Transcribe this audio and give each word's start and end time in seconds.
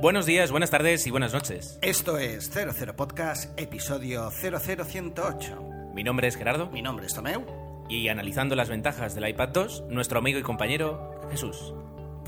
Buenos 0.00 0.24
días, 0.24 0.50
buenas 0.50 0.70
tardes 0.70 1.06
y 1.06 1.10
buenas 1.10 1.34
noches. 1.34 1.78
Esto 1.82 2.18
es 2.18 2.50
00 2.50 2.96
Podcast, 2.96 3.58
episodio 3.60 4.30
00108. 4.30 5.62
Mi 5.94 6.02
nombre 6.02 6.28
es 6.28 6.36
Gerardo 6.36 6.70
Mi 6.70 6.80
nombre 6.82 7.06
es 7.06 7.14
Tomeu. 7.14 7.44
y 7.88 8.08
analizando 8.08 8.54
las 8.54 8.68
ventajas 8.68 9.14
del 9.14 9.28
iPad 9.28 9.48
2, 9.48 9.84
nuestro 9.90 10.18
amigo 10.18 10.38
y 10.38 10.42
compañero 10.42 11.20
Jesús. 11.30 11.74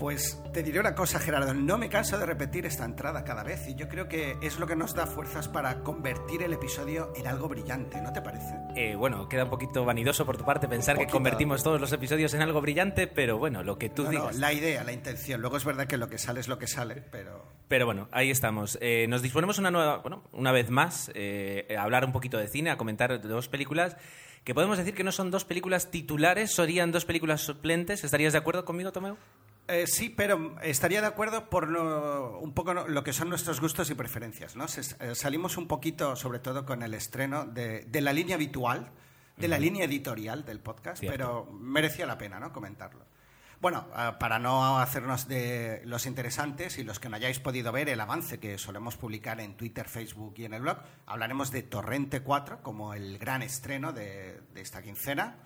Pues 0.03 0.43
te 0.53 0.65
diré 0.65 0.81
una 0.81 0.97
cosa, 0.97 1.21
Gerardo, 1.21 1.55
no 1.55 1.79
me 1.79 1.89
canso 1.89 2.19
de 2.19 2.27
repetir 2.27 2.67
esta 2.67 2.85
entrada 2.85 3.23
cada 3.23 3.45
vez 3.45 3.69
y 3.69 3.77
yo 3.77 3.89
creo 3.89 4.09
que 4.09 4.37
es 4.43 4.59
lo 4.59 4.67
que 4.67 4.75
nos 4.75 4.97
da 4.97 5.07
fuerzas 5.07 5.47
para 5.47 5.85
convertir 5.85 6.43
el 6.43 6.53
episodio 6.53 7.13
en 7.15 7.29
algo 7.29 7.49
brillante, 7.49 8.03
¿no 8.03 8.13
te 8.13 8.21
parece? 8.21 8.53
Eh, 8.75 8.97
bueno, 8.97 9.29
queda 9.29 9.45
un 9.45 9.51
poquito 9.51 9.85
vanidoso 9.85 10.27
por 10.27 10.37
tu 10.37 10.45
parte 10.45 10.67
pensar 10.67 10.99
que 10.99 11.07
convertimos 11.07 11.63
todos 11.63 11.81
los 11.81 11.93
episodios 11.93 12.35
en 12.35 12.43
algo 12.43 12.61
brillante, 12.61 13.07
pero 13.07 13.39
bueno, 13.39 13.63
lo 13.63 13.79
que 13.79 13.91
tú 13.91 14.03
No, 14.03 14.11
no, 14.11 14.19
digas. 14.23 14.39
la 14.41 14.53
idea, 14.53 14.83
la 14.83 14.91
intención. 14.91 15.41
Luego 15.41 15.57
es 15.57 15.65
verdad 15.65 15.87
que 15.87 15.97
lo 15.97 16.09
que 16.09 16.19
sale 16.19 16.41
es 16.41 16.49
lo 16.49 16.59
que 16.59 16.67
sale, 16.67 16.97
pero... 17.13 17.47
Pero 17.69 17.87
bueno, 17.87 18.09
ahí 18.11 18.33
estamos. 18.33 18.79
Eh, 18.81 19.07
nos 19.09 19.23
disponemos 19.23 19.61
una 19.61 19.71
nueva, 19.71 19.99
bueno, 19.99 20.25
una 20.33 20.51
vez 20.51 20.69
más 20.69 21.13
eh, 21.15 21.77
a 21.79 21.83
hablar 21.85 22.05
un 22.05 22.11
poquito 22.11 22.39
de 22.39 22.49
cine, 22.49 22.71
a 22.73 22.77
comentar 22.77 23.21
dos 23.21 23.49
películas 23.49 23.97
que 24.43 24.53
podemos 24.53 24.79
decir 24.79 24.95
que 24.95 25.05
no 25.05 25.13
son 25.13 25.31
dos 25.31 25.45
películas 25.45 25.93
titulares, 25.93 26.53
serían 26.53 26.91
dos 26.91 27.05
películas 27.05 27.43
suplentes. 27.43 28.03
¿Estarías 28.03 28.33
de 28.33 28.41
acuerdo 28.41 28.65
conmigo, 28.65 28.91
Tomeo? 28.91 29.17
Eh, 29.73 29.87
sí, 29.87 30.11
pero 30.11 30.57
estaría 30.63 31.01
de 31.01 31.07
acuerdo 31.07 31.49
por 31.49 31.69
lo- 31.69 32.39
un 32.41 32.53
poco 32.53 32.75
lo 32.75 33.03
que 33.05 33.13
son 33.13 33.29
nuestros 33.31 33.61
gustos 33.61 33.89
y 33.91 33.95
preferencias. 33.95 34.55
¿no? 34.57 34.69
Se- 34.69 34.95
eh, 35.01 35.15
salimos 35.15 35.57
un 35.57 35.67
poquito, 35.67 36.15
sobre 36.17 36.41
todo 36.41 36.67
con 36.67 36.83
el 36.83 36.93
estreno 36.95 37.47
de, 37.47 37.85
de 37.85 38.01
la 38.01 38.13
línea 38.13 38.35
habitual, 38.37 38.91
de 39.37 39.49
la 39.49 39.59
línea 39.59 39.87
editorial 39.87 40.45
del 40.45 40.61
podcast, 40.61 41.01
Cierto. 41.01 41.17
pero 41.17 41.53
merecía 41.59 42.05
la 42.07 42.19
pena 42.19 42.39
¿no? 42.39 42.53
comentarlo. 42.53 43.05
Bueno, 43.63 43.87
ah, 43.95 44.19
para 44.19 44.39
no 44.41 44.79
hacernos 44.79 45.27
de 45.29 45.83
los 45.87 46.05
interesantes 46.07 46.79
y 46.79 46.85
los 46.85 46.99
que 46.99 47.09
no 47.09 47.17
hayáis 47.17 47.39
podido 47.39 47.71
ver 47.73 47.89
el 47.89 48.01
avance 48.01 48.39
que 48.41 48.59
solemos 48.59 48.97
publicar 48.97 49.41
en 49.41 49.57
Twitter, 49.57 49.89
Facebook 49.89 50.35
y 50.37 50.45
en 50.45 50.55
el 50.55 50.63
blog, 50.63 50.79
hablaremos 51.07 51.51
de 51.53 51.63
Torrente 51.63 52.21
4 52.23 52.61
como 52.63 52.93
el 52.93 53.19
gran 53.19 53.41
estreno 53.41 53.93
de, 53.93 54.41
de 54.53 54.61
esta 54.61 54.83
quincena. 54.83 55.37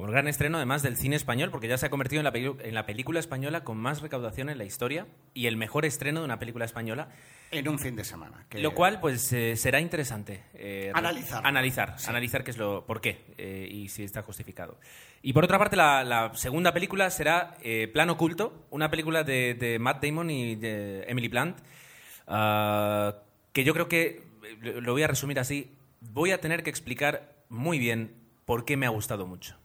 Como 0.00 0.12
gran 0.12 0.28
estreno, 0.28 0.56
además 0.56 0.82
del 0.82 0.96
cine 0.96 1.14
español, 1.14 1.50
porque 1.50 1.68
ya 1.68 1.76
se 1.76 1.84
ha 1.84 1.90
convertido 1.90 2.20
en 2.20 2.24
la, 2.24 2.54
en 2.64 2.74
la 2.74 2.86
película 2.86 3.20
española 3.20 3.64
con 3.64 3.76
más 3.76 4.00
recaudación 4.00 4.48
en 4.48 4.56
la 4.56 4.64
historia 4.64 5.06
y 5.34 5.44
el 5.46 5.58
mejor 5.58 5.84
estreno 5.84 6.20
de 6.20 6.24
una 6.24 6.38
película 6.38 6.64
española, 6.64 7.10
En 7.50 7.68
un 7.68 7.78
fin 7.78 7.96
de 7.96 8.04
semana. 8.04 8.46
que- 8.48 8.60
lo 8.60 8.72
cual 8.74 8.98
pues 8.98 9.30
eh, 9.34 9.56
será 9.56 9.78
interesante 9.78 10.44
eh, 10.54 10.90
Analizar. 10.94 11.46
analizar, 11.46 11.96
analizar 12.08 12.44
qué 12.44 12.50
es 12.50 12.56
lo, 12.56 12.86
por 12.86 13.02
qué 13.02 13.26
eh, 13.36 13.68
y 13.70 13.90
si 13.90 14.02
está 14.02 14.22
justificado. 14.22 14.78
Y 15.20 15.34
por 15.34 15.44
otra 15.44 15.58
parte, 15.58 15.76
la, 15.76 16.02
la 16.02 16.32
segunda 16.34 16.72
película 16.72 17.10
será 17.10 17.58
eh, 17.60 17.86
Plan 17.92 18.08
Oculto, 18.08 18.68
una 18.70 18.88
película 18.90 19.22
de, 19.22 19.52
de 19.52 19.78
Matt 19.78 20.02
Damon 20.02 20.30
y 20.30 20.56
de 20.56 21.02
Emily 21.08 21.28
Blunt, 21.28 21.58
ah, 22.26 23.16
que 23.52 23.64
yo 23.64 23.74
creo 23.74 23.86
que 23.86 24.22
lo 24.62 24.92
voy 24.92 25.02
a 25.02 25.08
resumir 25.08 25.38
así. 25.38 25.76
Voy 26.00 26.30
a 26.30 26.40
tener 26.40 26.62
que 26.62 26.70
explicar 26.70 27.34
muy 27.50 27.78
bien 27.78 28.14
por 28.46 28.64
qué 28.64 28.78
me 28.78 28.86
ha 28.86 28.90
gustado 28.90 29.26
mucho 29.26 29.59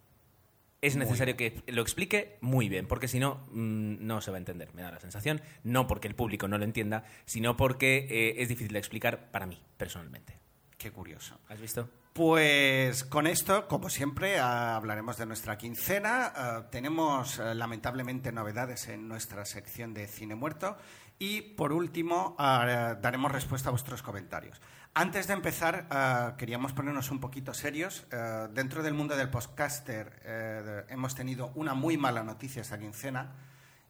es 0.85 0.95
necesario 0.95 1.35
que 1.35 1.63
lo 1.67 1.81
explique 1.81 2.37
muy 2.41 2.69
bien, 2.69 2.87
porque 2.87 3.07
si 3.07 3.19
no, 3.19 3.47
mm, 3.51 4.05
no 4.05 4.21
se 4.21 4.31
va 4.31 4.37
a 4.37 4.39
entender, 4.39 4.73
me 4.73 4.81
da 4.81 4.91
la 4.91 4.99
sensación. 4.99 5.41
No 5.63 5.87
porque 5.87 6.07
el 6.07 6.15
público 6.15 6.47
no 6.47 6.57
lo 6.57 6.63
entienda, 6.63 7.03
sino 7.25 7.57
porque 7.57 8.07
eh, 8.09 8.41
es 8.41 8.49
difícil 8.49 8.73
de 8.73 8.79
explicar 8.79 9.31
para 9.31 9.45
mí, 9.45 9.61
personalmente. 9.77 10.39
Qué 10.77 10.91
curioso. 10.91 11.39
¿Has 11.49 11.59
visto? 11.59 11.89
Pues 12.13 13.03
con 13.03 13.27
esto, 13.27 13.67
como 13.67 13.89
siempre, 13.89 14.39
ah, 14.39 14.77
hablaremos 14.77 15.17
de 15.17 15.25
nuestra 15.25 15.57
quincena. 15.57 16.31
Ah, 16.33 16.67
tenemos 16.71 17.39
ah, 17.39 17.53
lamentablemente 17.53 18.31
novedades 18.31 18.87
en 18.87 19.07
nuestra 19.07 19.43
sección 19.43 19.93
de 19.93 20.07
cine 20.07 20.35
muerto. 20.35 20.77
Y 21.19 21.41
por 21.41 21.73
último, 21.73 22.35
ah, 22.39 22.95
daremos 23.01 23.31
respuesta 23.31 23.67
a 23.69 23.71
vuestros 23.71 24.01
comentarios. 24.01 24.61
Antes 24.97 25.27
de 25.27 25.33
empezar, 25.33 25.87
ah, 25.89 26.35
queríamos 26.37 26.71
ponernos 26.71 27.11
un 27.11 27.19
poquito 27.19 27.53
serios. 27.53 28.05
Ah, 28.13 28.47
dentro 28.53 28.81
del 28.81 28.93
mundo 28.93 29.17
del 29.17 29.29
podcaster 29.29 30.21
eh, 30.23 30.83
hemos 30.87 31.15
tenido 31.15 31.51
una 31.55 31.73
muy 31.73 31.97
mala 31.97 32.23
noticia 32.23 32.61
esta 32.61 32.79
quincena 32.79 33.33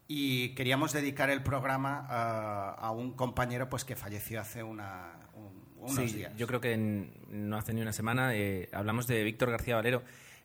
y 0.08 0.54
queríamos 0.56 0.92
dedicar 0.92 1.30
el 1.30 1.44
programa 1.44 2.06
a 2.74 2.90
un 2.90 3.12
compañero 3.12 3.68
pues, 3.68 3.84
que 3.84 3.94
falleció 3.94 4.40
hace 4.40 4.64
una, 4.64 5.12
un- 5.34 5.64
unos 5.78 5.94
Sí, 6.10 6.16
días. 6.16 6.36
yo 6.36 6.46
creo 6.48 6.60
que 6.60 6.72
en- 6.72 7.12
no 7.28 7.56
hace 7.56 7.72
ni 7.72 7.82
una 7.82 7.92
semana 7.92 8.34
eh, 8.34 8.68
hablamos 8.72 9.06
de 9.06 9.22
Víctor 9.22 9.50
García 9.52 9.76
Valero. 9.76 10.02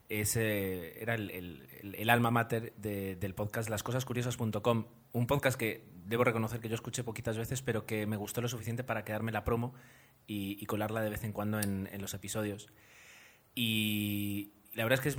Ese 0.10 1.02
era 1.02 1.16
el, 1.16 1.32
el- 1.32 1.68
el- 1.82 1.96
el 1.96 2.10
alma 2.12 2.30
mater 2.30 2.74
de- 2.78 3.16
del 3.16 3.34
podcast 3.34 3.68
lascosascuriosas.com. 3.70 4.86
Un 5.14 5.26
podcast 5.28 5.58
que 5.58 5.86
debo 6.12 6.24
reconocer 6.24 6.60
que 6.60 6.70
yo 6.70 6.76
escuché 6.76 7.04
poquitas 7.04 7.38
veces, 7.38 7.64
pero 7.64 7.88
que 7.88 8.06
me 8.06 8.18
gustó 8.18 8.42
lo 8.42 8.48
suficiente 8.48 8.84
para 8.84 9.04
quedarme 9.04 9.32
la 9.32 9.44
promo 9.44 9.74
y, 10.28 10.58
y 10.62 10.66
colarla 10.68 11.02
de 11.02 11.10
vez 11.10 11.24
en 11.24 11.32
cuando 11.32 11.60
en, 11.60 11.90
en 11.92 12.02
los 12.02 12.14
episodios. 12.14 12.70
Y 13.56 14.52
la 14.74 14.84
verdad 14.84 15.00
es 15.00 15.02
que 15.02 15.10
es, 15.10 15.18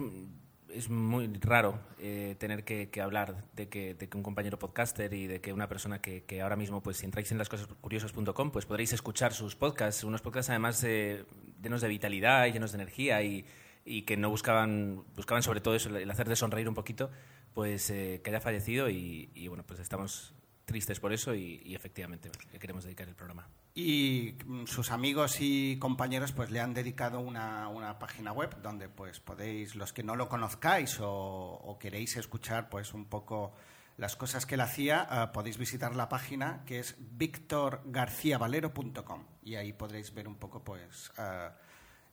es 0.75 0.89
muy 0.89 1.27
raro 1.41 1.81
eh, 1.99 2.37
tener 2.39 2.65
que, 2.65 2.91
que 2.91 3.01
hablar 3.01 3.45
de 3.55 3.69
que, 3.69 3.95
de 3.95 4.09
que 4.09 4.17
un 4.17 4.23
compañero 4.23 4.59
podcaster 4.59 5.13
y 5.13 5.27
de 5.27 5.41
que 5.41 5.53
una 5.53 5.69
persona 5.69 6.01
que, 6.01 6.25
que 6.25 6.41
ahora 6.43 6.57
mismo, 6.57 6.83
pues 6.83 6.99
si 6.99 7.05
entráis 7.05 7.31
en 7.33 7.39
lascosascuriosas.com, 7.39 8.51
pues 8.51 8.67
podréis 8.67 8.93
escuchar 8.93 9.33
sus 9.33 9.57
podcasts, 9.57 10.05
unos 10.05 10.23
podcasts 10.23 10.51
además 10.51 10.83
eh, 10.85 11.25
llenos 11.63 11.81
de 11.81 11.89
vitalidad 11.89 12.47
y 12.47 12.53
llenos 12.53 12.73
de 12.73 12.77
energía 12.77 13.23
y, 13.23 13.45
y 13.85 14.03
que 14.03 14.17
no 14.17 14.31
buscaban, 14.31 15.05
buscaban 15.17 15.43
sobre 15.43 15.61
todo 15.61 15.75
eso, 15.75 15.95
el 15.97 16.11
hacer 16.11 16.29
de 16.29 16.37
sonreír 16.37 16.69
un 16.69 16.75
poquito, 16.75 17.11
pues 17.55 17.91
eh, 17.91 18.21
que 18.25 18.31
haya 18.31 18.41
fallecido 18.41 18.89
y, 18.89 19.31
y, 19.35 19.49
bueno, 19.49 19.65
pues 19.67 19.81
estamos 19.81 20.35
tristes 20.65 21.01
por 21.01 21.13
eso 21.13 21.35
y, 21.35 21.61
y 21.65 21.75
efectivamente 21.75 22.31
le 22.53 22.59
queremos 22.59 22.85
dedicar 22.85 23.09
el 23.09 23.15
programa. 23.15 23.49
y 23.75 24.37
mm, 24.45 24.67
sus 24.67 24.91
amigos 24.91 25.37
y 25.41 25.79
compañeros 25.79 26.33
pues 26.33 26.51
le 26.51 26.61
han 26.61 26.75
dedicado 26.75 27.21
una, 27.21 27.69
una 27.69 27.99
página 27.99 28.33
web 28.33 28.57
donde 28.63 28.89
pues 28.89 29.21
podéis 29.21 29.75
los 29.75 29.93
que 29.93 30.03
no 30.03 30.17
lo 30.17 30.29
conozcáis 30.29 31.01
o, 31.01 31.11
o 31.11 31.79
queréis 31.79 32.17
escuchar 32.17 32.69
pues 32.69 32.95
un 32.95 33.07
poco 33.07 33.53
las 33.97 34.17
cosas 34.17 34.47
que 34.47 34.55
él 34.55 34.61
hacía 34.61 35.09
eh, 35.11 35.27
podéis 35.33 35.59
visitar 35.59 35.95
la 35.95 36.09
página 36.09 36.63
que 36.67 36.79
es 36.79 36.97
victorgarciavalero.com 36.99 39.25
y 39.43 39.57
ahí 39.57 39.73
podréis 39.73 40.15
ver 40.15 40.29
un 40.29 40.37
poco 40.37 40.63
pues 40.65 41.13
eh, 41.19 41.49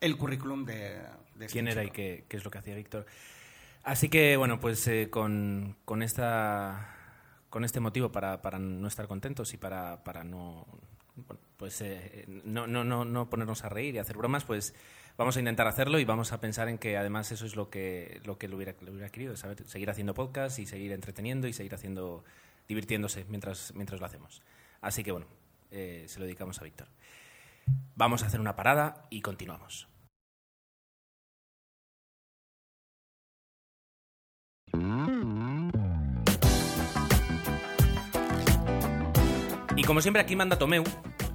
el 0.02 0.18
currículum 0.18 0.66
de, 0.66 1.00
de 1.36 1.46
este 1.46 1.54
quién 1.54 1.68
era 1.68 1.84
y 1.84 1.92
qué, 1.92 2.26
qué 2.28 2.38
es 2.38 2.44
lo 2.44 2.52
que 2.52 2.58
hacía 2.58 2.76
Víctor. 2.76 3.06
Así 3.84 4.10
que, 4.10 4.38
bueno, 4.38 4.60
pues 4.60 4.86
eh, 4.88 5.10
con, 5.10 5.78
con, 5.86 6.04
esta, 6.04 6.98
con 7.50 7.64
este 7.64 7.80
motivo 7.80 8.12
para, 8.12 8.42
para 8.42 8.60
no 8.60 8.88
estar 8.88 9.08
contentos 9.08 9.54
y 9.54 9.58
para, 9.58 10.04
para 10.04 10.24
no, 10.24 10.66
pues, 11.58 11.82
eh, 11.82 12.26
no, 12.46 12.68
no, 12.68 12.84
no, 12.84 13.06
no 13.06 13.30
ponernos 13.30 13.64
a 13.64 13.70
reír 13.70 13.96
y 13.96 13.98
hacer 13.98 14.18
bromas, 14.18 14.46
pues 14.46 14.74
vamos 15.18 15.36
a 15.36 15.40
intentar 15.40 15.68
hacerlo 15.68 16.00
y 16.00 16.06
vamos 16.06 16.32
a 16.32 16.40
pensar 16.40 16.70
en 16.70 16.78
que 16.78 16.98
además 16.98 17.32
eso 17.32 17.46
es 17.46 17.56
lo 17.56 17.70
que, 17.70 18.22
lo 18.24 18.38
que 18.38 18.48
le 18.48 18.56
hubiera, 18.56 18.76
hubiera 18.82 19.10
querido, 19.10 19.36
¿sabes? 19.36 19.58
seguir 19.66 19.90
haciendo 19.90 20.14
podcast 20.14 20.60
y 20.60 20.66
seguir 20.66 20.92
entreteniendo 20.92 21.48
y 21.48 21.54
seguir 21.54 21.76
haciendo, 21.76 22.24
divirtiéndose 22.68 23.26
mientras, 23.30 23.74
mientras 23.76 24.00
lo 24.00 24.06
hacemos. 24.06 24.42
Así 24.82 25.04
que, 25.04 25.12
bueno, 25.12 25.28
eh, 25.72 26.06
se 26.08 26.20
lo 26.20 26.26
dedicamos 26.26 26.60
a 26.62 26.64
Víctor. 26.64 26.88
Vamos 27.96 28.24
a 28.24 28.28
hacer 28.28 28.40
una 28.40 28.56
parada 28.56 29.06
y 29.10 29.22
continuamos. 29.22 29.88
Como 39.90 40.02
siempre 40.02 40.22
aquí 40.22 40.36
manda 40.36 40.60
Tomeu, 40.60 40.84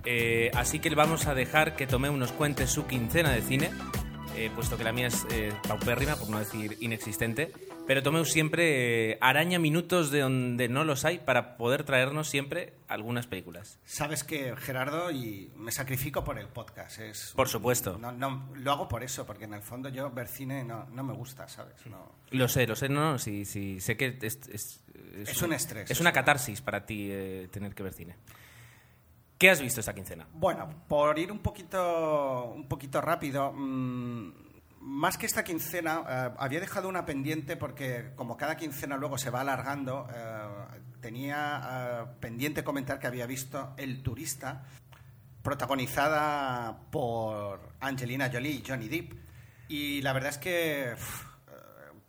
eh, 0.04 0.52
así 0.54 0.78
que 0.78 0.88
vamos 0.94 1.26
a 1.26 1.34
dejar 1.34 1.74
que 1.74 1.88
Tomeu 1.88 2.16
nos 2.16 2.30
cuente 2.30 2.68
su 2.68 2.86
quincena 2.86 3.32
de 3.32 3.42
cine, 3.42 3.72
eh, 4.36 4.48
puesto 4.54 4.78
que 4.78 4.84
la 4.84 4.92
mía 4.92 5.08
es 5.08 5.26
eh, 5.32 5.52
paupérrima, 5.66 6.14
por 6.14 6.28
no 6.30 6.38
decir 6.38 6.76
inexistente. 6.80 7.50
Pero 7.88 8.00
Tomeu 8.04 8.24
siempre 8.24 9.10
eh, 9.10 9.18
araña 9.20 9.58
minutos 9.58 10.12
de 10.12 10.20
donde 10.20 10.68
no 10.68 10.84
los 10.84 11.04
hay 11.04 11.18
para 11.18 11.56
poder 11.56 11.82
traernos 11.82 12.28
siempre 12.28 12.74
algunas 12.86 13.26
películas. 13.26 13.80
Sabes 13.84 14.22
que, 14.22 14.54
Gerardo, 14.56 15.10
y 15.10 15.50
me 15.56 15.72
sacrifico 15.72 16.22
por 16.22 16.38
el 16.38 16.46
podcast. 16.46 17.00
Es, 17.00 17.32
Por 17.34 17.48
supuesto. 17.48 17.98
No, 17.98 18.12
no, 18.12 18.50
lo 18.54 18.70
hago 18.70 18.86
por 18.86 19.02
eso, 19.02 19.26
porque 19.26 19.46
en 19.46 19.54
el 19.54 19.62
fondo 19.62 19.88
yo 19.88 20.12
ver 20.12 20.28
cine 20.28 20.62
no, 20.62 20.86
no 20.92 21.02
me 21.02 21.12
gusta, 21.12 21.48
¿sabes? 21.48 21.74
No. 21.86 22.12
Lo 22.30 22.46
sé, 22.46 22.68
lo 22.68 22.76
sé, 22.76 22.88
no, 22.88 23.18
sí, 23.18 23.44
sí, 23.44 23.80
sé 23.80 23.96
que 23.96 24.16
es, 24.22 24.38
es, 24.48 24.80
Es 25.26 25.42
un 25.42 25.52
estrés, 25.52 25.86
Es 25.86 25.90
es 25.90 26.00
una 26.00 26.10
un- 26.10 26.14
catarsis 26.14 26.60
para 26.60 26.86
ti 26.86 27.08
eh, 27.10 27.48
tener 27.50 27.74
que 27.74 27.82
ver 27.82 27.92
cine. 27.92 28.14
¿Qué 29.38 29.50
has 29.50 29.60
visto 29.60 29.80
esta 29.80 29.94
quincena? 29.94 30.26
Bueno, 30.32 30.68
por 30.88 31.18
ir 31.18 31.32
un 31.32 31.40
poquito, 31.40 32.52
un 32.54 32.68
poquito 32.68 33.00
rápido, 33.00 33.52
mm, 33.52 34.32
más 34.84 35.16
que 35.16 35.24
esta 35.24 35.42
quincena, 35.42 36.04
eh, 36.06 36.34
había 36.38 36.60
dejado 36.60 36.88
una 36.90 37.06
pendiente 37.06 37.56
porque 37.56 38.12
como 38.16 38.36
cada 38.36 38.56
quincena 38.56 38.98
luego 38.98 39.16
se 39.16 39.30
va 39.30 39.40
alargando, 39.40 40.06
eh, 40.14 40.80
tenía 41.00 41.62
eh, 41.64 42.16
pendiente 42.20 42.62
comentar 42.62 42.98
que 42.98 43.06
había 43.06 43.26
visto 43.26 43.72
El 43.78 44.02
Turista, 44.02 44.64
protagonizada 45.42 46.78
por 46.90 47.72
Angelina 47.80 48.30
Jolie 48.30 48.52
y 48.52 48.64
Johnny 48.66 48.88
Depp. 48.88 49.14
Y 49.68 50.02
la 50.02 50.12
verdad 50.12 50.30
es 50.30 50.38
que, 50.38 50.94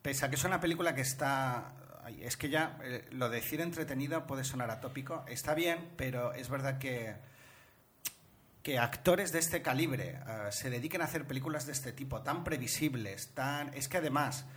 pese 0.02 0.26
a 0.26 0.30
que 0.30 0.36
es 0.36 0.44
una 0.44 0.60
película 0.60 0.94
que 0.94 1.02
está... 1.02 1.75
Es 2.20 2.38
que 2.38 2.50
ya 2.50 2.78
eh, 2.84 3.08
lo 3.12 3.30
de 3.30 3.38
decir 3.38 3.62
entretenida 3.62 4.28
puede 4.28 4.44
sonar 4.44 4.72
atópico. 4.72 5.26
Está 5.28 5.54
bien, 5.54 5.92
pero 5.98 6.34
es 6.34 6.50
verdad 6.50 6.78
que 6.78 7.16
que 8.66 8.80
actores 8.80 9.32
de 9.32 9.38
este 9.38 9.62
calibre 9.62 10.20
eh, 10.28 10.48
se 10.50 10.72
dediquen 10.72 11.04
a 11.04 11.06
hacer 11.06 11.28
películas 11.28 11.68
de 11.68 11.72
este 11.72 11.94
tipo, 11.94 12.24
tan 12.24 12.44
previsibles, 12.44 13.30
tan... 13.36 13.72
Es 13.76 13.88
que 13.88 13.98
además, 13.98 14.48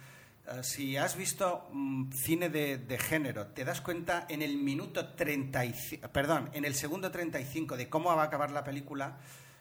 eh, 0.47 0.63
si 0.63 0.97
has 0.97 1.15
visto 1.15 1.69
mm, 1.71 2.11
cine 2.13 2.49
de, 2.49 2.99
género, 2.99 3.49
te 3.49 3.67
das 3.67 3.83
cuenta 3.83 4.25
en 4.31 4.41
el 4.41 4.57
minuto 4.57 5.11
35, 5.11 6.09
perdón, 6.09 6.49
en 6.55 6.65
el 6.65 6.75
segundo 6.75 7.11
35 7.11 7.77
de 7.77 7.91
cómo 7.91 8.17
va 8.17 8.23
a 8.23 8.25
acabar 8.25 8.51
la 8.51 8.65
película, 8.65 9.19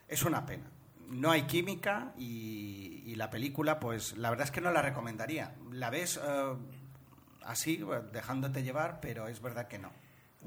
es 0.07 0.24
una 0.24 0.45
pena. 0.45 0.72
No 1.10 1.31
hay 1.31 1.42
química 1.42 2.13
y, 2.18 3.13
la 3.16 3.30
película, 3.30 3.81
pues 3.81 4.16
la 4.16 4.30
verdad 4.30 4.45
es 4.45 4.51
que 4.51 4.62
no 4.62 4.72
la 4.72 4.81
recomendaría. 4.81 5.56
La 5.72 5.90
ves 5.90 6.19
así, 7.48 7.84
dejándote 8.14 8.62
llevar, 8.62 9.00
pero 9.02 9.28
es 9.28 9.42
verdad 9.42 9.68
que 9.68 9.80
no. 9.80 9.92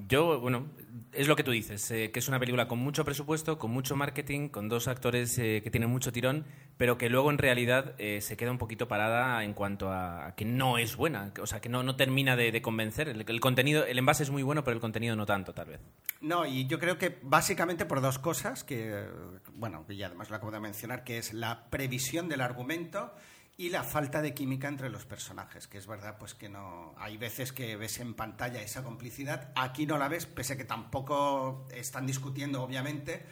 Yo, 0.09 0.41
bueno, 0.41 0.67
es 1.13 1.27
lo 1.27 1.35
que 1.35 1.43
tú 1.43 1.51
dices, 1.51 1.91
eh, 1.91 2.13
que 2.13 2.21
es 2.21 2.29
una 2.29 2.39
película 2.39 2.69
con 2.69 2.79
mucho 2.79 3.05
presupuesto, 3.05 3.59
con 3.59 3.73
mucho 3.73 3.97
marketing, 3.97 4.49
con 4.49 4.69
dos 4.69 4.87
actores 4.87 5.37
eh, 5.39 5.61
que 5.65 5.71
tienen 5.71 5.91
mucho 5.91 6.13
tirón, 6.13 6.47
pero 6.77 6.97
que 6.97 7.11
luego 7.11 7.29
en 7.31 7.39
realidad 7.39 7.97
eh, 7.99 8.21
se 8.21 8.37
queda 8.37 8.53
un 8.53 8.57
poquito 8.57 8.87
parada 8.87 9.43
en 9.43 9.53
cuanto 9.53 9.91
a, 9.91 10.29
a 10.29 10.35
que 10.37 10.45
no 10.45 10.79
es 10.79 10.95
buena, 10.95 11.33
o 11.43 11.47
sea, 11.47 11.61
que 11.61 11.69
no, 11.69 11.83
no 11.83 11.97
termina 11.97 12.37
de, 12.37 12.53
de 12.53 12.63
convencer. 12.63 13.09
El, 13.09 13.25
el 13.29 13.41
contenido, 13.41 13.85
el 13.85 13.99
envase 13.99 14.23
es 14.23 14.31
muy 14.31 14.45
bueno, 14.45 14.63
pero 14.63 14.77
el 14.77 14.81
contenido 14.81 15.17
no 15.17 15.27
tanto, 15.27 15.53
tal 15.53 15.67
vez. 15.67 15.81
No, 16.21 16.47
y 16.47 16.67
yo 16.67 16.79
creo 16.79 16.97
que 16.97 17.19
básicamente 17.23 17.85
por 17.85 18.01
dos 18.01 18.21
cosas, 18.21 18.63
que, 18.63 19.07
bueno, 19.55 19.85
y 19.89 20.03
además 20.05 20.31
lo 20.31 20.37
acabo 20.37 20.53
de 20.53 20.61
mencionar, 20.61 21.03
que 21.03 21.19
es 21.19 21.35
la 21.35 21.69
previsión 21.69 22.29
del 22.29 22.43
argumento 22.43 23.13
y 23.61 23.69
la 23.69 23.85
falta 23.85 24.23
de 24.23 24.33
química 24.33 24.69
entre 24.69 24.89
los 24.89 25.05
personajes, 25.05 25.69
que 25.69 25.77
es 25.77 25.87
verdad 25.87 26.17
pues 26.19 26.33
que 26.33 26.49
no 26.49 26.95
hay 26.97 27.19
veces 27.19 27.53
que 27.53 27.77
ves 27.77 28.01
en 28.01 28.15
pantalla 28.15 28.63
esa 28.63 28.83
complicidad, 28.83 29.53
aquí 29.55 29.85
no 29.85 29.99
la 29.99 30.09
ves, 30.09 30.25
pese 30.25 30.55
a 30.55 30.57
que 30.57 30.65
tampoco 30.65 31.67
están 31.71 32.07
discutiendo 32.07 32.63
obviamente, 32.63 33.23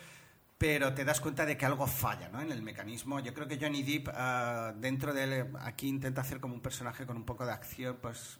pero 0.58 0.92
te 0.92 1.06
das 1.06 1.22
cuenta 1.22 1.46
de 1.46 1.56
que 1.56 1.64
algo 1.64 1.86
falla 1.86 2.28
¿no? 2.28 2.42
en 2.42 2.52
el 2.52 2.60
mecanismo. 2.60 3.20
Yo 3.20 3.32
creo 3.32 3.48
que 3.48 3.58
Johnny 3.58 3.82
Depp 3.82 4.10
ah, 4.12 4.74
dentro 4.76 5.14
de 5.14 5.50
aquí 5.60 5.88
intenta 5.88 6.20
hacer 6.20 6.40
como 6.40 6.52
un 6.52 6.60
personaje 6.60 7.06
con 7.06 7.16
un 7.16 7.24
poco 7.24 7.46
de 7.46 7.52
acción, 7.52 7.96
pues 8.02 8.36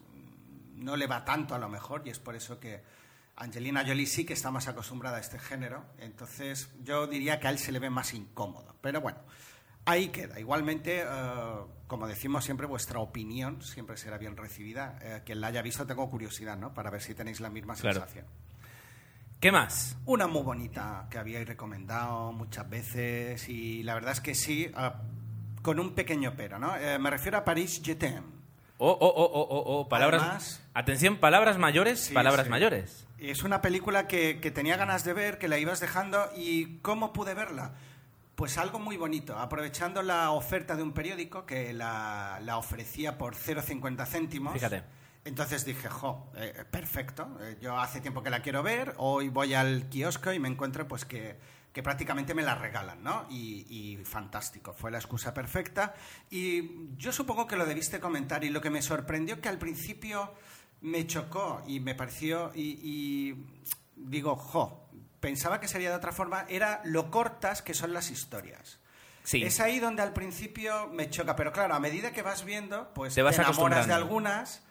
no 0.74 0.94
le 0.94 1.06
va 1.06 1.24
tanto 1.24 1.54
a 1.54 1.58
lo 1.58 1.70
mejor 1.70 2.02
y 2.04 2.10
es 2.10 2.18
por 2.18 2.36
eso 2.36 2.60
que 2.60 2.82
Angelina 3.36 3.82
Jolie 3.86 4.04
sí 4.04 4.26
que 4.26 4.34
está 4.34 4.50
más 4.50 4.68
acostumbrada 4.68 5.16
a 5.16 5.20
este 5.20 5.38
género, 5.38 5.86
entonces 5.96 6.68
yo 6.84 7.06
diría 7.06 7.40
que 7.40 7.46
a 7.46 7.50
él 7.50 7.58
se 7.58 7.72
le 7.72 7.78
ve 7.78 7.88
más 7.88 8.12
incómodo, 8.12 8.76
pero 8.82 9.00
bueno. 9.00 9.20
Ahí 9.88 10.08
queda. 10.08 10.38
Igualmente, 10.38 11.02
eh, 11.02 11.06
como 11.86 12.06
decimos 12.06 12.44
siempre, 12.44 12.66
vuestra 12.66 12.98
opinión 12.98 13.62
siempre 13.62 13.96
será 13.96 14.18
bien 14.18 14.36
recibida. 14.36 14.98
Eh, 15.02 15.22
quien 15.24 15.40
la 15.40 15.46
haya 15.48 15.62
visto, 15.62 15.86
tengo 15.86 16.08
curiosidad, 16.10 16.56
¿no? 16.56 16.74
Para 16.74 16.90
ver 16.90 17.00
si 17.00 17.14
tenéis 17.14 17.40
la 17.40 17.48
misma 17.50 17.74
Claro. 17.74 18.00
sensación. 18.00 18.26
¿Qué 19.40 19.52
más? 19.52 19.96
Una 20.04 20.26
muy 20.26 20.42
bonita 20.42 21.06
que 21.10 21.18
habíais 21.18 21.46
recomendado 21.46 22.32
muchas 22.32 22.68
veces 22.68 23.48
y 23.48 23.82
la 23.84 23.94
verdad 23.94 24.12
es 24.12 24.20
que 24.20 24.34
sí, 24.34 24.70
ah, 24.74 25.00
con 25.62 25.78
un 25.78 25.94
pequeño 25.94 26.34
pero, 26.36 26.58
¿no? 26.58 26.76
Eh, 26.76 26.98
me 26.98 27.08
refiero 27.08 27.38
a 27.38 27.44
Paris 27.44 27.80
Je 27.84 27.94
t'aime. 27.94 28.22
Oh, 28.80 28.90
oh, 28.90 28.96
oh, 29.00 29.24
oh, 29.32 29.46
oh, 29.50 29.80
oh, 29.80 29.88
palabras. 29.88 30.22
Además- 30.22 30.62
Atención, 30.74 31.16
palabras 31.18 31.56
mayores, 31.58 32.00
Sí, 32.00 32.14
palabras 32.14 32.44
sí. 32.46 32.50
mayores. 32.50 33.06
Es 33.18 33.42
una 33.42 33.60
película 33.62 34.06
que, 34.06 34.38
que 34.40 34.50
tenía 34.52 34.76
ganas 34.76 35.04
de 35.04 35.12
ver, 35.12 35.38
que 35.38 35.48
la 35.48 35.58
ibas 35.58 35.80
dejando 35.80 36.30
y 36.36 36.78
¿cómo 36.78 37.12
pude 37.12 37.34
verla? 37.34 37.72
Pues 38.38 38.56
algo 38.56 38.78
muy 38.78 38.96
bonito, 38.96 39.36
aprovechando 39.36 40.00
la 40.00 40.30
oferta 40.30 40.76
de 40.76 40.84
un 40.84 40.92
periódico 40.92 41.44
que 41.44 41.72
la, 41.72 42.38
la 42.44 42.56
ofrecía 42.56 43.18
por 43.18 43.34
0,50 43.34 44.06
céntimos. 44.06 44.52
Fíjate. 44.52 44.84
Entonces 45.24 45.64
dije, 45.64 45.88
jo, 45.88 46.30
eh, 46.36 46.64
perfecto, 46.70 47.36
eh, 47.40 47.58
yo 47.60 47.76
hace 47.76 48.00
tiempo 48.00 48.22
que 48.22 48.30
la 48.30 48.40
quiero 48.40 48.62
ver, 48.62 48.94
hoy 48.98 49.28
voy 49.28 49.54
al 49.54 49.88
kiosco 49.88 50.32
y 50.32 50.38
me 50.38 50.46
encuentro 50.46 50.86
pues 50.86 51.04
que, 51.04 51.36
que 51.72 51.82
prácticamente 51.82 52.32
me 52.32 52.44
la 52.44 52.54
regalan, 52.54 53.02
¿no? 53.02 53.26
Y, 53.28 53.66
y 53.68 54.04
fantástico, 54.04 54.72
fue 54.72 54.92
la 54.92 54.98
excusa 54.98 55.34
perfecta. 55.34 55.96
Y 56.30 56.94
yo 56.96 57.10
supongo 57.10 57.48
que 57.48 57.56
lo 57.56 57.66
debiste 57.66 57.98
comentar 57.98 58.44
y 58.44 58.50
lo 58.50 58.60
que 58.60 58.70
me 58.70 58.82
sorprendió 58.82 59.40
que 59.40 59.48
al 59.48 59.58
principio 59.58 60.32
me 60.80 61.08
chocó 61.08 61.64
y 61.66 61.80
me 61.80 61.96
pareció, 61.96 62.52
y, 62.54 62.78
y 62.84 63.46
digo, 63.96 64.36
jo, 64.36 64.88
pensaba 65.20 65.60
que 65.60 65.68
sería 65.68 65.90
de 65.90 65.96
otra 65.96 66.12
forma, 66.12 66.44
era 66.48 66.80
lo 66.84 67.10
cortas 67.10 67.62
que 67.62 67.74
son 67.74 67.92
las 67.92 68.10
historias. 68.10 68.78
Sí. 69.24 69.42
Es 69.42 69.60
ahí 69.60 69.78
donde 69.78 70.02
al 70.02 70.12
principio 70.12 70.88
me 70.88 71.10
choca, 71.10 71.36
pero 71.36 71.52
claro, 71.52 71.74
a 71.74 71.80
medida 71.80 72.12
que 72.12 72.22
vas 72.22 72.44
viendo, 72.44 72.92
pues 72.94 73.14
Te 73.14 73.22
vas 73.22 73.38
enamoras 73.38 73.86
de 73.86 73.92
algunas, 73.92 74.62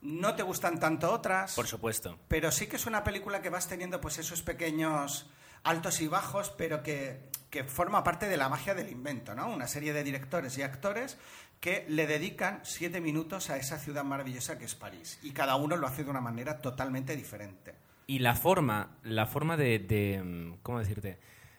no 0.00 0.34
te 0.34 0.42
gustan 0.42 0.80
tanto 0.80 1.12
otras, 1.12 1.54
Por 1.54 1.66
supuesto. 1.66 2.18
pero 2.28 2.50
sí 2.50 2.66
que 2.66 2.76
es 2.76 2.86
una 2.86 3.04
película 3.04 3.42
que 3.42 3.50
vas 3.50 3.68
teniendo 3.68 4.00
pues 4.00 4.18
esos 4.18 4.42
pequeños 4.42 5.28
altos 5.64 6.00
y 6.00 6.08
bajos, 6.08 6.50
pero 6.56 6.82
que, 6.82 7.28
que 7.50 7.64
forma 7.64 8.04
parte 8.04 8.26
de 8.28 8.36
la 8.36 8.48
magia 8.48 8.74
del 8.74 8.88
invento, 8.88 9.34
¿no? 9.34 9.48
Una 9.50 9.66
serie 9.66 9.92
de 9.92 10.04
directores 10.04 10.56
y 10.56 10.62
actores 10.62 11.18
que 11.60 11.84
le 11.88 12.06
dedican 12.06 12.60
siete 12.62 13.00
minutos 13.00 13.50
a 13.50 13.56
esa 13.56 13.78
ciudad 13.78 14.04
maravillosa 14.04 14.58
que 14.58 14.64
es 14.64 14.74
París. 14.74 15.18
Y 15.22 15.32
cada 15.32 15.56
uno 15.56 15.76
lo 15.76 15.86
hace 15.86 16.04
de 16.04 16.10
una 16.10 16.20
manera 16.20 16.58
totalmente 16.62 17.16
diferente. 17.16 17.74
Y 18.06 18.20
la 18.20 18.34
forma, 18.34 18.98
la 19.02 19.26
forma 19.26 19.56
de, 19.56 19.78
de, 19.78 20.22
mm, 20.22 20.58
¿cómo 20.62 20.78
decirte? 20.78 21.18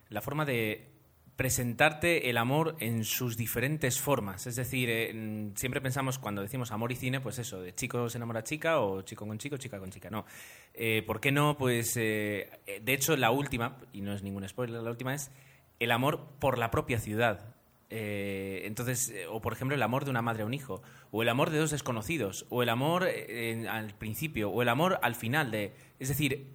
La 0.10 0.22
forma 0.22 0.46
de 0.46 0.98
presentarte 1.38 2.32
el 2.32 2.38
amor 2.38 2.76
en 2.80 3.06
sus 3.06 3.38
diferentes 3.38 4.02
formas. 4.02 4.48
Es 4.48 4.56
decir, 4.56 4.90
eh, 4.90 5.14
mm, 5.14 5.56
siempre 5.56 5.82
pensamos 5.82 6.18
cuando 6.18 6.42
decimos 6.42 6.72
amor 6.72 6.92
y 6.92 6.96
cine, 6.96 7.22
pues 7.22 7.38
eso, 7.38 7.62
de 7.62 7.76
chico 7.76 8.10
se 8.10 8.18
enamora 8.18 8.44
chica 8.44 8.80
o 8.80 9.04
chico 9.04 9.26
con 9.28 9.38
chico, 9.38 9.56
chica 9.58 9.80
con 9.80 9.92
chica. 9.92 10.10
No. 10.10 10.26
Eh, 10.74 11.04
¿Por 11.06 11.22
qué 11.22 11.32
no? 11.32 11.56
Pues, 11.56 11.96
eh, 11.96 12.50
eh, 12.66 12.82
de 12.84 12.94
hecho, 12.94 13.16
la 13.16 13.30
última, 13.30 13.78
y 13.94 14.02
no 14.02 14.14
es 14.14 14.24
ningún 14.24 14.48
spoiler, 14.50 14.82
la 14.82 14.90
última 14.90 15.14
es 15.14 15.32
el 15.80 15.92
amor 15.92 16.28
por 16.40 16.58
la 16.58 16.72
propia 16.72 17.00
ciudad. 17.00 17.56
Eh, 17.90 18.64
entonces, 18.66 19.10
eh, 19.12 19.28
o 19.30 19.40
por 19.42 19.54
ejemplo, 19.54 19.74
el 19.76 19.82
amor 19.82 20.04
de 20.04 20.12
una 20.12 20.22
madre 20.22 20.44
a 20.44 20.46
un 20.46 20.54
hijo, 20.54 20.82
o 21.12 21.22
el 21.24 21.30
amor 21.30 21.50
de 21.52 21.58
dos 21.60 21.72
desconocidos, 21.72 22.46
o 22.50 22.62
el 22.64 22.70
amor 22.70 23.06
eh, 23.08 23.66
al 23.70 23.94
principio, 23.94 24.50
o 24.50 24.62
el 24.62 24.70
amor 24.70 25.00
al 25.02 25.16
final 25.16 25.52
de. 25.52 25.74
Es 26.00 26.10
decir, 26.10 26.48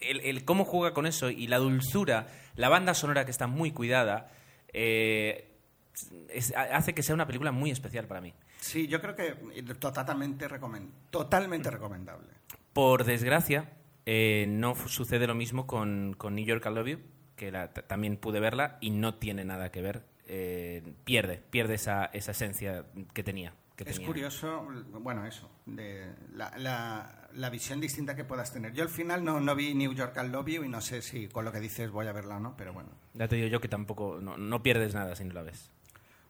el, 0.00 0.20
el 0.20 0.44
cómo 0.44 0.64
juega 0.64 0.92
con 0.94 1.06
eso 1.06 1.30
y 1.30 1.46
la 1.46 1.58
dulzura, 1.58 2.26
la 2.56 2.68
banda 2.68 2.92
sonora 2.94 3.24
que 3.24 3.30
está 3.30 3.46
muy 3.46 3.70
cuidada, 3.70 4.32
es- 4.72 6.52
hace 6.56 6.94
que 6.94 7.02
sea 7.02 7.14
una 7.14 7.26
película 7.26 7.52
muy 7.52 7.70
especial 7.70 8.06
para 8.06 8.20
mí. 8.20 8.34
Sí, 8.60 8.86
yo 8.88 9.00
creo 9.00 9.14
que 9.14 9.34
totalmente, 9.78 10.48
recomen- 10.48 10.90
totalmente 11.10 11.70
recomendable. 11.70 12.28
Por 12.72 13.04
desgracia, 13.04 13.70
no 14.06 14.74
sucede 14.88 15.26
lo 15.26 15.34
mismo 15.34 15.66
con, 15.66 16.14
con 16.16 16.34
New 16.34 16.44
York 16.44 16.64
I 16.66 16.74
Love 16.74 16.86
You, 16.88 16.98
que 17.36 17.50
la- 17.52 17.72
también 17.72 18.16
pude 18.16 18.40
verla 18.40 18.78
y 18.80 18.90
no 18.90 19.14
tiene 19.16 19.44
nada 19.44 19.70
que 19.70 19.82
ver. 19.82 20.02
Eh, 20.34 20.82
pierde, 21.04 21.42
pierde 21.50 21.74
esa, 21.74 22.06
esa 22.06 22.30
esencia 22.30 22.86
que 23.12 23.22
tenía. 23.22 23.52
que 23.76 23.84
Es 23.84 23.92
tenía. 23.96 24.06
curioso, 24.06 24.66
bueno, 25.00 25.26
eso, 25.26 25.50
de 25.66 26.10
la, 26.34 26.56
la- 26.56 27.18
la 27.34 27.48
visión 27.50 27.80
distinta 27.80 28.14
que 28.14 28.24
puedas 28.24 28.52
tener. 28.52 28.72
Yo 28.74 28.82
al 28.82 28.88
final 28.90 29.24
no, 29.24 29.40
no 29.40 29.54
vi 29.54 29.74
New 29.74 29.92
York 29.94 30.14
Love 30.30 30.46
You 30.48 30.64
y 30.64 30.68
no 30.68 30.80
sé 30.82 31.00
si 31.02 31.28
con 31.28 31.44
lo 31.46 31.52
que 31.52 31.60
dices 31.60 31.90
voy 31.90 32.06
a 32.06 32.12
verla 32.12 32.36
o 32.36 32.40
no, 32.40 32.54
pero 32.56 32.72
bueno. 32.74 32.90
Ya 33.14 33.26
te 33.28 33.36
digo 33.36 33.48
yo 33.48 33.60
que 33.60 33.68
tampoco, 33.68 34.18
no, 34.20 34.36
no 34.36 34.62
pierdes 34.62 34.94
nada 34.94 35.14
si 35.16 35.24
no 35.24 35.32
la 35.34 35.42
ves. 35.42 35.70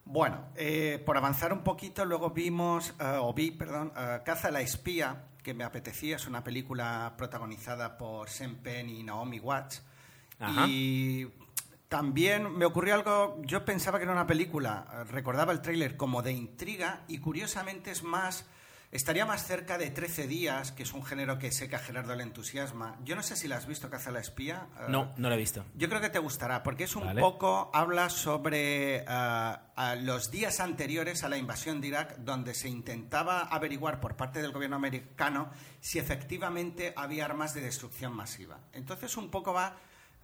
Bueno, 0.04 0.46
eh, 0.56 1.00
por 1.06 1.16
avanzar 1.16 1.52
un 1.52 1.62
poquito, 1.62 2.04
luego 2.04 2.30
vimos, 2.30 2.94
eh, 3.00 3.18
o 3.20 3.32
vi, 3.34 3.50
perdón, 3.52 3.92
Caza 4.24 4.48
a 4.48 4.50
la 4.50 4.60
espía, 4.60 5.24
que 5.44 5.54
me 5.54 5.62
apetecía, 5.64 6.16
es 6.16 6.26
una 6.26 6.42
película 6.44 7.14
protagonizada 7.16 7.98
por 7.98 8.28
Sean 8.28 8.56
Penn 8.56 8.88
y 8.88 9.02
Naomi 9.04 9.38
Watts. 9.40 9.82
Ajá. 10.40 10.66
Y 10.68 11.28
también 11.96 12.56
me 12.56 12.64
ocurrió 12.64 12.94
algo, 12.94 13.36
yo 13.42 13.66
pensaba 13.66 13.98
que 13.98 14.04
era 14.04 14.12
una 14.14 14.26
película, 14.26 15.04
recordaba 15.10 15.52
el 15.52 15.60
tráiler 15.60 15.98
como 15.98 16.22
de 16.22 16.32
intriga 16.32 17.02
y 17.06 17.18
curiosamente 17.18 17.90
es 17.90 18.02
más, 18.02 18.46
estaría 18.90 19.26
más 19.26 19.46
cerca 19.46 19.76
de 19.76 19.90
13 19.90 20.26
días, 20.26 20.72
que 20.72 20.84
es 20.84 20.94
un 20.94 21.04
género 21.04 21.38
que 21.38 21.52
sé 21.52 21.68
que 21.68 21.76
a 21.76 21.80
Gerardo 21.80 22.14
le 22.16 22.22
entusiasma. 22.22 22.96
Yo 23.04 23.14
no 23.14 23.22
sé 23.22 23.36
si 23.36 23.46
la 23.46 23.58
has 23.58 23.66
visto, 23.66 23.90
Caza 23.90 24.10
la 24.10 24.20
espía. 24.20 24.68
eh, 24.80 24.84
No, 24.88 25.12
no 25.18 25.28
la 25.28 25.34
he 25.34 25.38
visto. 25.38 25.66
yo 25.74 25.90
creo 25.90 26.00
que 26.00 26.08
te 26.08 26.18
gustará, 26.18 26.62
porque 26.62 26.84
es 26.84 26.96
un 26.96 27.04
Vale. 27.04 27.20
poco, 27.20 27.70
habla 27.74 28.08
sobre 28.08 29.04
ah, 29.06 29.60
los 30.00 30.30
días 30.30 30.60
anteriores 30.60 31.24
a 31.24 31.28
la 31.28 31.36
invasión 31.36 31.82
de 31.82 31.88
Irak, 31.88 32.16
donde 32.20 32.54
se 32.54 32.70
intentaba 32.70 33.40
averiguar 33.42 34.00
por 34.00 34.16
parte 34.16 34.40
del 34.40 34.52
gobierno 34.52 34.76
americano 34.76 35.50
si 35.80 35.98
efectivamente 35.98 36.94
había 36.96 37.26
armas 37.26 37.52
de 37.52 37.60
destrucción 37.60 38.14
masiva. 38.14 38.60
Entonces 38.72 39.14
un 39.18 39.30
poco 39.30 39.52
va 39.52 39.76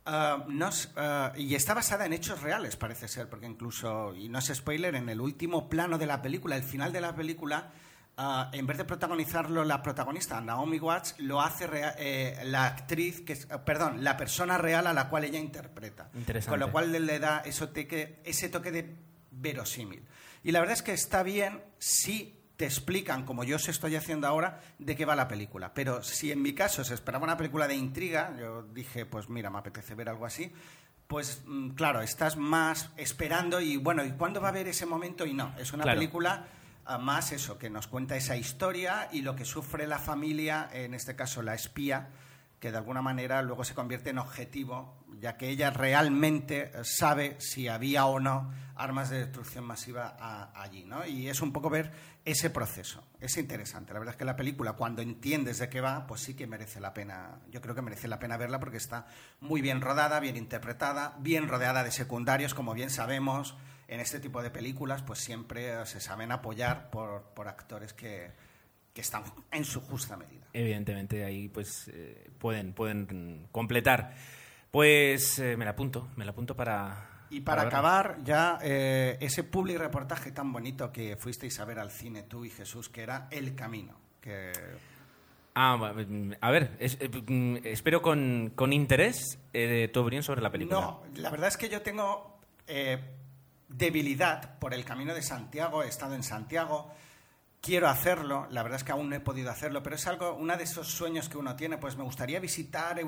Uh, 0.07 0.51
no 0.51 0.69
uh, 0.69 1.37
y 1.39 1.55
está 1.55 1.75
basada 1.75 2.07
en 2.07 2.15
hechos 2.15 2.41
reales, 2.41 2.77
parece 2.77 3.09
ser, 3.09 3.29
porque 3.29 3.45
incluso, 3.45 4.15
y 4.15 4.31
no 4.31 4.39
es 4.39 4.47
spoiler, 4.55 4.95
en 4.95 5.11
el 5.11 5.21
último 5.21 5.69
plano 5.69 5.99
de 5.99 6.07
la 6.07 6.23
película, 6.23 6.57
el 6.57 6.63
final 6.63 6.93
de 6.95 7.03
la 7.03 7.15
película, 7.15 7.71
uh, 8.17 8.45
en 8.53 8.67
vez 8.67 8.79
de 8.79 8.87
protagonizarlo 8.87 9.65
la 9.65 9.83
protagonista, 9.83 10.41
Naomi 10.41 10.79
Watts, 10.79 11.17
lo 11.19 11.43
hace 11.43 11.67
rea- 11.67 11.95
eh, 11.99 12.41
la 12.45 12.65
actriz, 12.65 13.21
que 13.21 13.35
es, 13.35 13.47
perdón, 13.67 14.03
la 14.03 14.17
persona 14.17 14.57
real 14.57 14.87
a 14.87 14.95
la 14.95 15.11
cual 15.11 15.25
ella 15.25 15.39
interpreta. 15.39 16.09
Interesante. 16.15 16.51
Con 16.53 16.61
lo 16.61 16.73
cual 16.73 16.91
le, 16.91 17.19
da 17.19 17.41
eso 17.41 17.71
ese 17.75 18.49
toque 18.49 18.73
de 18.73 18.97
verosímil. 19.31 20.03
Y 20.43 20.53
la 20.53 20.61
verdad 20.61 20.73
es 20.75 20.83
que 20.83 20.95
está 20.95 21.23
bien 21.23 21.63
si 21.79 22.38
te 22.59 22.65
explican, 22.65 23.25
como 23.25 23.45
yo 23.45 23.55
os 23.55 23.69
estoy 23.69 23.95
haciendo 23.95 24.27
ahora, 24.27 24.61
de 24.81 24.97
qué 24.97 25.05
va 25.05 25.15
la 25.15 25.29
película. 25.29 25.73
Pero 25.73 26.03
si 26.03 26.33
en 26.33 26.43
mi 26.43 26.55
caso 26.55 26.83
se 26.83 26.93
esperaba 26.93 27.23
una 27.23 27.37
película 27.37 27.69
de 27.69 27.77
intriga, 27.77 28.35
yo 28.37 28.65
dije, 28.65 29.07
pues 29.07 29.29
mira, 29.29 29.49
me 29.49 29.59
apetece 29.59 29.95
ver 29.95 30.09
algo 30.09 30.27
así, 30.27 30.53
pues 31.07 31.43
mm, 31.47 31.71
claro, 31.71 32.03
estás 32.03 32.37
más 32.37 32.91
esperando 32.97 33.61
y 33.61 33.77
bueno, 33.77 34.05
¿y 34.05 34.11
cuándo 34.11 34.41
va 34.41 34.49
a 34.49 34.51
haber 34.51 34.67
ese 34.67 34.87
momento? 34.87 35.25
Y 35.25 35.35
no, 35.35 35.55
es 35.57 35.73
una 35.73 35.85
Claro. 35.85 36.01
película 36.01 36.47
ah, 36.85 36.99
más 36.99 37.31
eso, 37.31 37.59
que 37.61 37.71
nos 37.71 37.87
cuenta 37.87 38.17
esa 38.17 38.37
historia 38.37 39.09
y 39.13 39.23
lo 39.23 39.37
que 39.37 39.45
sufre 39.45 39.87
la 39.87 40.01
familia, 40.01 40.69
en 40.73 40.95
este 40.95 41.15
caso 41.15 41.43
la 41.43 41.55
espía, 41.55 42.09
que 42.61 42.71
de 42.73 42.79
alguna 42.79 43.03
manera 43.03 43.41
luego 43.43 43.65
se 43.65 43.75
convierte 43.75 44.11
en 44.11 44.19
objetivo, 44.19 44.97
ya 45.21 45.37
que 45.37 45.49
ella 45.49 45.71
realmente 45.71 46.71
eh, 46.75 46.85
sabe 46.85 47.37
si 47.41 47.69
había 47.69 48.07
o 48.07 48.19
no 48.21 48.53
armas 48.77 49.11
de 49.11 49.19
destrucción 49.19 49.65
masiva 49.65 50.17
a- 50.19 50.53
allí, 50.61 50.85
¿no? 50.85 51.05
Y 51.07 51.29
es 51.29 51.41
un 51.41 51.53
poco 51.53 51.69
ver 51.71 51.91
ese 52.25 52.51
proceso. 52.51 53.03
Es 53.21 53.37
interesante. 53.37 53.93
La 53.93 53.99
verdad 54.01 54.15
es 54.15 54.19
que 54.19 54.25
la 54.25 54.37
película, 54.37 54.75
cuando 54.75 55.03
entiendes 55.03 55.59
de 55.59 55.69
qué 55.69 55.81
va, 55.81 56.07
pues 56.07 56.21
sí 56.21 56.35
que 56.35 56.47
merece 56.47 56.81
la 56.81 56.95
pena. 56.95 57.41
Yo 57.51 57.61
creo 57.61 57.75
que 57.75 57.83
merece 57.83 58.07
la 58.09 58.19
pena 58.21 58.37
verla 58.37 58.61
porque 58.61 58.77
está 58.77 59.07
muy 59.41 59.61
bien 59.63 59.81
rodada, 59.81 60.21
bien 60.21 60.37
interpretada, 60.37 61.17
bien 61.21 61.49
rodeada 61.49 61.83
de 61.85 61.91
secundarios, 61.91 62.55
como 62.55 62.75
bien 62.75 62.91
sabemos. 62.91 63.57
En 63.89 64.01
este 64.01 64.21
tipo 64.21 64.43
de 64.43 64.51
películas, 64.51 65.03
pues 65.03 65.19
siempre 65.21 65.73
eh, 65.81 65.87
se 65.87 66.01
saben 66.01 66.31
apoyar 66.31 66.91
por, 66.91 67.23
por 67.35 67.49
actores 67.49 67.95
que, 67.95 68.31
que 68.95 69.01
están 69.01 69.23
en 69.53 69.65
su 69.65 69.81
justa 69.81 70.17
medida. 70.17 70.47
Evidentemente 70.53 71.25
ahí 71.25 71.49
pues 71.49 71.89
eh, 71.93 72.31
pueden, 72.39 72.73
pueden 72.73 73.47
completar. 73.53 74.15
Pues 74.71 75.39
eh, 75.39 75.57
me 75.57 75.65
la 75.65 75.73
apunto, 75.73 76.09
me 76.17 76.25
la 76.25 76.33
apunto 76.33 76.55
para... 76.57 77.27
Y 77.31 77.41
para 77.43 77.63
acabar, 77.63 78.19
ya 78.25 78.59
eh, 78.63 79.19
ese 79.21 79.45
public 79.45 79.77
reportaje 79.79 80.33
tan 80.33 80.51
bonito 80.53 80.91
que 80.91 81.17
fuisteis 81.17 81.61
a 81.61 81.65
ver 81.67 81.79
al 81.79 81.91
cine 81.91 82.23
tú 82.23 82.45
y 82.45 82.51
Jesús, 82.51 82.89
que 82.89 83.03
era 83.03 83.29
El 83.31 83.55
Camino. 83.55 83.99
Que 84.21 84.53
Ah, 85.55 85.77
mm, 85.77 86.33
a 86.41 86.51
ver, 86.51 86.77
es- 86.79 86.97
mm, 87.27 87.57
espero 87.65 88.01
con, 88.01 88.53
con 88.55 88.73
interés 88.73 89.39
tu 89.93 90.01
opinión 90.01 90.23
sobre 90.23 90.41
la 90.41 90.51
película. 90.51 90.81
No, 90.81 91.03
la 91.17 91.31
verdad 91.31 91.49
es 91.49 91.57
que 91.57 91.69
yo 91.69 91.83
tengo 91.83 92.39
debilidad 93.69 94.59
por 94.59 94.73
el 94.75 94.85
Camino 94.85 95.15
de 95.15 95.23
Santiago. 95.23 95.83
He 95.83 95.89
estado 95.89 96.15
en 96.15 96.23
Santiago, 96.23 96.91
quiero 97.69 97.89
hacerlo. 97.89 98.47
La 98.51 98.63
verdad 98.63 98.79
es 98.79 98.85
que 98.85 98.93
aún 98.93 99.11
no 99.11 99.17
he 99.17 99.21
podido 99.21 99.51
hacerlo, 99.51 99.83
pero 99.83 99.97
es 99.97 100.07
algo, 100.07 100.35
uno 100.35 100.57
de 100.57 100.65
esos 100.65 100.89
sueños 100.89 101.29
que 101.29 101.37
uno 101.37 101.55
tiene. 101.55 101.77
Pues 101.77 101.97
me 101.97 102.03
gustaría 102.03 102.41
visitar 102.41 102.97
ay, 102.97 103.03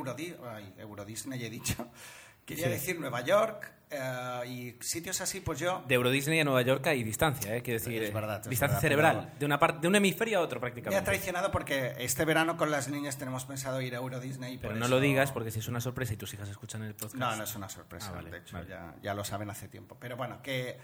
Euro 0.78 1.04
Disney, 1.06 1.42
he 1.42 1.48
dicho. 1.50 1.88
Quería 2.44 2.64
Sí. 2.66 2.70
decir 2.72 2.98
Nueva 3.00 3.20
York 3.20 3.70
eh, 3.90 4.40
y 4.46 4.76
sitios 4.82 5.20
así, 5.20 5.40
pues 5.40 5.60
yo 5.60 5.84
De 5.86 5.94
Euro 5.94 6.10
Disney 6.10 6.40
a 6.40 6.44
Nueva 6.44 6.62
York 6.62 6.84
hay 6.88 7.02
distancia, 7.04 7.54
¿eh? 7.54 7.62
Quiero 7.62 7.78
decir, 7.78 8.02
Es 8.02 8.12
verdad, 8.12 8.40
es 8.42 8.48
distancia 8.48 8.74
verdad, 8.76 8.80
cerebral, 8.80 9.16
pero- 9.26 9.38
de, 9.38 9.46
una 9.46 9.58
parte, 9.58 9.78
de 9.82 9.88
un 9.88 9.94
hemisferio 9.96 10.38
a 10.38 10.42
otro 10.42 10.58
Me 10.58 10.66
ha 10.66 10.72
prácticamente. 10.72 11.04
traicionado 11.04 11.50
porque 11.52 11.94
este 11.98 12.24
verano 12.24 12.56
con 12.56 12.70
las 12.72 12.88
niñas 12.88 13.18
tenemos 13.18 13.44
pensado 13.44 13.80
ir 13.80 13.94
a 13.94 13.98
Euro 13.98 14.18
Disney. 14.20 14.56
Pero 14.58 14.70
por 14.70 14.78
no 14.78 14.86
eso- 14.86 14.94
lo 14.94 15.00
digas 15.00 15.30
porque 15.32 15.50
si 15.52 15.60
es 15.60 15.68
una 15.68 15.80
sorpresa 15.80 16.14
y 16.14 16.16
tus 16.16 16.34
hijas 16.34 16.48
escuchan 16.48 16.82
el 16.82 16.94
podcast... 16.94 17.14
No, 17.14 17.36
no 17.36 17.44
es 17.44 17.54
una 17.54 17.68
sorpresa. 17.68 18.08
Ah, 18.10 18.16
vale, 18.16 18.30
de 18.30 18.38
hecho, 18.38 18.56
vale. 18.56 18.68
ya, 18.68 18.94
ya 19.00 19.14
lo 19.14 19.22
saben 19.24 19.48
hace 19.50 19.68
tiempo. 19.68 19.96
Pero 20.00 20.16
bueno, 20.16 20.42
que 20.42 20.76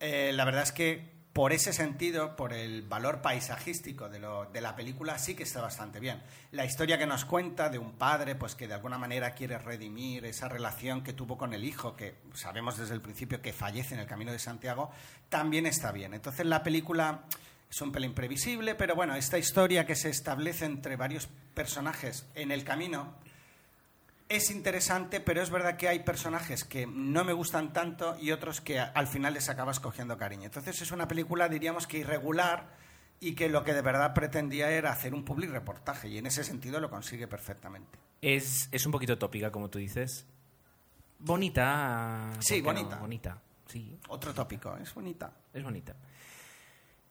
eh, 0.00 0.32
la 0.34 0.44
verdad 0.44 0.64
es 0.64 0.72
que 0.72 1.15
por 1.36 1.52
ese 1.52 1.74
sentido, 1.74 2.34
por 2.34 2.54
el 2.54 2.80
valor 2.80 3.20
paisajístico 3.20 4.08
de, 4.08 4.18
la 4.62 4.74
película, 4.74 5.18
sí 5.18 5.34
que 5.34 5.42
está 5.42 5.60
bastante 5.60 6.00
bien. 6.00 6.22
La 6.50 6.64
historia 6.64 6.96
que 6.96 7.04
nos 7.04 7.26
cuenta 7.26 7.68
de 7.68 7.76
un 7.76 7.92
padre, 7.92 8.36
pues 8.36 8.54
que 8.54 8.66
de 8.66 8.72
alguna 8.72 8.96
manera 8.96 9.32
quiere 9.32 9.58
redimir 9.58 10.24
esa 10.24 10.48
relación 10.48 11.04
que 11.04 11.12
tuvo 11.12 11.36
con 11.36 11.52
el 11.52 11.62
hijo, 11.62 11.94
que 11.94 12.14
sabemos 12.32 12.78
desde 12.78 12.94
el 12.94 13.02
principio 13.02 13.42
que 13.42 13.52
fallece 13.52 13.92
en 13.92 14.00
el 14.00 14.06
Camino 14.06 14.32
de 14.32 14.38
Santiago, 14.38 14.90
también 15.28 15.66
está 15.66 15.92
bien. 15.92 16.14
Entonces 16.14 16.46
la 16.46 16.62
película 16.62 17.24
es 17.70 17.82
un 17.82 17.92
pelín 17.92 18.14
previsible, 18.14 18.74
pero 18.74 18.94
bueno, 18.94 19.14
esta 19.14 19.36
historia 19.36 19.84
que 19.84 19.94
se 19.94 20.08
establece 20.08 20.64
entre 20.64 20.96
varios 20.96 21.28
personajes 21.52 22.24
en 22.34 22.50
el 22.50 22.64
camino 22.64 23.14
es 24.28 24.50
interesante, 24.50 25.20
pero 25.20 25.40
es 25.40 25.50
verdad 25.50 25.76
que 25.76 25.88
hay 25.88 26.00
personajes 26.00 26.64
que 26.64 26.86
no 26.86 27.24
me 27.24 27.32
gustan 27.32 27.72
tanto 27.72 28.16
y 28.20 28.32
otros 28.32 28.60
que 28.60 28.80
al 28.80 29.06
final 29.06 29.34
les 29.34 29.48
acabas 29.48 29.80
cogiendo 29.80 30.18
cariño. 30.18 30.44
Entonces 30.44 30.82
es 30.82 30.90
una 30.90 31.06
película, 31.06 31.48
diríamos 31.48 31.86
que 31.86 31.98
irregular 31.98 32.68
y 33.20 33.34
que 33.34 33.48
lo 33.48 33.64
que 33.64 33.72
de 33.72 33.82
verdad 33.82 34.14
pretendía 34.14 34.70
era 34.70 34.90
hacer 34.92 35.14
un 35.14 35.24
public 35.24 35.50
reportaje 35.50 36.08
y 36.08 36.18
en 36.18 36.26
ese 36.26 36.44
sentido 36.44 36.80
lo 36.80 36.90
consigue 36.90 37.28
perfectamente. 37.28 37.98
Es, 38.20 38.68
es 38.72 38.84
un 38.84 38.92
poquito 38.92 39.16
tópica, 39.16 39.50
como 39.52 39.70
tú 39.70 39.78
dices. 39.78 40.26
Bonita. 41.18 42.32
Sí, 42.40 42.60
bonita. 42.60 42.96
Bonita, 42.96 43.40
sí, 43.66 43.98
Otro 44.08 44.34
tópico, 44.34 44.76
es 44.76 44.92
bonita. 44.92 45.32
es 45.52 45.62
bonita. 45.62 45.94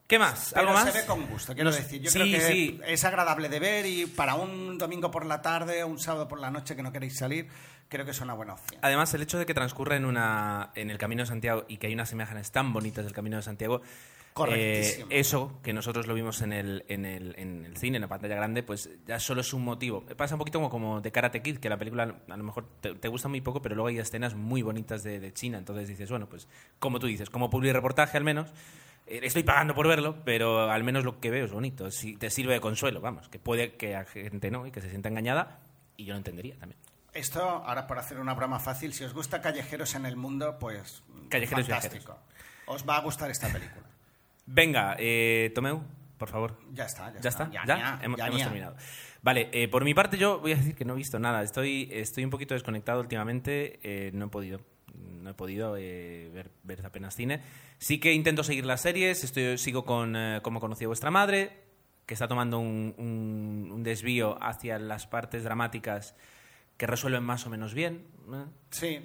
¿Qué 0.07 0.19
más? 0.19 0.51
Pero 0.53 0.67
¿Algo 0.69 0.73
más? 0.73 0.91
se 0.93 1.01
ve 1.01 1.05
con 1.07 1.25
gusto, 1.25 1.55
quiero 1.55 1.71
decir. 1.71 1.99
Yo 2.01 2.11
sí, 2.11 2.19
creo 2.19 2.31
que 2.31 2.41
sí. 2.41 2.79
es 2.85 3.03
agradable 3.05 3.49
de 3.49 3.59
ver 3.59 3.85
y 3.87 4.05
para 4.05 4.35
un 4.35 4.77
domingo 4.77 5.09
por 5.09 5.25
la 5.25 5.41
tarde 5.41 5.83
o 5.83 5.87
un 5.87 5.97
sábado 5.99 6.27
por 6.27 6.39
la 6.39 6.51
noche 6.51 6.75
que 6.75 6.83
no 6.83 6.91
queréis 6.91 7.17
salir, 7.17 7.47
creo 7.89 8.05
que 8.05 8.11
es 8.11 8.21
una 8.21 8.33
buena 8.35 8.53
opción. 8.53 8.79
Además, 8.83 9.11
el 9.15 9.23
hecho 9.23 9.39
de 9.39 9.47
que 9.47 9.55
transcurra 9.55 9.95
en, 9.95 10.05
una, 10.05 10.71
en 10.75 10.91
el 10.91 10.99
Camino 10.99 11.23
de 11.23 11.27
Santiago 11.27 11.65
y 11.67 11.77
que 11.77 11.87
hay 11.87 11.93
unas 11.93 12.11
imágenes 12.11 12.51
tan 12.51 12.71
bonitas 12.71 13.03
del 13.03 13.13
Camino 13.13 13.37
de 13.37 13.41
Santiago, 13.43 13.81
Correctísimo. 14.33 15.07
eh, 15.09 15.19
eso, 15.19 15.59
que 15.63 15.73
nosotros 15.73 16.05
lo 16.07 16.13
vimos 16.13 16.41
en 16.41 16.53
el, 16.53 16.85
en, 16.87 17.05
el, 17.05 17.33
en 17.39 17.65
el 17.65 17.77
cine, 17.77 17.97
en 17.97 18.01
la 18.01 18.07
pantalla 18.07 18.35
grande, 18.35 18.61
pues 18.61 18.89
ya 19.07 19.19
solo 19.19 19.41
es 19.41 19.53
un 19.53 19.63
motivo. 19.63 20.05
Pasa 20.17 20.35
un 20.35 20.39
poquito 20.39 20.59
como, 20.59 20.69
como 20.69 21.01
de 21.01 21.11
Karate 21.11 21.41
Kid, 21.41 21.57
que 21.57 21.69
la 21.69 21.77
película 21.77 22.03
a 22.29 22.37
lo 22.37 22.43
mejor 22.43 22.67
te, 22.81 22.93
te 22.93 23.07
gusta 23.07 23.27
muy 23.27 23.41
poco, 23.41 23.61
pero 23.61 23.73
luego 23.75 23.87
hay 23.87 23.97
escenas 23.97 24.35
muy 24.35 24.61
bonitas 24.61 25.01
de, 25.03 25.19
de 25.19 25.33
China. 25.33 25.57
Entonces 25.57 25.87
dices, 25.87 26.09
bueno, 26.11 26.27
pues 26.29 26.47
como 26.77 26.99
tú 26.99 27.07
dices, 27.07 27.29
como 27.31 27.49
public 27.49 27.73
reportaje 27.73 28.17
al 28.17 28.23
menos, 28.25 28.51
estoy 29.05 29.43
pagando 29.43 29.73
por 29.75 29.87
verlo, 29.87 30.23
pero 30.23 30.69
al 30.71 30.83
menos 30.83 31.03
lo 31.03 31.19
que 31.19 31.29
veo 31.31 31.45
es 31.45 31.51
bonito. 31.51 31.91
Si 31.91 32.15
te 32.17 32.29
sirve 32.29 32.53
de 32.53 32.59
consuelo, 32.61 33.01
vamos, 33.01 33.29
que 33.29 33.39
puede 33.39 33.75
que 33.75 33.95
a 33.95 34.05
gente 34.05 34.51
no 34.51 34.65
y 34.65 34.71
que 34.71 34.81
se 34.81 34.89
sienta 34.89 35.09
engañada, 35.09 35.59
y 35.97 36.05
yo 36.05 36.13
lo 36.13 36.17
entendería 36.17 36.55
también. 36.57 36.79
Esto, 37.13 37.41
ahora 37.41 37.87
por 37.87 37.97
hacer 37.97 38.19
una 38.19 38.33
broma 38.33 38.59
fácil, 38.59 38.93
si 38.93 39.03
os 39.03 39.13
gusta 39.13 39.41
Callejeros 39.41 39.95
en 39.95 40.05
el 40.05 40.17
Mundo, 40.17 40.57
pues 40.59 41.01
Callejeros 41.29 41.67
fantástico. 41.67 42.17
Os 42.65 42.87
va 42.87 42.97
a 42.97 43.01
gustar 43.01 43.31
esta 43.31 43.47
película. 43.47 43.85
Venga, 44.45 44.95
eh, 44.99 45.51
Tomeu, 45.55 45.81
por 46.17 46.29
favor. 46.29 46.59
Ya 46.73 46.85
está, 46.85 47.13
ya, 47.13 47.21
¿Ya 47.21 47.29
está? 47.29 47.49
Ya, 47.51 47.63
¿Ya? 47.65 47.77
ya, 47.77 47.99
hemos 48.03 48.19
terminado. 48.19 48.75
Vale, 49.21 49.49
eh, 49.53 49.67
por 49.67 49.83
mi 49.83 49.93
parte 49.93 50.17
yo 50.17 50.39
voy 50.39 50.51
a 50.51 50.55
decir 50.55 50.75
que 50.75 50.85
no 50.85 50.93
he 50.93 50.97
visto 50.97 51.17
nada. 51.17 51.41
Estoy, 51.41 51.89
estoy 51.91 52.23
un 52.23 52.29
poquito 52.29 52.53
desconectado 52.53 52.99
últimamente. 52.99 53.79
eh, 53.81 54.11
no 54.13 54.25
he 54.25 54.29
podido. 54.29 54.59
No 55.21 55.29
he 55.31 55.33
podido 55.33 55.75
eh, 55.77 56.29
ver, 56.33 56.51
ver 56.63 56.85
apenas 56.85 57.15
cine. 57.15 57.41
Sí 57.79 57.99
que 57.99 58.13
intento 58.13 58.43
seguir 58.43 58.65
las 58.65 58.81
series. 58.81 59.23
Estoy, 59.23 59.57
sigo 59.57 59.83
con 59.85 60.15
eh, 60.15 60.39
Cómo 60.43 60.59
conocí 60.59 60.83
a 60.85 60.87
vuestra 60.87 61.11
madre, 61.11 61.51
que 62.05 62.13
está 62.13 62.27
tomando 62.27 62.59
un, 62.59 62.93
un- 62.97 63.71
un 63.71 63.83
desvío 63.83 64.37
hacia 64.43 64.77
las 64.79 65.07
partes 65.07 65.43
dramáticas 65.43 66.15
que 66.77 66.87
resuelven 66.87 67.23
más 67.23 67.45
o 67.47 67.49
menos 67.49 67.73
bien. 67.73 68.05
¿eh? 68.33 68.45
Sí. 68.69 68.99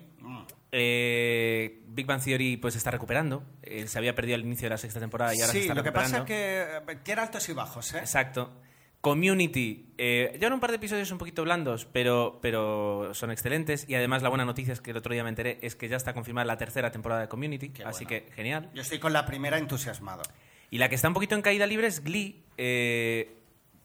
Eh, 0.73 1.83
Big 1.89 2.07
Bang 2.07 2.23
Theory 2.23 2.57
pues 2.57 2.77
está 2.77 2.91
recuperando. 2.91 3.43
Eh, 3.63 3.87
se 3.87 3.99
había 3.99 4.15
perdido 4.15 4.37
al 4.37 4.43
inicio 4.43 4.67
de 4.67 4.71
la 4.71 4.79
sexta 4.79 5.01
temporada 5.01 5.35
y 5.35 5.41
ahora 5.41 5.53
se 5.53 5.59
Sí, 5.59 5.61
está 5.63 5.75
lo 5.75 5.83
que 5.83 5.93
pasa 5.93 6.19
es 6.19 6.25
que 6.25 6.63
eh, 6.93 6.97
tiene 7.03 7.21
altos 7.23 7.49
y 7.49 7.53
bajos, 7.53 7.95
¿eh? 7.95 7.99
Exacto. 7.99 8.53
Community. 9.01 9.87
Eh, 9.97 10.37
llevan 10.39 10.53
un 10.55 10.61
par 10.61 10.71
de 10.71 10.77
episodios 10.77 11.11
un 11.11 11.19
poquito 11.19 11.43
blandos, 11.43 11.87
pero, 11.87 12.39
pero 12.43 13.13
son 13.15 13.31
excelentes. 13.31 13.87
Y 13.89 13.95
además 13.95 14.23
la 14.23 14.29
buena 14.29 14.45
noticia 14.45 14.73
es 14.73 14.81
que 14.81 14.91
el 14.91 14.97
otro 14.99 15.13
día 15.15 15.23
me 15.23 15.31
enteré 15.31 15.59
es 15.63 15.75
que 15.75 15.89
ya 15.89 15.97
está 15.97 16.13
confirmada 16.13 16.45
la 16.45 16.59
tercera 16.59 16.91
temporada 16.91 17.23
de 17.23 17.29
Community. 17.29 17.71
Qué 17.71 17.85
así 17.85 18.05
bueno. 18.05 18.27
que 18.27 18.33
genial. 18.33 18.71
Yo 18.75 18.83
estoy 18.83 18.99
con 18.99 19.13
la 19.13 19.25
primera 19.27 19.59
entusiasmado. 19.59 20.23
Y 20.71 20.79
la 20.79 20.89
que 20.89 20.95
está 20.95 21.09
un 21.09 21.15
poquito 21.15 21.35
en 21.35 21.43
caída 21.43 21.67
libre 21.67 21.87
es 21.87 22.05
Glee. 22.05 22.43
Eh, 22.59 23.37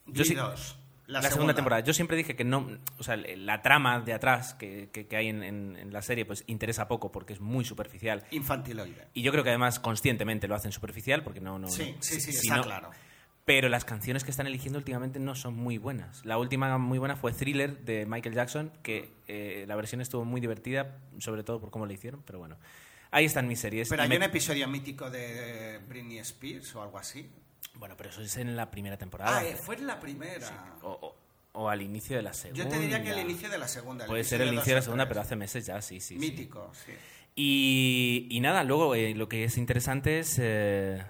yo 0.06 0.12
Glee 0.22 0.24
sí- 0.26 0.34
dos, 0.34 0.78
la, 1.06 1.14
la 1.14 1.22
segunda. 1.22 1.30
segunda. 1.30 1.54
temporada. 1.54 1.82
Yo 1.82 1.94
siempre 1.94 2.16
dije 2.16 2.36
que 2.36 2.44
no, 2.44 2.68
o 2.98 3.02
sea, 3.02 3.16
la 3.16 3.62
trama 3.62 4.00
de 4.00 4.12
atrás 4.12 4.54
que, 4.54 4.90
que- 4.92 5.06
que 5.06 5.16
hay 5.16 5.28
en, 5.28 5.42
en- 5.42 5.76
en 5.76 5.92
la 5.92 6.02
serie 6.02 6.24
pues 6.26 6.44
interesa 6.46 6.88
poco 6.88 7.10
porque 7.10 7.32
es 7.32 7.40
muy 7.40 7.64
superficial. 7.64 8.24
Infantiloide. 8.32 9.08
Y 9.14 9.22
yo 9.22 9.32
creo 9.32 9.42
que 9.42 9.50
además 9.50 9.80
conscientemente 9.80 10.46
lo 10.46 10.54
hacen 10.54 10.72
superficial 10.72 11.22
porque 11.24 11.40
no... 11.40 11.58
no 11.58 11.68
Sí, 11.68 11.94
no- 11.96 12.02
sí, 12.02 12.20
sí, 12.20 12.32
si 12.32 12.38
está 12.48 12.56
no- 12.58 12.62
claro. 12.64 12.90
Pero 13.46 13.68
las 13.68 13.84
canciones 13.84 14.24
que 14.24 14.32
están 14.32 14.48
eligiendo 14.48 14.76
últimamente 14.76 15.20
no 15.20 15.36
son 15.36 15.54
muy 15.54 15.78
buenas. 15.78 16.24
La 16.24 16.36
última 16.36 16.76
muy 16.78 16.98
buena 16.98 17.14
fue 17.14 17.32
Thriller 17.32 17.78
de 17.84 18.04
Michael 18.04 18.34
Jackson, 18.34 18.72
que 18.82 19.08
eh, 19.28 19.64
la 19.68 19.76
versión 19.76 20.00
estuvo 20.00 20.24
muy 20.24 20.40
divertida, 20.40 20.98
sobre 21.20 21.44
todo 21.44 21.60
por 21.60 21.70
cómo 21.70 21.86
la 21.86 21.92
hicieron, 21.92 22.22
pero 22.26 22.40
bueno. 22.40 22.56
Ahí 23.12 23.24
están 23.24 23.46
mis 23.46 23.60
series. 23.60 23.88
Pero 23.88 24.02
Y 24.02 24.04
hay 24.04 24.08
me- 24.08 24.16
un 24.16 24.24
episodio 24.24 24.66
mítico 24.66 25.10
de 25.10 25.78
Britney 25.88 26.18
Spears 26.18 26.74
o 26.74 26.82
algo 26.82 26.98
así. 26.98 27.30
Bueno, 27.74 27.96
pero 27.96 28.10
eso 28.10 28.20
es 28.20 28.36
en 28.36 28.56
la 28.56 28.68
primera 28.68 28.96
temporada. 28.96 29.38
Ah, 29.38 29.44
eh, 29.46 29.54
fue 29.54 29.76
en 29.76 29.86
la 29.86 30.00
primera. 30.00 30.74
O, 30.82 30.90
o- 30.90 31.16
o 31.52 31.68
al 31.70 31.82
inicio 31.82 32.16
de 32.16 32.22
la 32.24 32.32
segunda. 32.32 32.64
Yo 32.64 32.68
te 32.68 32.80
diría 32.80 33.00
que 33.00 33.10
el 33.12 33.20
inicio 33.20 33.48
de 33.48 33.58
la 33.58 33.68
segunda. 33.68 34.06
Puede 34.06 34.24
ser 34.24 34.40
el 34.42 34.48
inicio 34.52 34.72
de 34.74 34.80
la 34.80 34.82
segunda, 34.82 35.06
pero 35.06 35.20
hace 35.20 35.36
meses 35.36 35.64
ya, 35.64 35.80
sí, 35.82 36.00
sí. 36.00 36.16
Mítico, 36.16 36.72
sí. 36.84 36.92
Y, 37.36 38.40
nada, 38.40 38.64
luego 38.64 38.96
eh, 38.96 39.14
lo 39.14 39.28
que 39.28 39.44
es 39.44 39.56
interesante 39.56 40.18
es... 40.18 40.36
Eh, 40.42 41.00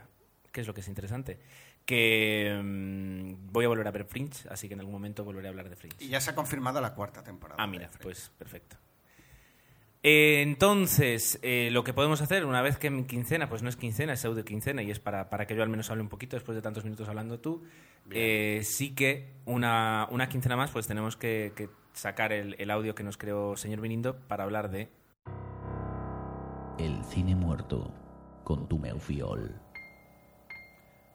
¿Qué 0.52 0.61
es 0.61 0.66
lo 0.66 0.75
que 0.75 0.81
es 0.83 0.88
interesante? 0.88 1.38
Que 1.87 2.61
mm, 2.62 3.52
voy 3.52 3.64
a 3.64 3.69
volver 3.69 3.87
a 3.87 3.90
ver 3.90 4.05
Fringe, 4.05 4.47
así 4.50 4.69
que 4.69 4.75
en 4.75 4.81
algún 4.81 4.93
momento 4.93 5.25
volveré 5.25 5.47
a 5.47 5.50
hablar 5.50 5.71
de 5.71 5.76
Fringe. 5.76 5.97
Y 6.05 6.09
ya 6.09 6.21
se 6.21 6.31
ha 6.31 6.35
confirmado 6.35 6.81
la 6.81 6.95
cuarta 6.95 7.23
temporada. 7.23 7.62
Ah, 7.62 7.66
mira, 7.66 7.90
pues 8.02 8.31
perfecto. 8.37 8.76
Eh, 10.02 10.43
entonces, 10.43 11.40
lo 11.43 11.83
que 11.83 11.93
podemos 11.93 12.21
hacer 12.21 12.45
una 12.45 12.61
vez 12.61 12.76
que 12.76 12.88
en 12.88 13.07
quincena, 13.07 13.49
pues 13.49 13.62
no 13.62 13.69
es 13.69 13.76
quincena, 13.76 14.12
es 14.12 14.21
pseudo 14.21 14.45
quincena 14.45 14.83
y 14.83 14.90
es 14.90 15.00
para, 15.00 15.31
para, 15.31 15.47
que 15.47 15.57
yo 15.57 15.62
al 15.62 15.69
menos 15.69 15.90
hable 15.90 16.02
un 16.02 16.09
poquito 16.09 16.37
después 16.37 16.55
de 16.55 16.62
tantos 16.62 16.85
minutos 16.85 17.09
hablando 17.09 17.40
tú, 17.40 17.64
sí 18.11 18.95
que 18.95 19.33
una, 19.47 20.07
una, 20.11 20.28
quincena 20.28 20.57
más 20.57 20.71
pues 20.71 20.87
tenemos 20.87 21.16
que, 21.16 21.52
que 21.57 21.71
sacar 21.93 22.33
el, 22.33 22.55
el, 22.59 22.71
audio 22.71 22.95
que 22.95 23.02
nos 23.02 23.16
creó 23.16 23.57
señor 23.57 23.81
Vinindo 23.81 24.16
para 24.28 24.45
hablar 24.45 24.71
de 24.71 24.90
el 26.78 27.02
cine 27.05 27.35
muerto 27.35 27.93
con 28.45 28.69
tu 28.69 28.78
Meufiol. 28.78 29.61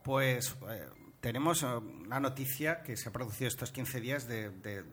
Pues 0.03 0.55
eh, 0.69 0.87
tenemos 1.19 1.63
eh, 1.63 1.67
una 1.67 2.19
noticia 2.19 2.81
que 2.83 2.97
se 2.97 3.09
ha 3.09 3.11
producido 3.11 3.47
estos 3.47 3.71
15 3.71 4.01
días 4.01 4.27
de, 4.27 4.83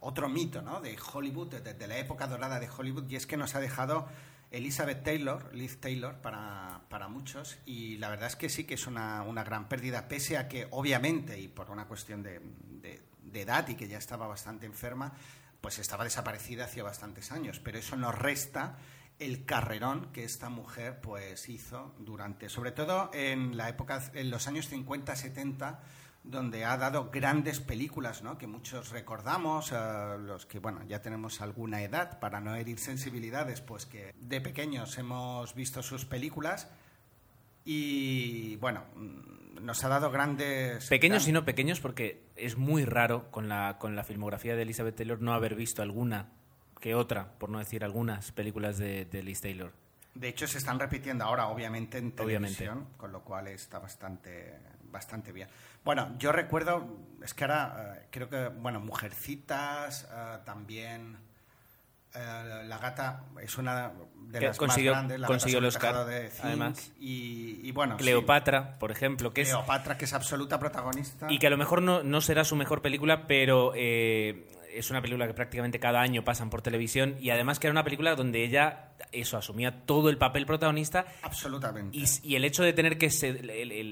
otro 0.00 0.28
mito 0.28 0.60
¿no? 0.60 0.80
de 0.80 0.98
Hollywood, 1.12 1.54
de, 1.54 1.86
la 1.86 1.98
época 1.98 2.26
dorada 2.26 2.60
de 2.60 2.68
Hollywood, 2.68 3.08
y 3.08 3.16
es 3.16 3.26
que 3.26 3.36
nos 3.36 3.54
ha 3.54 3.60
dejado 3.60 4.06
Elizabeth 4.50 5.02
Taylor, 5.02 5.54
Liz 5.54 5.80
Taylor, 5.80 6.16
para, 6.16 6.82
para 6.90 7.08
muchos, 7.08 7.56
y 7.64 7.96
la 7.96 8.10
verdad 8.10 8.28
es 8.28 8.36
que 8.36 8.50
sí 8.50 8.64
que 8.64 8.74
es 8.74 8.86
una, 8.86 9.22
una 9.22 9.42
gran 9.42 9.68
pérdida, 9.68 10.06
pese 10.06 10.36
a 10.36 10.46
que 10.46 10.68
obviamente, 10.70 11.40
y 11.40 11.48
por 11.48 11.70
una 11.70 11.86
cuestión 11.86 12.22
de, 12.22 12.40
de 13.34 13.40
edad 13.40 13.66
y 13.68 13.74
que 13.74 13.88
ya 13.88 13.98
estaba 13.98 14.26
bastante 14.26 14.64
enferma, 14.64 15.12
pues 15.60 15.78
estaba 15.78 16.04
desaparecida 16.04 16.64
hacía 16.64 16.82
bastantes 16.82 17.32
años, 17.32 17.58
pero 17.58 17.78
eso 17.78 17.96
nos 17.96 18.14
resta 18.14 18.76
el 19.18 19.44
carrerón 19.44 20.10
que 20.12 20.24
esta 20.24 20.48
mujer 20.48 21.00
pues 21.00 21.48
hizo 21.48 21.94
durante, 21.98 22.48
sobre 22.48 22.72
todo 22.72 23.10
en 23.12 23.56
la 23.56 23.68
época, 23.68 24.02
en 24.14 24.30
los 24.30 24.48
años 24.48 24.70
50-70, 24.70 25.78
donde 26.24 26.64
ha 26.64 26.76
dado 26.78 27.10
grandes 27.10 27.60
películas, 27.60 28.22
¿no? 28.22 28.38
que 28.38 28.46
muchos 28.46 28.90
recordamos, 28.90 29.72
eh, 29.72 29.76
los 30.18 30.46
que 30.46 30.58
bueno 30.58 30.82
ya 30.88 31.02
tenemos 31.02 31.40
alguna 31.42 31.82
edad 31.82 32.18
para 32.18 32.40
no 32.40 32.54
herir 32.54 32.78
sensibilidades, 32.78 33.60
pues 33.60 33.86
que 33.86 34.14
de 34.18 34.40
pequeños 34.40 34.96
hemos 34.98 35.54
visto 35.54 35.82
sus 35.82 36.06
películas 36.06 36.68
y 37.64 38.56
bueno 38.56 38.84
mm, 38.96 39.64
nos 39.64 39.84
ha 39.84 39.88
dado 39.88 40.10
grandes 40.10 40.88
pequeños 40.88 41.28
y 41.28 41.32
no 41.32 41.44
pequeños 41.44 41.80
porque 41.80 42.22
es 42.36 42.56
muy 42.56 42.84
raro 42.84 43.30
con 43.30 43.48
la 43.48 43.76
con 43.78 43.94
la 43.94 44.02
filmografía 44.02 44.56
de 44.56 44.62
Elizabeth 44.62 44.96
Taylor 44.96 45.20
no 45.20 45.34
haber 45.34 45.54
visto 45.54 45.82
alguna 45.82 46.32
que 46.84 46.94
otra, 46.94 47.32
por 47.38 47.48
no 47.48 47.58
decir 47.58 47.82
algunas 47.82 48.30
películas 48.32 48.76
de, 48.76 49.22
Liz 49.24 49.40
Taylor. 49.40 49.72
De 50.14 50.28
hecho, 50.28 50.46
se 50.46 50.58
están 50.58 50.78
repitiendo 50.78 51.24
ahora, 51.24 51.46
obviamente, 51.46 51.96
en 51.96 52.12
televisión, 52.12 52.88
con 52.98 53.10
lo 53.10 53.22
cual 53.22 53.48
está 53.48 53.78
bastante, 53.78 54.58
bastante 54.90 55.32
bien. 55.32 55.48
Bueno, 55.82 56.14
yo 56.18 56.30
recuerdo, 56.30 56.86
es 57.22 57.32
que 57.32 57.44
ahora 57.44 57.96
eh, 58.02 58.06
creo 58.10 58.28
que, 58.28 58.48
bueno, 58.48 58.80
Mujercitas, 58.80 60.06
eh, 60.12 60.38
también 60.44 61.16
eh, 62.14 62.64
La 62.66 62.76
Gata 62.76 63.24
es 63.40 63.56
una 63.56 63.90
de 64.28 64.42
las 64.42 64.58
consiguió, 64.58 64.92
más 64.92 65.00
grandes. 65.00 65.20
La 65.20 65.26
consiguió 65.26 65.60
el 65.60 65.64
Oscar, 65.64 66.04
de 66.04 66.30
además. 66.42 66.92
Y, 66.98 67.72
bueno, 67.72 67.96
Cleopatra, 67.96 68.78
por 68.78 68.90
ejemplo, 68.90 69.32
que 69.32 69.44
Cleopatra, 69.44 69.96
que 69.96 70.04
es 70.04 70.12
absoluta 70.12 70.58
protagonista. 70.58 71.32
Y 71.32 71.38
que 71.38 71.46
a 71.46 71.50
lo 71.50 71.56
mejor 71.56 71.80
no, 71.80 72.02
no 72.02 72.20
será 72.20 72.44
su 72.44 72.56
mejor 72.56 72.82
película, 72.82 73.26
pero 73.26 73.72
es 74.74 74.90
una 74.90 75.00
película 75.00 75.26
que 75.26 75.34
prácticamente 75.34 75.78
cada 75.78 76.00
año 76.00 76.24
pasan 76.24 76.50
por 76.50 76.62
televisión 76.62 77.16
y 77.20 77.30
además 77.30 77.58
que 77.58 77.66
era 77.68 77.72
una 77.72 77.84
película 77.84 78.14
donde 78.14 78.44
ella 78.44 78.92
eso 79.12 79.36
asumía 79.36 79.86
todo 79.86 80.10
el 80.10 80.18
papel 80.18 80.46
protagonista 80.46 81.06
absolutamente 81.22 81.98
y, 82.22 82.34
el 82.34 82.44
hecho 82.44 82.62
de 82.62 82.72
tener 82.72 82.98
que 82.98 83.08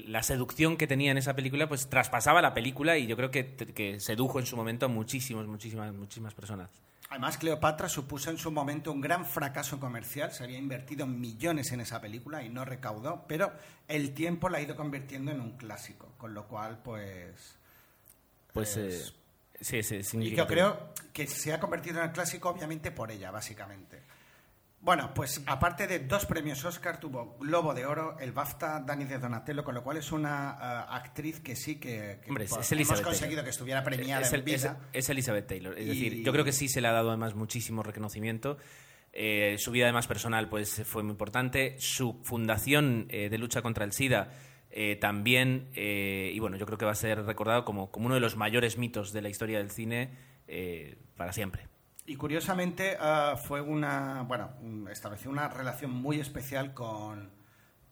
la 0.07 0.23
seducción 0.23 0.77
que 0.77 0.87
tenía 0.87 1.11
en 1.11 1.17
esa 1.17 1.35
película 1.35 1.67
pues 1.67 1.89
traspasaba 1.89 2.41
la 2.41 2.53
película 2.53 2.97
y 2.97 3.07
yo 3.07 3.15
creo 3.15 3.31
que, 3.31 3.55
que 3.55 3.99
sedujo 3.99 4.39
en 4.39 4.45
su 4.45 4.57
momento 4.57 4.85
a 4.85 4.89
muchísimas 4.89 5.47
muchísimas 5.47 5.93
muchísimas 5.93 6.33
personas 6.33 6.69
Además, 7.09 7.37
Cleopatra 7.37 7.87
supuso 7.87 8.31
en 8.31 8.39
su 8.39 8.49
momento 8.49 8.91
un 8.91 8.99
gran 8.99 9.23
fracaso 9.23 9.79
comercial. 9.79 10.31
Se 10.31 10.45
había 10.45 10.57
invertido 10.57 11.05
millones 11.05 11.71
en 11.71 11.79
esa 11.79 12.01
película 12.01 12.43
y 12.43 12.49
no 12.49 12.65
recaudó, 12.65 13.25
pero 13.27 13.53
el 13.87 14.15
tiempo 14.15 14.49
la 14.49 14.57
ha 14.57 14.61
ido 14.61 14.75
convirtiendo 14.75 15.29
en 15.29 15.39
un 15.39 15.55
clásico, 15.55 16.15
con 16.17 16.33
lo 16.33 16.47
cual, 16.47 16.79
pues. 16.83 17.55
Pues. 18.51 18.77
Eh, 18.77 19.13
Sí, 19.63 19.81
sí, 19.81 20.01
Y 20.19 20.35
yo 20.35 20.45
creo 20.45 20.93
que 21.13 21.25
se 21.25 21.53
ha 21.53 21.59
convertido 21.59 21.99
en 21.99 22.05
el 22.05 22.11
clásico, 22.11 22.49
obviamente, 22.49 22.91
por 22.91 23.11
ella, 23.11 23.31
básicamente. 23.31 24.03
Bueno, 24.81 25.13
pues 25.13 25.41
aparte 25.45 25.87
de 25.87 25.99
dos 25.99 26.25
premios 26.25 26.65
Oscar, 26.65 26.99
tuvo 26.99 27.37
Globo 27.39 27.73
de 27.73 27.85
Oro, 27.85 28.17
el 28.19 28.33
BAFTA, 28.33 28.81
Dani 28.81 29.05
de 29.05 29.17
Donatello, 29.17 29.63
con 29.63 29.73
lo 29.73 29.81
cual 29.81 29.95
es 29.95 30.11
una 30.11 30.57
eh, 30.61 30.85
actriz 30.89 31.39
que 31.39 31.55
sí 31.55 31.79
que, 31.79 32.19
hemos 32.25 33.01
conseguido 33.01 33.45
que 33.45 33.51
estuviera 33.51 33.81
premiada 33.81 34.23
es, 34.23 34.33
en 34.33 34.43
vida. 34.43 34.77
Es, 34.91 35.07
Elizabeth 35.07 35.47
Taylor. 35.47 35.79
Es 35.79 35.87
decir, 35.87 36.21
yo 36.21 36.33
creo 36.33 36.43
que 36.43 36.51
sí 36.51 36.67
se 36.67 36.81
le 36.81 36.89
ha 36.89 36.91
dado 36.91 37.09
además 37.11 37.33
muchísimo 37.33 37.81
reconocimiento. 37.81 38.57
Eh, 39.13 39.55
su 39.57 39.71
vida 39.71 39.85
además 39.85 40.05
personal 40.07 40.49
pues 40.49 40.81
fue 40.83 41.01
muy 41.01 41.11
importante. 41.11 41.77
Su 41.79 42.19
fundación 42.23 43.05
eh, 43.09 43.29
de 43.29 43.37
lucha 43.37 43.61
contra 43.61 43.85
el 43.85 43.93
SIDA 43.93 44.31
eh, 44.75 44.95
también, 44.95 45.69
eh, 45.75 46.31
y 46.33 46.39
bueno, 46.39 46.57
yo 46.57 46.65
creo 46.65 46.79
que 46.79 46.85
va 46.85 46.93
a 46.93 46.95
ser 46.95 47.23
recordado 47.25 47.63
como, 47.63 47.91
como 47.91 48.07
uno 48.07 48.15
de 48.15 48.21
los 48.21 48.35
mayores 48.35 48.79
mitos 48.79 49.13
de 49.13 49.21
la 49.21 49.29
historia 49.29 49.59
del 49.59 49.69
cine 49.69 50.09
eh, 50.47 50.97
para 51.15 51.31
siempre. 51.31 51.67
Y 52.07 52.15
curiosamente 52.15 52.97
ah, 52.99 53.35
fue 53.37 53.61
una, 53.61 54.23
bueno, 54.23 54.49
estableció 54.91 55.29
una 55.29 55.47
relación 55.47 55.91
muy 55.91 56.19
especial 56.19 56.73
con, 56.73 57.29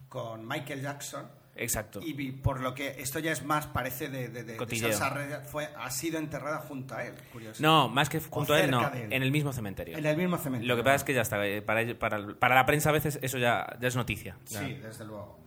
con 0.09 0.47
Michael 0.47 0.81
Jackson. 0.81 1.27
Exacto. 1.55 1.99
Y 2.01 2.31
por 2.31 2.61
lo 2.61 2.73
que 2.73 2.95
esto 2.97 3.19
ya 3.19 3.31
es 3.31 3.45
más, 3.45 3.67
parece 3.67 4.09
de, 4.09 4.29
de, 4.29 4.43
de, 4.43 5.41
fue, 5.45 5.69
ha 5.77 5.91
sido 5.91 6.17
enterrada 6.17 6.61
junto 6.61 6.95
a 6.95 7.05
él, 7.05 7.13
No, 7.59 7.89
más 7.89 8.09
que 8.09 8.19
junto 8.21 8.53
a 8.53 8.59
él, 8.59 8.71
no, 8.71 8.91
en 8.91 9.21
el 9.21 9.31
mismo 9.31 9.53
cementerio. 9.53 9.99
En 9.99 10.05
el 10.07 10.17
mismo 10.17 10.39
cementerio. 10.39 10.73
Lo 10.73 10.81
que 10.81 10.83
pasa 10.83 10.95
es 10.95 11.03
que 11.03 11.13
ya 11.13 11.21
está, 11.21 11.37
para, 11.63 11.99
para, 11.99 12.33
para 12.39 12.55
la 12.55 12.65
prensa 12.65 12.89
a 12.89 12.93
veces 12.93 13.19
eso 13.21 13.37
ya, 13.37 13.77
ya 13.79 13.87
es 13.87 13.95
noticia. 13.95 14.35
Sí, 14.45 14.79
desde 14.81 15.05
luego. 15.05 15.41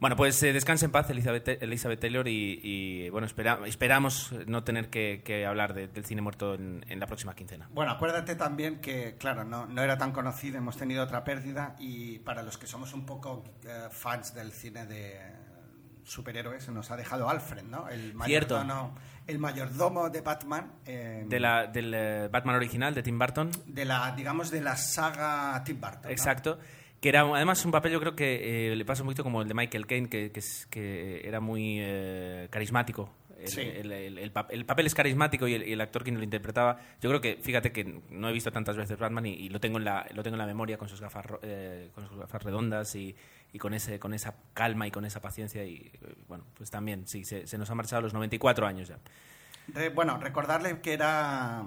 Bueno, 0.00 0.16
pues 0.16 0.42
eh, 0.42 0.54
descanse 0.54 0.86
en 0.86 0.92
paz 0.92 1.10
Elizabeth, 1.10 1.62
Elizabeth 1.62 2.00
Taylor 2.00 2.26
y, 2.26 3.10
bueno, 3.10 3.26
esperamos 3.66 4.32
no 4.46 4.64
tener 4.64 4.88
que, 4.88 5.44
hablar 5.46 5.74
del 5.74 6.04
cine 6.06 6.22
muerto 6.22 6.54
en, 6.54 6.98
la 6.98 7.06
próxima 7.06 7.34
quincena. 7.34 7.68
Bueno, 7.72 7.92
acuérdate 7.92 8.34
también 8.34 8.80
que, 8.80 9.16
claro, 9.18 9.44
no, 9.44 9.66
no 9.66 9.82
era 9.82 9.98
tan 9.98 10.12
conocido, 10.12 10.56
hemos 10.56 10.78
tenido 10.78 11.04
otra 11.04 11.22
pérdida 11.22 11.76
y 11.78 12.18
para 12.20 12.42
los 12.42 12.56
que 12.56 12.66
somos 12.66 12.94
un 12.94 13.04
poco 13.04 13.44
eh, 13.66 13.88
fans 13.90 14.34
del 14.34 14.52
cine 14.52 14.86
de 14.86 15.20
superhéroes, 16.02 16.66
nos 16.70 16.90
ha 16.90 16.96
dejado 16.96 17.28
Alfred, 17.28 17.64
¿no? 17.64 17.88
El 17.88 18.14
mayordomo, 18.14 18.94
el 19.26 19.38
mayordomo 19.38 20.08
de 20.08 20.22
Batman. 20.22 20.72
de 20.84 21.40
la, 21.40 21.66
del 21.66 21.92
eh, 21.94 22.28
Batman 22.32 22.56
original 22.56 22.94
de 22.94 23.02
Tim 23.02 23.18
Burton. 23.18 23.50
De 23.66 23.84
la, 23.84 24.12
digamos, 24.16 24.50
de 24.50 24.62
la 24.62 24.76
saga 24.76 25.62
Tim 25.62 25.78
Burton. 25.78 26.10
Exacto 26.10 26.58
que 27.00 27.08
era 27.08 27.22
además 27.22 27.64
un 27.64 27.70
papel 27.70 27.92
yo 27.92 28.00
creo 28.00 28.14
que 28.14 28.72
eh, 28.72 28.76
le 28.76 28.84
pasa 28.84 29.02
un 29.02 29.06
poquito 29.06 29.24
como 29.24 29.40
el 29.42 29.48
de 29.48 29.54
Michael 29.54 29.86
Caine, 29.86 30.08
que, 30.08 30.30
que, 30.70 31.26
era 31.26 31.40
muy 31.40 31.78
eh, 31.80 32.48
carismático. 32.50 33.10
El, 33.42 33.90
el, 34.18 34.30
papel 34.32 34.86
es 34.86 34.94
carismático 34.94 35.48
y, 35.48 35.54
el, 35.54 35.80
actor 35.80 36.04
que 36.04 36.12
lo 36.12 36.22
interpretaba, 36.22 36.78
yo 37.00 37.08
creo 37.08 37.22
que, 37.22 37.38
fíjate 37.40 37.72
que 37.72 38.02
no 38.10 38.28
he 38.28 38.32
visto 38.34 38.52
tantas 38.52 38.76
veces 38.76 38.98
Batman 38.98 39.24
y, 39.24 39.48
lo, 39.48 39.60
tengo 39.60 39.78
en 39.78 39.84
la, 39.86 40.06
lo 40.12 40.22
tengo 40.22 40.34
en 40.34 40.40
la 40.40 40.46
memoria 40.46 40.76
con 40.76 40.90
sus 40.90 41.00
gafas, 41.00 41.24
eh, 41.40 41.88
con 41.94 42.06
sus 42.06 42.18
gafas 42.18 42.42
redondas 42.42 42.94
y, 42.96 43.16
y, 43.54 43.58
con, 43.58 43.72
ese, 43.72 43.98
con 43.98 44.12
esa 44.12 44.34
calma 44.52 44.86
y 44.86 44.90
con 44.90 45.06
esa 45.06 45.22
paciencia. 45.22 45.64
Y 45.64 45.90
bueno, 46.28 46.44
pues 46.54 46.70
también, 46.70 47.06
sí, 47.06 47.24
se, 47.24 47.46
se 47.46 47.56
nos 47.56 47.70
ha 47.70 47.74
marchado 47.74 48.00
a 48.00 48.02
los 48.02 48.12
94 48.12 48.66
años 48.66 48.88
ya. 48.88 48.98
bueno, 49.94 50.18
recordarle 50.18 50.82
que 50.82 50.92
era 50.92 51.64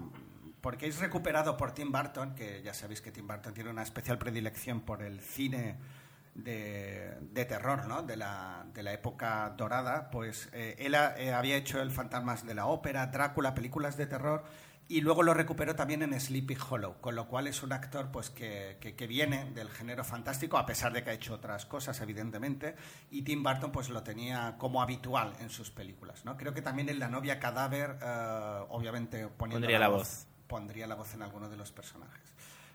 porque 0.64 0.88
es 0.88 0.98
recuperado 1.00 1.58
por 1.58 1.74
Tim 1.74 1.92
Burton, 1.92 2.36
que 2.36 2.62
ya 2.64 2.74
sabéis 2.74 3.02
que 3.02 3.12
Tim 3.12 3.28
Burton 3.28 3.54
tiene 3.54 3.70
una 3.70 3.84
especial 3.84 4.18
predilección 4.18 4.80
por 4.80 5.04
el 5.04 5.20
cine 5.20 5.76
de, 6.36 7.46
terror, 7.50 7.86
¿no? 7.86 8.02
De 8.02 8.16
la, 8.16 8.66
de 8.74 8.82
la, 8.82 8.94
época 8.94 9.54
dorada, 9.58 10.10
pues 10.10 10.50
eh, 10.54 10.78
él 10.80 10.96
eh, 10.96 11.34
había 11.34 11.58
hecho 11.58 11.82
El 11.82 11.92
Fantasmas 11.92 12.46
de 12.48 12.54
la 12.54 12.68
Ópera, 12.68 13.08
Drácula, 13.08 13.54
películas 13.54 13.98
de 13.98 14.06
terror, 14.06 14.46
y 14.88 15.02
luego 15.02 15.22
lo 15.22 15.34
recuperó 15.34 15.76
también 15.76 16.02
en 16.02 16.18
Sleepy 16.18 16.56
Hollow, 16.70 16.96
con 17.02 17.16
lo 17.16 17.28
cual 17.28 17.48
es 17.48 17.62
un 17.62 17.74
actor 17.74 18.10
pues 18.10 18.30
que, 18.30 18.78
que, 18.80 19.06
viene 19.06 19.52
del 19.52 19.70
género 19.70 20.06
fantástico, 20.06 20.58
a 20.58 20.66
pesar 20.66 20.94
de 20.94 21.04
que 21.04 21.10
ha 21.10 21.14
hecho 21.14 21.34
otras 21.34 21.66
cosas, 21.66 22.00
evidentemente, 22.00 22.78
y 23.12 23.24
Tim 23.24 23.44
Burton 23.44 23.74
pues 23.74 23.90
lo 23.90 24.02
tenía 24.02 24.56
como 24.58 24.82
habitual 24.82 25.34
en 25.42 25.50
sus 25.50 25.72
películas, 25.72 26.24
¿no? 26.24 26.38
Creo 26.38 26.54
que 26.54 26.62
también 26.62 26.88
en 26.88 27.00
La 27.00 27.10
novia 27.10 27.38
cadáver, 27.38 27.98
eh, 28.02 28.60
obviamente 28.70 29.28
poniendo 29.28 29.68
la, 29.68 29.90
voz 29.90 30.28
pondría 30.54 30.86
la 30.86 30.94
voz 30.94 31.12
en 31.16 31.24
alguno 31.24 31.50
de 31.50 31.58
los 31.58 31.72
personajes. 31.72 32.22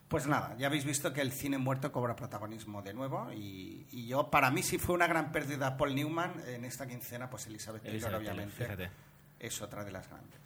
Pues 0.08 0.26
nada, 0.26 0.56
ya 0.58 0.66
habéis 0.66 0.84
visto 0.84 1.12
que 1.12 1.20
el 1.20 1.30
cine 1.30 1.58
muerto 1.58 1.92
cobra 1.92 2.16
protagonismo 2.16 2.82
de 2.82 2.92
nuevo 2.92 3.30
y, 3.32 3.86
yo, 4.08 4.32
para 4.32 4.50
mí 4.50 4.64
sí 4.64 4.78
fue 4.78 4.96
una 4.96 5.06
gran 5.06 5.30
pérdida 5.30 5.76
Paul 5.76 5.94
Newman 5.94 6.32
en 6.48 6.64
esta 6.64 6.88
quincena, 6.88 7.30
pues 7.30 7.46
Elizabeth 7.46 7.84
Taylor 7.84 8.16
obviamente 8.16 8.90
es 9.38 9.62
otra 9.62 9.84
de 9.84 9.92
las 9.92 10.08
grandes. 10.08 10.40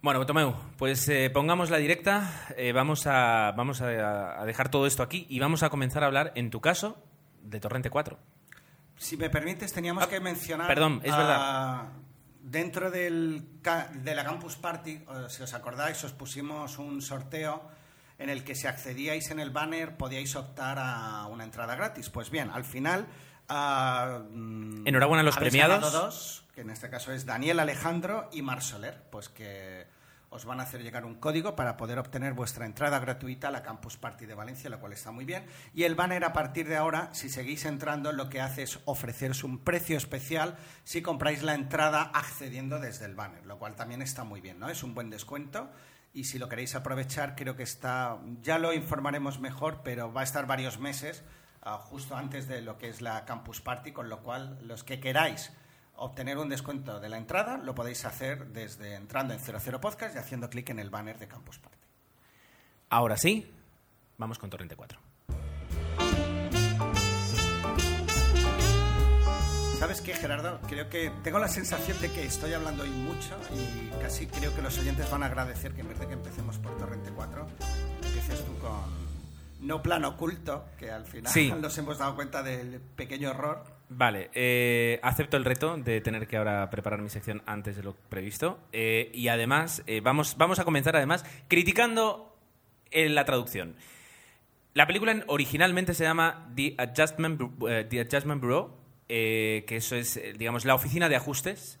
Bueno, 0.00 0.24
Tomeu, 0.24 0.54
pues 0.78 1.06
eh, 1.10 1.28
pongamos 1.28 1.68
la 1.68 1.76
directa, 1.76 2.46
eh, 2.56 2.72
vamos, 2.72 3.06
a, 3.06 3.52
vamos 3.54 3.82
a, 3.82 4.40
a 4.40 4.46
dejar 4.46 4.70
todo 4.70 4.86
esto 4.86 5.02
aquí 5.02 5.26
y 5.28 5.40
vamos 5.40 5.62
a 5.62 5.68
comenzar 5.68 6.04
a 6.04 6.06
hablar, 6.06 6.32
en 6.36 6.48
tu 6.48 6.62
caso, 6.62 6.96
de 7.42 7.60
Torrente 7.60 7.90
4. 7.90 8.18
Si 8.96 9.18
me 9.18 9.28
permites, 9.28 9.74
teníamos 9.74 10.04
Ah, 10.04 10.08
que 10.08 10.20
mencionar. 10.20 10.68
perdón, 10.68 11.02
es 11.04 11.12
ah, 11.12 11.18
verdad. 11.18 12.01
Dentro 12.42 12.90
del, 12.90 13.44
de 14.02 14.14
la 14.14 14.24
Campus 14.24 14.56
Party, 14.56 15.04
si 15.28 15.42
os 15.42 15.54
acordáis, 15.54 16.02
os 16.04 16.12
pusimos 16.12 16.78
un 16.78 17.00
sorteo 17.00 17.62
en 18.18 18.30
el 18.30 18.42
que 18.44 18.54
si 18.54 18.66
accedíais 18.66 19.30
en 19.30 19.38
el 19.40 19.50
banner 19.50 19.96
podíais 19.96 20.34
optar 20.36 20.78
a 20.78 21.26
una 21.26 21.44
entrada 21.44 21.76
gratis. 21.76 22.10
Pues 22.10 22.30
bien, 22.30 22.50
al 22.50 22.64
final. 22.64 23.06
ah, 23.48 24.20
mm, 24.30 24.86
Enhorabuena 24.86 25.20
a 25.20 25.24
los 25.24 25.36
premiados. 25.36 25.92
dos, 25.92 26.44
que 26.54 26.62
en 26.62 26.70
este 26.70 26.90
caso 26.90 27.12
es 27.12 27.26
Daniel 27.26 27.60
Alejandro 27.60 28.28
y 28.32 28.42
Mar 28.42 28.60
Soler, 28.62 29.02
pues 29.10 29.28
que 29.28 29.86
os 30.32 30.46
van 30.46 30.60
a 30.60 30.62
hacer 30.62 30.82
llegar 30.82 31.04
un 31.04 31.16
código 31.16 31.54
para 31.54 31.76
poder 31.76 31.98
obtener 31.98 32.32
vuestra 32.32 32.64
entrada 32.64 32.98
gratuita 32.98 33.48
a 33.48 33.50
la 33.50 33.62
Campus 33.62 33.98
Party 33.98 34.24
de 34.24 34.34
Valencia, 34.34 34.70
lo 34.70 34.80
cual 34.80 34.94
está 34.94 35.10
muy 35.12 35.26
bien. 35.26 35.44
Y 35.74 35.84
el 35.84 35.94
banner 35.94 36.24
a 36.24 36.32
partir 36.32 36.66
de 36.66 36.76
ahora, 36.76 37.10
si 37.12 37.28
seguís 37.28 37.66
entrando, 37.66 38.12
lo 38.12 38.30
que 38.30 38.40
hace 38.40 38.62
es 38.62 38.80
ofreceros 38.86 39.44
un 39.44 39.58
precio 39.58 39.96
especial 39.96 40.56
si 40.84 41.02
compráis 41.02 41.42
la 41.42 41.54
entrada 41.54 42.10
accediendo 42.14 42.80
desde 42.80 43.04
el 43.04 43.14
banner, 43.14 43.44
lo 43.44 43.58
cual 43.58 43.76
también 43.76 44.00
está 44.00 44.24
muy 44.24 44.40
bien, 44.40 44.58
¿no? 44.58 44.70
Es 44.70 44.82
un 44.82 44.94
buen 44.94 45.10
descuento. 45.10 45.70
Y 46.14 46.24
si 46.24 46.38
lo 46.38 46.48
queréis 46.48 46.74
aprovechar, 46.74 47.36
creo 47.36 47.56
que 47.56 47.62
está, 47.62 48.18
ya 48.40 48.58
lo 48.58 48.72
informaremos 48.72 49.38
mejor, 49.38 49.82
pero 49.82 50.12
va 50.12 50.22
a 50.22 50.24
estar 50.24 50.46
varios 50.46 50.78
meses 50.78 51.24
ah, 51.62 51.78
justo 51.78 52.16
antes 52.16 52.48
de 52.48 52.62
lo 52.62 52.78
que 52.78 52.88
es 52.88 53.02
la 53.02 53.24
Campus 53.26 53.60
Party, 53.60 53.92
con 53.92 54.08
lo 54.08 54.22
cual 54.22 54.58
los 54.62 54.82
que 54.82 54.98
queráis 54.98 55.52
obtener 55.96 56.38
un 56.38 56.48
descuento 56.48 57.00
de 57.00 57.08
la 57.08 57.16
entrada 57.18 57.58
lo 57.58 57.74
podéis 57.74 58.04
hacer 58.04 58.46
desde 58.48 58.94
entrando 58.94 59.34
en 59.34 59.40
00 59.40 59.80
Podcast 59.80 60.14
y 60.14 60.18
haciendo 60.18 60.48
clic 60.50 60.70
en 60.70 60.78
el 60.78 60.90
banner 60.90 61.18
de 61.18 61.28
Campus 61.28 61.58
Party. 61.58 61.78
Ahora 62.90 63.16
sí, 63.16 63.50
vamos 64.18 64.38
con 64.38 64.50
Torrente 64.50 64.76
4. 64.76 64.98
¿Sabes 69.78 70.00
qué, 70.00 70.14
Gerardo? 70.14 70.60
Creo 70.68 70.88
que 70.88 71.10
tengo 71.24 71.40
la 71.40 71.48
sensación 71.48 72.00
de 72.00 72.10
que 72.12 72.24
estoy 72.24 72.52
hablando 72.52 72.84
hoy 72.84 72.90
mucho 72.90 73.36
y 73.52 73.90
casi 74.00 74.26
creo 74.28 74.54
que 74.54 74.62
los 74.62 74.78
oyentes 74.78 75.10
van 75.10 75.24
a 75.24 75.26
agradecer 75.26 75.72
que 75.74 75.80
en 75.80 75.88
vez 75.88 75.98
de 75.98 76.06
que 76.06 76.12
empecemos 76.12 76.56
por 76.58 76.76
Torrente 76.78 77.10
4, 77.10 77.46
empieces 78.04 78.44
tú 78.44 78.56
con 78.58 79.66
No 79.66 79.82
Plan 79.82 80.04
Oculto, 80.04 80.66
que 80.78 80.90
al 80.92 81.04
final 81.04 81.32
Sí. 81.32 81.52
nos 81.60 81.76
hemos 81.78 81.98
dado 81.98 82.14
cuenta 82.14 82.44
del 82.44 82.80
pequeño 82.80 83.30
error. 83.30 83.64
Vale, 83.88 84.30
eh, 84.32 84.98
acepto 85.02 85.36
el 85.36 85.44
reto 85.44 85.76
de 85.76 86.00
tener 86.00 86.26
que 86.26 86.38
ahora 86.38 86.70
preparar 86.70 87.02
mi 87.02 87.10
sección 87.10 87.42
antes 87.46 87.76
de 87.76 87.82
lo 87.82 87.94
previsto. 87.94 88.58
eh, 88.72 89.10
y 89.12 89.28
además, 89.28 89.82
eh, 89.86 90.00
vamos, 90.00 90.36
vamos 90.38 90.58
a 90.58 90.64
comenzar 90.64 90.96
además 90.96 91.24
criticando 91.48 92.34
eh, 92.90 93.08
la 93.10 93.24
traducción. 93.26 93.76
La 94.72 94.86
película 94.86 95.22
originalmente 95.26 95.92
se 95.92 96.04
llama 96.04 96.50
The 96.56 96.74
Adjustment, 96.78 97.38
The 97.90 98.00
Adjustment 98.00 98.40
Bureau, 98.40 98.74
que 99.08 99.64
eso 99.68 99.94
es, 99.96 100.18
digamos, 100.38 100.64
la 100.64 100.74
oficina 100.74 101.10
de 101.10 101.16
ajustes. 101.16 101.78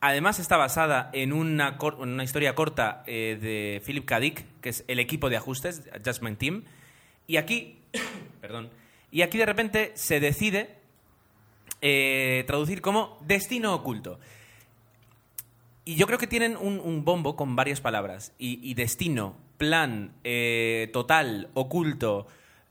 Además 0.00 0.40
está 0.40 0.56
basada 0.56 1.10
en 1.12 1.32
una, 1.32 1.78
cor- 1.78 1.94
una 2.00 2.24
historia 2.24 2.56
corta 2.56 3.04
de 3.06 3.80
Philip 3.86 4.04
K. 4.04 4.18
Dick, 4.18 4.44
que 4.60 4.70
es 4.70 4.84
el 4.88 4.98
equipo 4.98 5.30
de 5.30 5.36
ajustes, 5.36 5.84
Adjustment 5.94 6.40
Team. 6.40 6.64
Y 7.28 7.36
aquí, 7.36 7.78
perdón, 8.40 8.70
y 9.12 9.22
aquí 9.22 9.38
de 9.38 9.46
repente 9.46 9.92
se 9.94 10.18
decide 10.18 10.81
eh, 11.82 12.44
traducir 12.46 12.80
como 12.80 13.18
destino 13.26 13.74
oculto. 13.74 14.20
Y 15.84 15.96
yo 15.96 16.06
creo 16.06 16.18
que 16.18 16.28
tienen 16.28 16.56
un, 16.56 17.04
bombo 17.04 17.34
con 17.34 17.56
varias 17.56 17.80
palabras. 17.80 18.32
Y, 18.38 18.60
y 18.62 18.74
destino, 18.74 19.34
plan, 19.58 20.12
eh, 20.22 20.88
total, 20.92 21.50
oculto, 21.54 22.28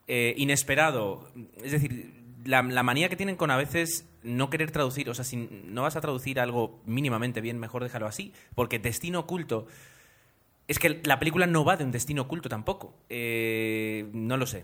eh, 0.08 0.34
inesperado. 0.38 1.30
Es 1.62 1.74
decir, 1.74 2.13
la, 2.45 2.63
la 2.63 2.84
manía 2.84 3.10
que 3.10 3.17
tienen 3.17 3.36
con 3.36 3.52
a 3.52 3.58
veces 3.58 4.08
no 4.24 4.50
querer 4.50 4.71
traducir. 4.71 5.10
O 5.10 5.13
sea, 5.13 5.26
si 5.26 5.36
no 5.36 5.82
vas 5.82 5.97
a 5.97 6.02
traducir 6.02 6.39
algo 6.39 6.80
mínimamente 6.86 7.41
bien, 7.41 7.60
mejor 7.60 7.84
déjalo 7.84 8.08
así. 8.08 8.32
Porque 8.56 8.80
destino 8.80 9.19
oculto. 9.19 9.67
Es 10.69 10.80
que 10.80 11.02
la 11.04 11.19
película 11.19 11.47
no 11.47 11.65
va 11.65 11.76
de 11.76 11.84
un 11.84 11.91
destino 11.91 12.21
oculto 12.21 12.47
tampoco. 12.47 12.95
Eh, 13.10 14.10
no 14.13 14.38
lo 14.38 14.47
sé. 14.47 14.63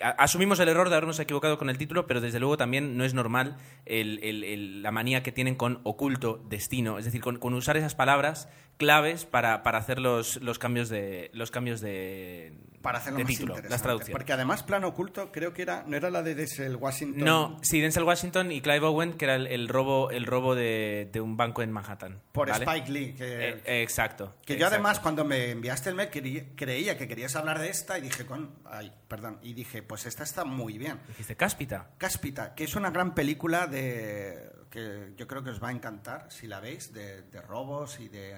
Asumimos 0.00 0.58
el 0.60 0.68
error 0.68 0.88
de 0.88 0.96
habernos 0.96 1.18
equivocado 1.20 1.58
con 1.58 1.68
el 1.70 1.78
título, 1.78 2.06
pero 2.06 2.20
desde 2.20 2.40
luego 2.40 2.56
también 2.56 2.96
no 2.96 3.04
es 3.04 3.14
normal 3.14 3.56
el- 3.86 4.18
el- 4.22 4.44
el- 4.44 4.82
la 4.82 4.90
manía 4.90 5.22
que 5.22 5.32
tienen 5.32 5.54
con 5.54 5.80
oculto, 5.84 6.42
destino. 6.48 6.98
Es 6.98 7.04
decir, 7.04 7.20
con, 7.20 7.38
con 7.38 7.54
usar 7.54 7.76
esas 7.76 7.94
palabras 7.94 8.48
claves 8.78 9.26
para, 9.26 9.62
para 9.62 9.78
hacer 9.78 9.98
los, 10.00 10.36
los 10.42 10.58
cambios 10.58 10.88
de 10.88 11.30
los 11.34 11.50
cambios 11.50 11.82
de, 11.82 12.54
Para 12.80 12.96
hacerlo 12.98 13.18
de 13.18 13.24
más 13.24 13.30
título, 13.32 13.54
las 13.68 13.82
traducciones. 13.82 14.12
Porque 14.12 14.32
además 14.32 14.62
Plan 14.62 14.84
Oculto 14.84 15.30
creo 15.32 15.52
que 15.52 15.60
era, 15.60 15.84
no 15.86 15.96
era 15.96 16.08
la 16.08 16.22
de 16.22 16.34
Denzel 16.34 16.76
Washington. 16.76 17.22
No, 17.22 17.58
sí, 17.62 17.80
Denzel 17.80 18.04
Washington 18.04 18.50
y 18.52 18.62
Clive 18.62 18.86
Owen, 18.86 19.12
que 19.14 19.26
era 19.26 19.34
el, 19.34 19.46
el 19.48 19.68
robo, 19.68 20.10
el 20.10 20.24
robo 20.24 20.54
de, 20.54 21.10
de 21.12 21.20
un 21.20 21.36
banco 21.36 21.60
en 21.60 21.72
Manhattan. 21.72 22.22
Por 22.32 22.48
¿vale? 22.48 22.64
Spike 22.64 22.90
Lee. 22.90 23.12
Que, 23.12 23.24
Eh, 23.50 23.60
eh, 23.66 23.82
exacto. 23.82 24.34
Que 24.46 24.54
yo 24.54 24.60
exacto. 24.60 24.74
además 24.76 25.00
cuando 25.00 25.24
me 25.26 25.50
enviaste 25.50 25.90
el 25.90 25.94
mail 25.96 26.08
creí- 26.10 26.46
creía 26.56 26.96
que 26.96 27.06
querías 27.06 27.36
hablar 27.36 27.58
de 27.58 27.68
esta 27.68 27.98
y 27.98 28.00
dije 28.02 28.24
con 28.24 28.50
ay, 28.64 28.90
perdón, 29.10 29.38
y 29.42 29.52
dije, 29.54 29.82
pues 29.82 30.06
esta 30.06 30.22
está 30.22 30.44
muy 30.44 30.78
bien. 30.78 31.00
Dijiste 31.08 31.36
cáspita. 31.36 31.90
Cáspita, 31.98 32.54
que 32.54 32.64
es 32.64 32.76
una 32.76 32.90
gran 32.90 33.12
película 33.14 33.66
de 33.66 34.50
que 34.70 35.14
yo 35.16 35.26
creo 35.26 35.42
que 35.42 35.50
os 35.50 35.60
va 35.60 35.68
a 35.68 35.72
encantar 35.72 36.26
si 36.30 36.46
la 36.46 36.60
veis 36.60 36.92
de, 36.94 37.22
de 37.22 37.42
robos 37.42 37.98
y 37.98 38.08
de 38.08 38.32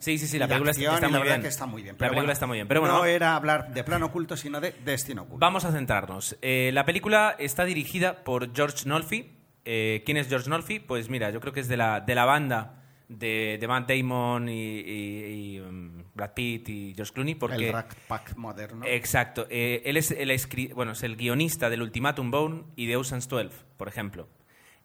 Sí, 0.00 0.18
sí, 0.18 0.26
sí, 0.26 0.36
la 0.38 0.48
película 0.48 0.72
acción, 0.72 0.94
está 0.94 1.06
la 1.06 1.10
muy 1.10 1.18
verdad 1.20 1.34
bien. 1.36 1.42
que 1.42 1.48
está 1.48 1.66
muy 1.66 1.82
bien. 1.82 1.94
La 1.94 1.98
Pero 1.98 2.08
película 2.10 2.22
bueno, 2.22 2.32
está 2.32 2.46
muy 2.48 2.56
bien, 2.56 2.66
pero 2.68 2.80
bueno, 2.80 2.98
no 2.98 3.04
era 3.04 3.36
hablar 3.36 3.72
de 3.72 3.84
plano 3.84 4.06
oculto, 4.06 4.36
sino 4.36 4.60
de 4.60 4.72
destino 4.84 5.22
oculto. 5.22 5.38
Vamos 5.38 5.64
a 5.64 5.70
centrarnos. 5.70 6.36
Eh, 6.42 6.70
la 6.74 6.84
película 6.84 7.36
está 7.38 7.64
dirigida 7.64 8.24
por 8.24 8.52
George 8.52 8.88
Nolfi. 8.88 9.38
Eh, 9.64 10.02
¿Quién 10.04 10.16
es 10.16 10.26
George 10.28 10.50
Nolfi? 10.50 10.80
Pues 10.80 11.08
mira, 11.08 11.30
yo 11.30 11.40
creo 11.40 11.52
que 11.52 11.60
es 11.60 11.68
de 11.68 11.76
la, 11.76 12.00
de 12.00 12.14
la 12.16 12.24
banda 12.24 12.79
de, 13.10 13.58
de 13.60 13.68
Matt 13.68 13.90
Damon 13.90 14.48
y, 14.48 14.52
y- 14.80 15.54
y, 15.56 15.60
um, 15.60 16.04
Brad 16.14 16.32
Pitt 16.32 16.68
y 16.68 16.92
George 16.94 17.12
Clooney. 17.12 17.34
Porque, 17.34 17.66
el 17.66 17.72
Rack 17.72 17.94
Pack 18.06 18.36
moderno. 18.36 18.86
Exacto. 18.86 19.46
Eh, 19.50 19.82
él 19.84 19.96
es 19.96 20.10
el, 20.12 20.30
bueno, 20.74 20.92
es 20.92 21.02
el 21.02 21.16
guionista 21.16 21.68
del 21.68 21.82
Ultimatum 21.82 22.30
Bone 22.30 22.62
y 22.76 22.86
de 22.86 22.96
Ocean's 22.96 23.28
12, 23.28 23.50
por 23.76 23.88
ejemplo. 23.88 24.28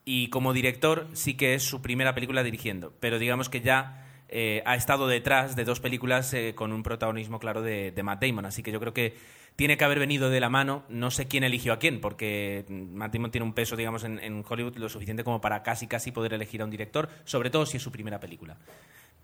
Y 0.03 0.29
como 0.29 0.53
director 0.53 1.07
sí 1.13 1.35
que 1.35 1.53
es 1.55 1.63
su 1.63 1.81
primera 1.81 2.13
película 2.13 2.43
dirigiendo, 2.43 2.93
pero 2.99 3.17
digamos 3.19 3.49
que 3.49 3.61
ya 3.61 4.04
eh, 4.27 4.63
ha 4.65 4.75
estado 4.75 5.07
detrás 5.07 5.55
de 5.55 5.65
dos 5.65 5.79
películas 5.79 6.33
eh, 6.33 6.53
con 6.55 6.73
un 6.73 6.83
protagonismo 6.83 7.39
claro 7.39 7.61
de, 7.61 7.91
de 7.91 8.03
Matt 8.03 8.23
Damon. 8.23 8.45
Así 8.45 8.63
que 8.63 8.71
yo 8.71 8.79
creo 8.79 8.93
que 8.93 9.15
tiene 9.55 9.77
que 9.77 9.85
haber 9.85 9.99
venido 9.99 10.29
de 10.29 10.39
la 10.39 10.49
mano. 10.49 10.83
No 10.89 11.11
sé 11.11 11.27
quién 11.27 11.43
eligió 11.43 11.73
a 11.73 11.79
quién, 11.79 12.01
porque 12.01 12.65
Matt 12.69 13.13
Damon 13.13 13.31
tiene 13.31 13.45
un 13.45 13.53
peso, 13.53 13.75
digamos, 13.75 14.03
en, 14.03 14.19
en 14.19 14.43
Hollywood 14.47 14.77
lo 14.77 14.89
suficiente 14.89 15.23
como 15.23 15.41
para 15.41 15.63
casi, 15.63 15.87
casi 15.87 16.11
poder 16.11 16.33
elegir 16.33 16.61
a 16.61 16.65
un 16.65 16.71
director, 16.71 17.09
sobre 17.23 17.49
todo 17.49 17.65
si 17.65 17.77
es 17.77 17.83
su 17.83 17.91
primera 17.91 18.19
película. 18.19 18.57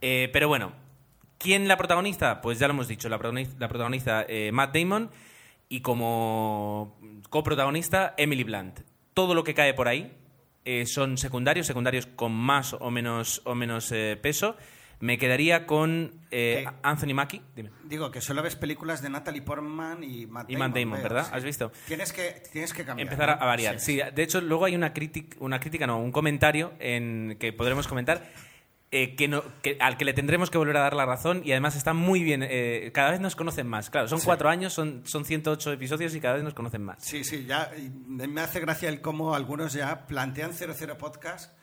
Eh, 0.01 0.29
pero 0.31 0.47
bueno, 0.47 0.73
¿quién 1.37 1.67
la 1.67 1.77
protagonista? 1.77 2.41
Pues 2.41 2.59
ya 2.59 2.67
lo 2.67 2.73
hemos 2.73 2.87
dicho, 2.87 3.09
la 3.09 3.17
protagonista, 3.17 3.55
la 3.59 3.67
protagonista 3.67 4.25
Matt 4.51 4.75
Damon 4.75 5.09
y 5.67 5.81
como 5.81 6.99
coprotagonista 7.29 8.13
Emily 8.17 8.43
Blunt. 8.43 8.81
Todo 9.13 9.33
lo 9.33 9.43
que 9.43 9.53
cae 9.53 9.73
por 9.73 9.87
ahí 9.87 10.15
son 10.85 11.17
secundarios, 11.17 11.67
secundarios 11.67 12.05
con 12.05 12.31
más 12.31 12.73
o 12.73 12.91
menos, 12.91 13.41
o 13.45 13.55
menos 13.55 13.93
peso. 14.21 14.55
Me 15.01 15.17
quedaría 15.17 15.65
con 15.65 16.13
eh. 16.31 16.65
Anthony 16.83 17.13
Mackie. 17.13 17.41
Dime. 17.55 17.71
Digo 17.83 18.09
que 18.11 18.21
solo 18.21 18.41
ves 18.41 18.55
películas 18.55 19.01
de 19.01 19.09
Natalie 19.09 19.41
Portman 19.41 20.03
y 20.03 20.25
Matt 20.27 20.49
Y 20.49 20.53
Damon. 20.53 20.69
Matt 20.69 20.77
Damon, 20.79 21.03
¿verdad? 21.03 21.25
sí. 21.25 21.31
¿Has 21.33 21.43
visto? 21.43 21.71
Tienes 21.87 22.13
que, 22.13 22.41
tienes 22.53 22.71
que 22.73 22.85
cambiar. 22.85 23.07
Empezar 23.07 23.31
a, 23.31 23.35
¿no? 23.35 23.41
a 23.41 23.45
variar. 23.45 23.79
Sí, 23.79 23.99
de 24.13 24.23
hecho, 24.23 24.39
luego 24.41 24.65
hay 24.65 24.75
una, 24.75 24.93
crítica, 24.93 25.35
una 25.39 25.59
crítica, 25.59 25.85
no, 25.87 25.99
un 25.99 26.11
comentario 26.11 26.73
en 26.79 27.35
que 27.39 27.51
podremos 27.51 27.87
comentar 27.87 28.23
eh, 28.93 29.15
que 29.15 29.27
no, 29.29 29.41
que- 29.61 29.77
al 29.79 29.95
que 29.97 30.03
le 30.05 30.13
tendremos 30.13 30.51
que 30.51 30.57
volver 30.57 30.75
a 30.77 30.81
dar 30.81 30.93
la 30.95 31.05
razón 31.05 31.41
y 31.45 31.51
además 31.51 31.75
está 31.77 31.93
muy 31.93 32.23
bien. 32.23 32.43
eh, 32.43 32.91
cada 32.93 33.11
vez 33.11 33.21
nos 33.21 33.35
conocen 33.37 33.65
más. 33.65 33.89
Claro, 33.89 34.07
son 34.07 34.19
cuatro 34.21 34.49
años, 34.49 34.73
son, 34.73 35.01
son 35.05 35.23
108 35.25 35.71
episodios 35.73 36.13
y 36.13 36.19
cada 36.21 36.35
vez 36.35 36.43
nos 36.43 36.53
conocen 36.53 36.83
más. 36.83 36.97
Sí, 37.03 37.23
sí, 37.23 37.45
ya 37.45 37.71
y 37.77 37.89
me 37.89 38.41
hace 38.41 38.59
gracia 38.59 38.89
el 38.89 39.01
cómo 39.01 39.33
algunos 39.33 39.73
ya 39.73 40.05
plantean 40.07 40.51
00 40.53 40.97
Podcast. 40.97 41.53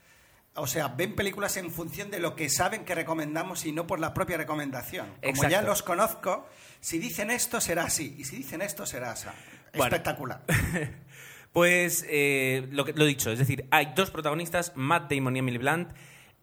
O 0.60 0.66
sea, 0.66 0.88
ven 0.88 1.14
películas 1.14 1.56
en 1.56 1.70
función 1.70 2.10
de 2.10 2.18
lo 2.18 2.34
que 2.34 2.48
saben 2.48 2.84
que 2.84 2.94
recomendamos 2.94 3.64
y 3.66 3.72
no 3.72 3.86
por 3.86 4.00
la 4.00 4.14
propia 4.14 4.36
recomendación. 4.36 5.06
Como 5.06 5.20
Exacto. 5.22 5.50
ya 5.50 5.62
los 5.62 5.82
conozco, 5.82 6.48
si 6.80 6.98
dicen 6.98 7.30
esto 7.30 7.60
será 7.60 7.84
así 7.84 8.14
y 8.18 8.24
si 8.24 8.36
dicen 8.36 8.62
esto 8.62 8.86
será 8.86 9.12
así. 9.12 9.28
Bueno. 9.74 9.84
Espectacular. 9.94 10.42
Pues 11.50 12.04
eh, 12.08 12.68
lo, 12.70 12.84
que, 12.84 12.92
lo 12.92 13.06
dicho, 13.06 13.32
es 13.32 13.38
decir, 13.38 13.66
hay 13.70 13.92
dos 13.96 14.10
protagonistas, 14.10 14.72
Matt 14.76 15.10
Damon 15.10 15.34
y 15.34 15.38
Emily 15.38 15.58
Blunt, 15.58 15.90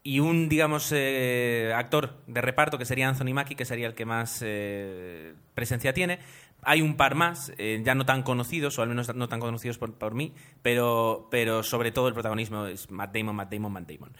y 0.03 0.19
un, 0.19 0.49
digamos, 0.49 0.91
eh, 0.93 1.71
actor 1.75 2.21
de 2.27 2.41
reparto 2.41 2.77
que 2.77 2.85
sería 2.85 3.07
Anthony 3.07 3.33
Mackie, 3.33 3.55
que 3.55 3.65
sería 3.65 3.87
el 3.87 3.95
que 3.95 4.05
más 4.05 4.39
eh, 4.45 5.33
presencia 5.53 5.93
tiene. 5.93 6.19
Hay 6.65 6.81
un 6.81 6.97
par 6.97 7.15
más, 7.15 7.53
eh, 7.57 7.81
ya 7.85 7.95
no 7.95 8.05
tan 8.05 8.23
conocidos, 8.23 8.77
o 8.77 8.81
al 8.81 8.89
menos 8.89 9.13
no 9.15 9.29
tan 9.29 9.39
conocidos 9.39 9.77
por, 9.77 10.13
mí, 10.15 10.33
pero, 10.61 11.27
pero 11.31 11.63
sobre 11.63 11.91
todo 11.91 12.07
el 12.07 12.13
protagonismo 12.13 12.65
es 12.65 12.89
Matt 12.89 13.15
Damon, 13.15 13.35
Matt 13.35 13.53
Damon, 13.53 13.71
Matt 13.71 13.89
Damon. 13.89 14.11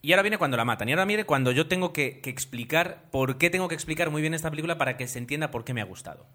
Y 0.00 0.12
ahora 0.12 0.22
viene 0.22 0.38
cuando 0.38 0.56
la 0.56 0.64
matan. 0.64 0.88
Y 0.88 0.92
ahora 0.92 1.04
viene 1.04 1.24
cuando 1.24 1.52
yo 1.52 1.66
tengo 1.66 1.92
que, 1.92 2.20
explicar 2.24 3.08
por 3.10 3.38
qué 3.38 3.50
tengo 3.50 3.68
que 3.68 3.74
explicar 3.74 4.10
muy 4.10 4.22
bien 4.22 4.34
esta 4.34 4.50
película 4.50 4.78
para 4.78 4.96
que 4.96 5.08
se 5.08 5.18
entienda 5.18 5.50
por 5.50 5.64
qué 5.64 5.74
me 5.74 5.80
ha 5.80 5.84
gustado. 5.84 6.26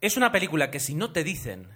Es 0.00 0.16
una 0.16 0.32
película 0.32 0.70
que 0.70 0.80
si 0.80 0.94
no 0.94 1.12
te 1.12 1.24
dicen 1.24 1.68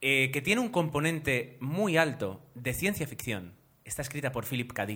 eh, 0.00 0.30
que 0.32 0.42
tiene 0.42 0.60
un 0.60 0.70
componente 0.70 1.56
muy 1.60 1.96
alto 1.96 2.42
de 2.54 2.74
ciencia 2.74 3.06
ficción, 3.06 3.54
está 3.84 4.02
escrita 4.02 4.32
por 4.32 4.44
Philip 4.44 4.72
K. 4.72 4.86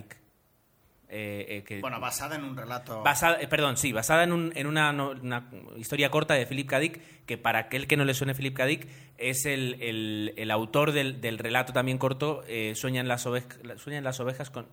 eh, 1.09 1.45
eh, 1.49 1.63
que- 1.63 1.81
Bueno, 1.81 1.99
basada 1.99 2.35
en 2.35 2.43
un 2.43 2.55
relato. 2.55 3.01
Basada, 3.03 3.41
eh, 3.41 3.47
perdón, 3.47 3.77
sí, 3.77 3.91
basada 3.91 4.23
en, 4.23 4.31
un- 4.31 4.53
en 4.55 4.67
una, 4.67 4.93
no- 4.93 5.09
una 5.11 5.47
historia 5.77 6.09
corta 6.11 6.35
de 6.35 6.45
Philip 6.45 6.67
K. 6.69 6.79
Dick, 6.79 7.01
que 7.25 7.37
para 7.37 7.59
aquel 7.59 7.87
que 7.87 7.97
no 7.97 8.05
le 8.05 8.13
suene 8.13 8.35
Philip 8.35 8.55
K. 8.55 8.65
Dick, 8.65 8.87
es 9.17 9.45
el, 9.45 9.77
el- 9.81 10.33
el 10.37 10.51
autor 10.51 10.91
del, 10.91 11.19
del 11.21 11.37
relato 11.37 11.73
también 11.73 11.97
corto, 11.97 12.43
Sueñan, 12.75 13.07
las 13.07 13.25
ovejas, 13.25 13.57
Sueñan 13.77 14.03
las 14.03 14.19
ovejas 14.19 14.49
con... 14.49 14.67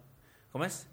¿Cómo 0.52 0.64
es? 0.64 0.88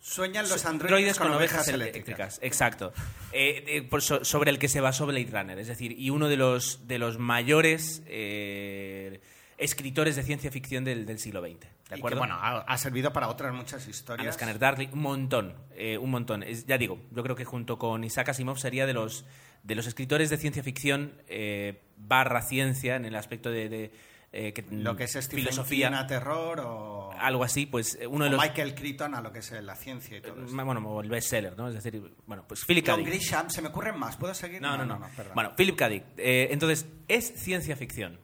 Sueñan 0.00 0.48
los 0.48 0.64
Androides 0.66 1.16
con, 1.16 1.30
ovejas 1.32 1.68
eléctricas. 1.68 2.40
Exacto. 2.42 2.92
Eh, 3.32 3.86
eh, 3.90 4.00
so- 4.00 4.24
sobre 4.24 4.50
el 4.50 4.58
que 4.58 4.68
se 4.68 4.80
basó 4.80 5.06
Blade 5.06 5.28
Runner. 5.30 5.58
Es 5.58 5.68
decir, 5.68 5.92
y 5.96 6.10
uno 6.10 6.28
de 6.28 6.36
los, 6.36 6.88
de 6.88 6.98
los 6.98 7.18
mayores 7.18 8.02
eh, 8.06 9.20
escritores 9.62 10.16
de 10.16 10.22
ciencia 10.22 10.50
ficción 10.50 10.84
del, 10.84 11.06
del 11.06 11.18
siglo 11.18 11.40
XX. 11.40 11.50
¿De 11.50 11.56
Y 11.56 11.88
que, 11.88 11.94
acuerdo? 11.94 12.18
bueno, 12.18 12.34
ha, 12.40 12.60
ha 12.60 12.78
servido 12.78 13.12
para 13.12 13.28
otras 13.28 13.54
muchas 13.54 13.86
historias. 13.86 14.34
Scanner 14.34 14.58
Darkly, 14.58 14.88
un 14.92 15.00
montón, 15.00 15.54
eh, 15.76 15.98
un 15.98 16.10
montón. 16.10 16.42
Es- 16.42 16.66
ya 16.66 16.78
digo, 16.78 17.00
yo 17.10 17.22
creo 17.22 17.36
que 17.36 17.44
junto 17.44 17.78
con 17.78 18.02
Isaac 18.04 18.30
Asimov 18.30 18.58
sería 18.58 18.86
de 18.86 18.92
los, 18.94 19.24
de 19.62 19.74
los 19.74 19.86
escritores 19.86 20.30
de 20.30 20.36
ciencia 20.38 20.62
ficción 20.62 21.12
eh, 21.28 21.80
barra 21.96 22.42
ciencia 22.42 22.96
en 22.96 23.04
el 23.04 23.14
aspecto 23.14 23.50
de, 23.50 23.68
de, 23.68 23.92
eh, 24.32 24.52
que- 24.52 24.64
Lo 24.70 24.96
que 24.96 25.04
es 25.04 25.12
Stephen 25.12 25.40
filosofía, 25.40 25.88
King 25.90 25.94
a 25.96 26.06
terror 26.06 26.60
o, 26.60 27.12
algo 27.18 27.44
así, 27.44 27.66
pues 27.66 27.96
eh, 28.00 28.06
uno 28.06 28.24
de 28.24 28.30
los... 28.30 28.40
Michael 28.40 28.74
Crichton 28.74 29.14
a 29.14 29.20
lo 29.20 29.30
que 29.32 29.40
es 29.40 29.52
la 29.52 29.76
ciencia 29.76 30.16
y 30.16 30.20
todo 30.22 30.44
eso. 30.44 30.56
Bueno, 30.64 31.00
el 31.02 31.08
bestseller, 31.10 31.56
¿no? 31.56 31.68
Es 31.68 31.74
decir, 31.74 32.02
bueno, 32.26 32.44
pues 32.48 32.64
Philip 32.64 32.84
K. 32.86 32.96
Dick. 32.96 33.06
Grisham, 33.06 33.50
¿se 33.50 33.60
me 33.62 33.68
ocurren 33.68 33.98
más? 33.98 34.16
¿Puedo 34.16 34.34
seguir? 34.34 34.60
No, 34.62 34.76
no, 34.76 34.84
no. 34.86 34.98
perdón. 35.14 35.34
bueno, 35.34 35.54
Philip 35.56 35.76
K. 35.76 35.88
Dick. 35.90 36.04
Entonces, 36.16 36.86
es 37.06 37.34
ciencia 37.36 37.76
ficción. 37.76 38.18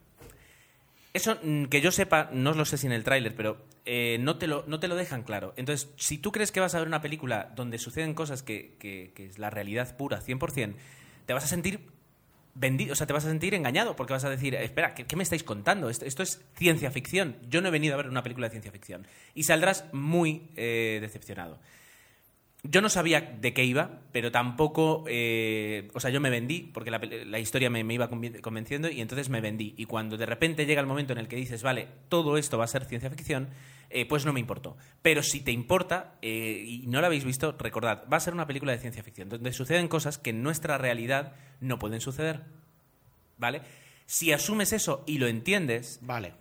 Eso, 1.19 1.37
mm, 1.43 1.65
que 1.65 1.81
yo 1.81 1.91
sepa, 1.91 2.31
no 2.33 2.53
lo 2.55 2.65
sé 2.65 2.79
si 2.79 2.87
en 2.87 2.93
el 2.93 3.03
tráiler, 3.03 3.35
pero 3.35 3.59
eh, 3.85 4.19
no, 4.21 4.39
te 4.39 4.47
lo, 4.47 4.65
no 4.69 4.79
te 4.79 4.87
lo 4.87 4.95
dejan 4.95 5.25
claro. 5.25 5.53
Entonces, 5.57 5.91
si 5.97 6.17
tú 6.19 6.31
crees 6.31 6.53
que 6.53 6.61
vas 6.61 6.77
a 6.77 6.79
ver 6.79 6.87
una 6.87 7.03
película 7.03 7.53
donde 7.57 7.79
suceden 7.79 8.15
cosas 8.15 8.45
que, 8.45 8.77
que- 8.79 9.13
es 9.27 9.39
la 9.39 9.51
realidad 9.51 9.97
pura, 9.97 10.21
100%, 10.21 10.77
te 11.27 11.33
vas 11.33 11.43
a 11.45 11.49
sentir 11.49 11.81
vendido, 12.55 12.93
o 12.93 12.97
sea, 12.97 13.07
te 13.09 13.13
vas 13.13 13.25
a 13.25 13.29
sentir 13.29 13.55
engañado, 13.55 13.97
porque 13.97 14.13
vas 14.13 14.25
a 14.25 14.31
decir, 14.31 14.55
espera, 14.55 14.95
¿qué, 14.95 15.07
qué 15.07 15.17
me 15.17 15.23
estáis 15.25 15.43
contando? 15.43 15.91
Esto, 15.91 16.05
esto 16.05 16.23
es 16.23 16.41
ciencia 16.57 16.91
ficción. 16.93 17.37
Yo 17.49 17.61
no 17.61 17.69
he 17.69 17.71
venido 17.73 17.95
a 17.95 17.97
ver 17.97 18.09
una 18.09 18.23
película 18.23 18.47
de 18.47 18.53
ciencia 18.53 18.71
ficción. 18.71 19.07
Y 19.35 19.43
saldrás 19.43 19.85
muy 19.93 20.51
eh, 20.57 20.99
decepcionado. 21.01 21.59
Yo 22.65 22.81
no 22.83 22.89
sabía 22.89 23.21
de 23.21 23.55
qué 23.55 23.65
iba, 23.65 24.01
pero 24.11 24.33
tampoco. 24.33 25.05
eh, 25.07 25.89
o 25.95 26.01
sea, 26.01 26.11
yo 26.11 26.21
me 26.21 26.29
vendí, 26.29 26.63
porque 26.75 26.91
la, 26.91 26.99
la 26.99 27.39
historia 27.39 27.71
me, 27.71 27.85
me 27.85 27.95
iba 27.95 28.11
conven- 28.11 28.41
convenciendo 28.41 28.91
y 28.91 29.01
entonces 29.01 29.29
me 29.29 29.41
vendí. 29.41 29.75
Y 29.77 29.85
cuando 29.85 30.17
de 30.17 30.27
repente 30.27 30.67
llega 30.67 30.81
el 30.81 30.87
momento 30.89 31.13
en 31.13 31.19
el 31.21 31.29
que 31.29 31.37
dices, 31.37 31.63
vale, 31.63 31.87
todo 32.09 32.37
esto 32.37 32.59
va 32.59 32.65
a 32.65 32.69
ser 32.69 32.85
ciencia 32.85 33.11
ficción, 33.11 33.49
eh, 33.91 34.07
pues 34.07 34.27
no 34.27 34.33
me 34.33 34.41
importó. 34.41 34.77
Pero 35.03 35.23
si 35.23 35.41
te 35.41 35.53
importa, 35.53 36.17
eh, 36.21 36.65
y 36.67 36.87
no 36.89 37.01
lo 37.01 37.07
habéis 37.07 37.25
visto, 37.25 37.55
recordad, 37.59 38.05
va 38.13 38.17
a 38.17 38.21
ser 38.21 38.35
una 38.35 38.47
película 38.49 38.73
de 38.73 38.79
ciencia 38.79 39.05
ficción, 39.05 39.29
donde 39.29 39.53
suceden 39.53 39.87
cosas 39.87 40.19
que 40.19 40.31
en 40.31 40.43
nuestra 40.43 40.79
realidad 40.79 41.35
no 41.61 41.79
pueden 41.79 42.01
suceder. 42.01 42.41
¿Vale? 43.39 43.63
Si 44.07 44.33
asumes 44.33 44.73
eso 44.73 45.05
y 45.07 45.19
lo 45.19 45.29
entiendes, 45.29 46.01
Vale. 46.03 46.33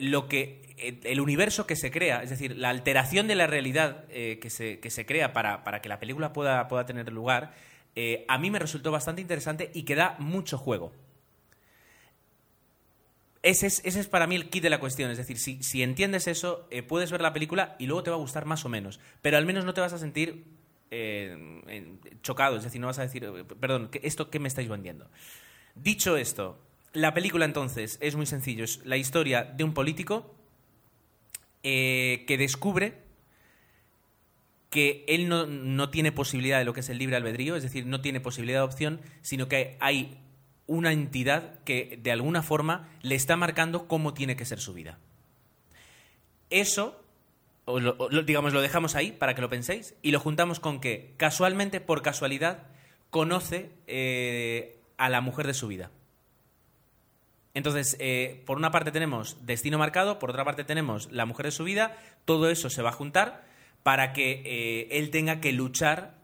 lo 0.00 0.26
que 0.26 0.63
el 0.76 1.20
universo 1.20 1.66
que 1.66 1.76
se 1.76 1.90
crea, 1.90 2.22
es 2.22 2.30
decir, 2.30 2.56
la 2.56 2.70
alteración 2.70 3.28
de 3.28 3.34
la 3.36 3.46
realidad 3.46 4.04
eh, 4.08 4.38
que, 4.40 4.50
se, 4.50 4.80
que 4.80 4.90
se 4.90 5.06
crea 5.06 5.32
para, 5.32 5.62
para 5.64 5.80
que 5.80 5.88
la 5.88 6.00
película 6.00 6.32
pueda, 6.32 6.66
pueda 6.68 6.84
tener 6.86 7.12
lugar, 7.12 7.54
eh, 7.94 8.24
a 8.28 8.38
mí 8.38 8.50
me 8.50 8.58
resultó 8.58 8.90
bastante 8.90 9.22
interesante 9.22 9.70
y 9.72 9.84
que 9.84 9.94
da 9.94 10.16
mucho 10.18 10.58
juego. 10.58 10.92
Ese 13.42 13.66
es, 13.66 13.82
ese 13.84 14.00
es 14.00 14.08
para 14.08 14.26
mí 14.26 14.34
el 14.36 14.48
kit 14.48 14.62
de 14.62 14.70
la 14.70 14.80
cuestión. 14.80 15.10
Es 15.10 15.18
decir, 15.18 15.38
si, 15.38 15.62
si 15.62 15.82
entiendes 15.82 16.26
eso, 16.28 16.66
eh, 16.70 16.82
puedes 16.82 17.10
ver 17.10 17.20
la 17.20 17.32
película 17.32 17.76
y 17.78 17.86
luego 17.86 18.02
te 18.02 18.10
va 18.10 18.16
a 18.16 18.18
gustar 18.18 18.46
más 18.46 18.64
o 18.64 18.68
menos. 18.70 19.00
Pero 19.20 19.36
al 19.36 19.44
menos 19.44 19.64
no 19.66 19.74
te 19.74 19.80
vas 19.82 19.92
a 19.92 19.98
sentir 19.98 20.44
en- 20.90 22.00
chocado. 22.22 22.56
Es 22.56 22.64
decir, 22.64 22.80
no 22.80 22.86
vas 22.86 22.98
a 22.98 23.02
decir, 23.02 23.30
perdón, 23.60 23.88
¿qué- 23.90 24.00
¿esto 24.02 24.30
qué 24.30 24.38
me 24.38 24.48
estáis 24.48 24.68
vendiendo? 24.68 25.10
Dicho 25.74 26.16
esto, 26.16 26.58
la 26.94 27.12
película 27.12 27.44
entonces 27.44 27.98
es 28.00 28.16
muy 28.16 28.24
sencillo. 28.26 28.64
Es 28.64 28.80
la 28.86 28.96
historia 28.96 29.44
de 29.44 29.64
un 29.64 29.74
político 29.74 30.34
eh, 31.64 32.24
que 32.28 32.38
descubre 32.38 33.02
que 34.70 35.04
él 35.08 35.28
no, 35.28 35.46
no 35.46 35.90
tiene 35.90 36.12
posibilidad 36.12 36.58
de 36.58 36.64
lo 36.64 36.72
que 36.72 36.80
es 36.80 36.88
el 36.88 36.98
libre 36.98 37.16
albedrío, 37.16 37.56
es 37.56 37.62
decir, 37.62 37.86
no 37.86 38.00
tiene 38.00 38.20
posibilidad 38.20 38.60
de 38.60 38.64
opción, 38.64 39.00
sino 39.22 39.48
que 39.48 39.76
hay 39.80 40.18
una 40.66 40.92
entidad 40.92 41.58
que 41.64 41.98
de 42.02 42.10
alguna 42.10 42.42
forma 42.42 42.88
le 43.02 43.14
está 43.14 43.36
marcando 43.36 43.86
cómo 43.86 44.14
tiene 44.14 44.34
que 44.36 44.44
ser 44.44 44.58
su 44.60 44.72
vida. 44.74 44.98
Eso, 46.50 47.00
lo- 47.66 48.22
digamos, 48.22 48.52
lo 48.52 48.60
dejamos 48.62 48.94
ahí 48.94 49.12
para 49.12 49.34
que 49.34 49.42
lo 49.42 49.48
penséis 49.50 49.94
y 50.02 50.10
lo 50.10 50.20
juntamos 50.20 50.60
con 50.60 50.80
que 50.80 51.14
casualmente, 51.16 51.80
por 51.80 52.02
casualidad, 52.02 52.64
conoce 53.10 53.70
eh, 53.86 54.76
a 54.96 55.08
la 55.08 55.20
mujer 55.20 55.46
de 55.46 55.54
su 55.54 55.68
vida. 55.68 55.90
Entonces, 57.54 57.96
eh, 58.00 58.42
por 58.46 58.56
una 58.56 58.70
parte 58.72 58.90
tenemos 58.90 59.46
destino 59.46 59.78
marcado, 59.78 60.18
por 60.18 60.30
otra 60.30 60.44
parte 60.44 60.64
tenemos 60.64 61.10
la 61.12 61.24
mujer 61.24 61.46
de 61.46 61.52
su 61.52 61.62
vida, 61.64 61.96
todo 62.24 62.50
eso 62.50 62.68
se 62.68 62.82
va 62.82 62.90
a 62.90 62.92
juntar 62.92 63.44
para 63.84 64.12
que 64.12 64.42
eh, 64.44 64.88
él 64.98 65.10
tenga 65.10 65.40
que 65.40 65.52
luchar, 65.52 66.14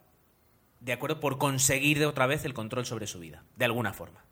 ¿de 0.81 0.93
acuerdo?, 0.93 1.21
por 1.21 1.38
conseguir 1.38 1.99
de 2.01 2.07
otra 2.07 2.27
vez 2.27 2.45
el 2.45 2.53
control 2.55 2.85
sobre 2.85 3.07
su 3.07 3.21
vida, 3.21 3.45
de 3.57 3.64
alguna 3.64 3.93
forma. 3.93 4.25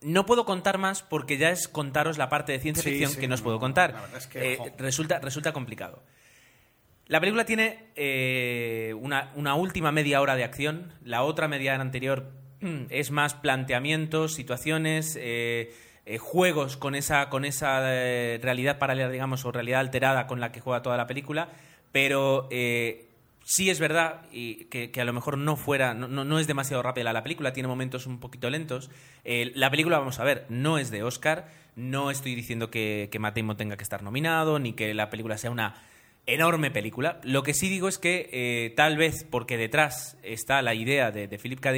No 0.00 0.26
puedo 0.26 0.44
contar 0.44 0.76
más 0.78 1.02
porque 1.02 1.38
ya 1.38 1.50
es 1.50 1.68
contaros 1.68 2.18
la 2.18 2.28
parte 2.28 2.52
de 2.52 2.58
ciencia 2.58 2.82
Sí, 2.82 2.90
ficción 2.90 3.12
sí, 3.12 3.20
que 3.20 3.28
no 3.28 3.34
os 3.36 3.42
puedo 3.42 3.58
contar. 3.60 3.92
la 3.94 4.00
verdad 4.02 4.18
es 4.18 4.26
que, 4.26 4.52
Eh, 4.54 4.58
resulta, 4.76 5.18
resulta 5.20 5.52
complicado. 5.52 6.02
La 7.06 7.20
película 7.20 7.44
tiene 7.44 7.90
eh, 7.96 8.94
una, 8.98 9.30
una 9.34 9.54
última 9.54 9.92
media 9.92 10.20
hora 10.20 10.36
de 10.36 10.44
acción, 10.44 10.92
la 11.02 11.22
otra 11.22 11.48
media 11.48 11.72
hora 11.74 11.82
anterior 11.82 12.32
es 12.90 13.10
más 13.10 13.34
planteamientos, 13.34 14.34
situaciones, 14.34 15.18
eh, 15.20 15.72
eh, 16.06 16.18
juegos 16.18 16.76
con 16.76 16.94
esa, 16.94 17.28
con 17.28 17.44
esa 17.44 17.80
eh, 17.84 18.38
realidad 18.42 18.78
paralela, 18.78 19.10
digamos, 19.10 19.44
o 19.44 19.52
realidad 19.52 19.80
alterada 19.80 20.26
con 20.26 20.40
la 20.40 20.52
que 20.52 20.60
juega 20.60 20.82
toda 20.82 20.96
la 20.96 21.06
película, 21.06 21.48
pero 21.92 22.48
sí 23.46 23.70
es 23.70 23.78
verdad 23.78 24.22
y 24.32 24.64
que, 24.66 24.90
a 25.00 25.04
lo 25.04 25.12
mejor 25.12 25.38
no 25.38 25.56
fuera, 25.56 25.94
no, 25.94 26.08
no- 26.08 26.38
es 26.38 26.46
demasiado 26.46 26.82
rápida 26.82 27.12
la 27.12 27.22
película, 27.22 27.52
tiene 27.52 27.68
momentos 27.68 28.06
un 28.06 28.18
poquito 28.18 28.50
lentos. 28.50 28.90
La 29.24 29.70
película, 29.70 29.98
vamos 29.98 30.18
a 30.18 30.24
ver, 30.24 30.44
no 30.48 30.78
es 30.78 30.90
de 30.90 31.04
Oscar, 31.04 31.48
no 31.76 32.10
estoy 32.10 32.34
diciendo 32.34 32.70
que, 32.70 33.08
que 33.12 33.20
tenga 33.56 33.76
que 33.76 33.84
estar 33.84 34.02
nominado, 34.02 34.58
ni 34.58 34.72
que 34.72 34.92
la 34.92 35.08
película 35.08 35.38
sea 35.38 35.50
una 35.52 35.76
enorme 36.26 36.70
película. 36.70 37.20
Lo 37.22 37.42
que 37.44 37.54
sí 37.54 37.68
digo 37.68 37.86
es 37.86 37.98
que 37.98 38.72
tal 38.76 38.96
vez 38.96 39.24
porque 39.30 39.56
detrás 39.56 40.18
está 40.24 40.60
la 40.62 40.74
idea 40.74 41.12
de, 41.12 41.38
Philip 41.38 41.60
K. 41.60 41.72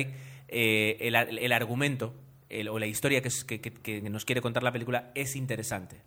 eh, 0.48 0.96
el, 1.00 1.14
ar- 1.16 1.28
el 1.30 1.52
argumento 1.52 2.14
el- 2.48 2.68
o 2.68 2.78
la 2.78 2.86
historia 2.86 3.22
que, 3.22 4.00
nos 4.10 4.24
quiere 4.24 4.40
contar 4.40 4.62
la 4.62 4.72
película 4.72 5.10
es 5.14 5.36
interesante. 5.36 6.00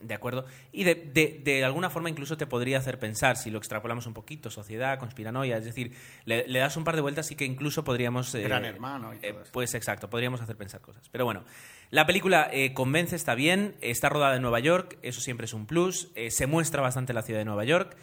¿De 0.00 0.12
acuerdo? 0.12 0.44
Y 0.72 0.84
de, 0.84 0.94
de- 0.94 1.40
de 1.42 1.64
alguna 1.64 1.88
forma 1.88 2.10
incluso 2.10 2.36
te 2.36 2.46
podría 2.46 2.76
hacer 2.76 2.98
pensar, 2.98 3.38
si 3.38 3.50
lo 3.50 3.56
extrapolamos 3.56 4.06
un 4.06 4.12
poquito, 4.12 4.50
sociedad, 4.50 4.98
conspiranoia, 4.98 5.56
es 5.56 5.64
decir, 5.64 5.92
le, 6.26 6.46
le 6.46 6.58
das 6.58 6.76
un 6.76 6.84
par 6.84 6.96
de 6.96 7.00
vueltas 7.00 7.30
y 7.30 7.34
que 7.34 7.46
incluso 7.46 7.82
podríamos... 7.82 8.34
eh, 8.34 8.42
Gran 8.42 8.66
Hermano 8.66 9.14
y 9.14 9.18
todo 9.18 9.30
eh, 9.30 9.42
eso. 9.42 9.50
pues 9.52 9.74
exacto, 9.74 10.10
podríamos 10.10 10.42
hacer 10.42 10.54
pensar 10.56 10.82
cosas. 10.82 11.08
Pero 11.10 11.24
bueno, 11.24 11.44
la 11.90 12.04
película 12.04 12.46
eh, 12.52 12.74
convence, 12.74 13.16
está 13.16 13.34
bien, 13.34 13.74
está 13.80 14.10
rodada 14.10 14.36
en 14.36 14.42
Nueva 14.42 14.60
York, 14.60 14.98
eso 15.00 15.22
siempre 15.22 15.46
es 15.46 15.54
un 15.54 15.64
plus, 15.66 16.10
se 16.28 16.46
muestra 16.46 16.82
bastante 16.82 17.14
la 17.14 17.22
ciudad 17.22 17.40
de 17.40 17.46
Nueva 17.46 17.64
York 17.64 17.96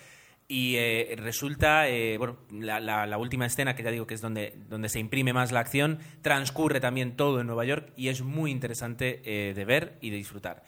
y 0.54 0.76
eh, 0.76 1.16
resulta, 1.18 1.90
eh, 1.90 2.16
bueno, 2.20 2.38
la, 2.52 3.18
última 3.18 3.48
escena, 3.48 3.76
que 3.76 3.82
ya 3.82 3.90
digo 3.90 4.06
que 4.06 4.14
es 4.14 4.22
donde, 4.22 4.56
donde 4.70 4.88
se 4.88 5.00
imprime 5.00 5.34
más 5.34 5.52
la 5.52 5.62
acción, 5.62 5.98
transcurre 6.22 6.80
también 6.80 7.16
todo 7.18 7.42
en 7.42 7.48
Nueva 7.48 7.66
York 7.66 7.92
y 7.98 8.10
es 8.10 8.22
muy 8.22 8.52
interesante 8.52 9.24
eh, 9.26 9.56
de 9.56 9.66
ver 9.66 9.98
y 10.00 10.12
de 10.12 10.18
disfrutar. 10.18 10.62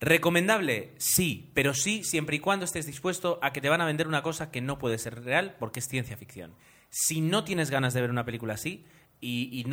¿Recomendable? 0.00 0.92
Sí, 0.98 1.50
pero 1.54 1.72
sí 1.72 2.04
siempre 2.04 2.36
y 2.36 2.40
cuando 2.40 2.66
estés 2.66 2.84
dispuesto 2.84 3.38
a 3.40 3.54
que 3.54 3.62
te 3.62 3.70
van 3.70 3.80
a 3.80 3.86
vender 3.86 4.06
una 4.06 4.20
cosa 4.20 4.50
que 4.50 4.60
no 4.60 4.78
puede 4.78 4.98
ser 4.98 5.24
real 5.24 5.56
porque 5.58 5.80
es 5.80 5.88
ciencia 5.88 6.18
ficción. 6.18 6.54
Si 6.90 7.22
no 7.22 7.42
tienes 7.42 7.70
ganas 7.70 7.94
de 7.94 8.02
ver 8.02 8.10
una 8.10 8.26
película 8.26 8.52
así 8.52 8.84
y, 9.18 9.64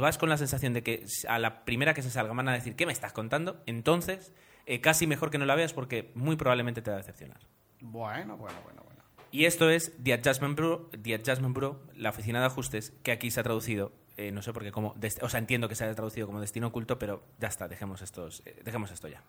vas 0.00 0.18
con 0.18 0.28
la 0.28 0.36
sensación 0.36 0.74
de 0.74 0.82
que 0.82 1.06
a 1.28 1.38
la 1.38 1.64
primera 1.64 1.94
que 1.94 2.02
se 2.02 2.10
salga 2.10 2.34
van 2.34 2.50
a 2.50 2.52
decir 2.52 2.76
¿qué 2.76 2.84
me 2.84 2.92
estás 2.92 3.14
contando? 3.14 3.62
Entonces, 3.64 4.34
casi 4.82 5.06
mejor 5.06 5.30
que 5.30 5.38
no 5.38 5.46
la 5.46 5.54
veas 5.54 5.72
porque 5.72 6.10
muy 6.14 6.36
probablemente 6.36 6.82
te 6.82 6.90
va 6.90 6.96
a 6.96 7.00
decepcionar. 7.00 7.40
Bueno, 7.80 8.36
bueno, 8.36 8.58
bueno, 8.64 8.82
bueno. 8.84 9.02
Y 9.30 9.44
esto 9.44 9.68
es 9.70 9.92
The 10.02 10.14
Adjustment 10.14 10.56
Bureau, 10.58 10.88
The 10.90 11.14
Adjustment 11.14 11.54
Bureau, 11.54 11.78
la 11.94 12.10
oficina 12.10 12.40
de 12.40 12.46
ajustes, 12.46 12.92
que 13.02 13.12
aquí 13.12 13.30
se 13.30 13.40
ha 13.40 13.42
traducido, 13.42 13.92
eh, 14.16 14.32
no 14.32 14.40
sé 14.42 14.52
por 14.52 14.62
qué, 14.62 14.72
como, 14.72 14.94
o 15.20 15.28
sea, 15.28 15.38
entiendo 15.38 15.68
que 15.68 15.74
se 15.74 15.84
haya 15.84 15.94
traducido 15.94 16.26
como 16.26 16.40
destino 16.40 16.68
oculto, 16.68 16.98
pero 16.98 17.22
ya 17.38 17.48
está, 17.48 17.68
dejemos, 17.68 18.00
estos, 18.02 18.42
eh, 18.46 18.60
dejemos 18.64 18.90
esto 18.90 19.08
ya. 19.08 19.22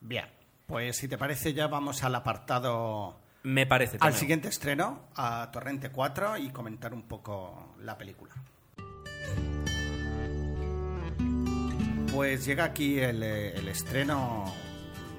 Bien. 0.00 0.26
Pues 0.66 0.96
si 0.98 1.08
te 1.08 1.18
parece 1.18 1.52
ya 1.52 1.66
vamos 1.66 2.04
al 2.04 2.14
apartado, 2.14 3.18
Me 3.42 3.66
parece. 3.66 3.96
al 4.00 4.14
siguiente 4.14 4.48
estreno, 4.48 5.08
a 5.16 5.50
Torrente 5.52 5.90
4 5.90 6.36
y 6.38 6.50
comentar 6.50 6.94
un 6.94 7.02
poco 7.02 7.74
la 7.80 7.98
película. 7.98 8.34
Pues 12.12 12.44
llega 12.44 12.64
aquí 12.64 12.98
el, 12.98 13.22
eh, 13.22 13.56
el 13.56 13.68
estreno 13.68 14.44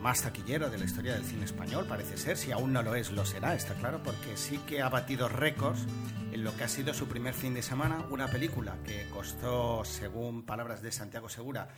más 0.02 0.24
taquillero 0.24 0.70
de 0.70 0.78
la 0.78 0.86
historia 0.86 1.14
del 1.14 1.24
cine 1.24 1.46
español, 1.46 1.86
parece 1.88 2.18
ser. 2.18 2.36
Si 2.36 2.52
aún 2.52 2.74
no 2.74 2.82
lo 2.82 2.96
es, 2.96 3.12
lo 3.12 3.26
será, 3.26 3.54
está 3.54 3.76
claro, 3.76 4.02
porque 4.04 4.36
sí 4.36 4.60
que 4.68 4.82
ha 4.82 4.90
batido 4.90 5.30
récords 5.30 5.86
en 6.32 6.44
lo 6.44 6.56
que 6.56 6.64
ha 6.64 6.68
sido 6.68 6.94
su 6.94 7.08
primer 7.08 7.34
fin 7.34 7.54
de 7.54 7.62
semana. 7.62 8.06
Una 8.10 8.28
película 8.28 8.78
que 8.84 9.08
costó, 9.10 9.86
según 9.86 10.44
palabras 10.46 10.82
de 10.82 10.92
Santiago 10.92 11.30
Segura, 11.30 11.70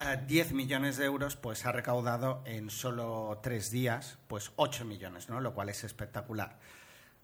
eh, 0.00 0.18
10 0.26 0.52
millones 0.52 0.96
de 0.96 1.04
euros, 1.04 1.36
pues 1.36 1.64
ha 1.66 1.72
recaudado 1.72 2.42
en 2.46 2.68
solo 2.68 3.38
tres 3.42 3.70
días, 3.70 4.18
pues 4.26 4.50
8 4.56 4.84
millones, 4.84 5.28
¿no? 5.28 5.40
Lo 5.40 5.54
cual 5.54 5.68
es 5.68 5.84
espectacular. 5.84 6.58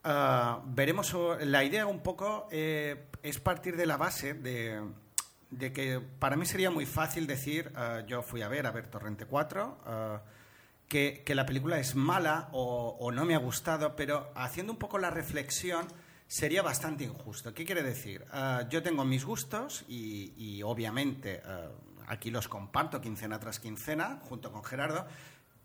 Ah, 0.04 0.60
veremos 0.66 1.16
la 1.40 1.64
idea 1.64 1.86
un 1.86 2.00
poco 2.00 2.46
eh, 2.50 3.06
es 3.22 3.40
partir 3.40 3.74
de 3.74 3.86
la 3.86 3.96
base 3.96 4.34
de, 4.34 4.82
de 5.50 5.72
que 5.72 5.98
para 6.18 6.36
mí 6.36 6.44
sería 6.44 6.70
muy 6.70 6.84
fácil 6.84 7.26
decir 7.26 7.72
ah, 7.74 8.02
yo 8.06 8.20
fui 8.20 8.42
a 8.42 8.48
ver 8.48 8.66
a 8.66 8.70
ver 8.70 8.88
Torrente 8.88 9.24
4 9.24 9.78
ah, 9.86 10.20
que, 10.88 11.24
la 11.34 11.46
película 11.46 11.78
es 11.78 11.94
mala 11.94 12.48
o, 12.52 13.10
no 13.12 13.24
me 13.24 13.34
ha 13.34 13.38
gustado 13.38 13.96
pero 13.96 14.32
haciendo 14.34 14.72
un 14.72 14.78
poco 14.78 14.98
la 14.98 15.10
reflexión 15.10 15.86
sería 16.26 16.62
bastante 16.62 17.04
injusto 17.04 17.52
¿qué 17.54 17.64
quiere 17.64 17.82
decir? 17.82 18.24
Ah, 18.30 18.66
yo 18.70 18.82
tengo 18.82 19.04
mis 19.04 19.24
gustos 19.24 19.84
y, 19.88 20.62
obviamente 20.62 21.42
ah, 21.44 21.70
aquí 22.06 22.30
los 22.30 22.48
comparto 22.48 23.00
quincena 23.00 23.38
tras 23.38 23.60
quincena 23.60 24.20
junto 24.28 24.52
con 24.52 24.64
Gerardo 24.64 25.06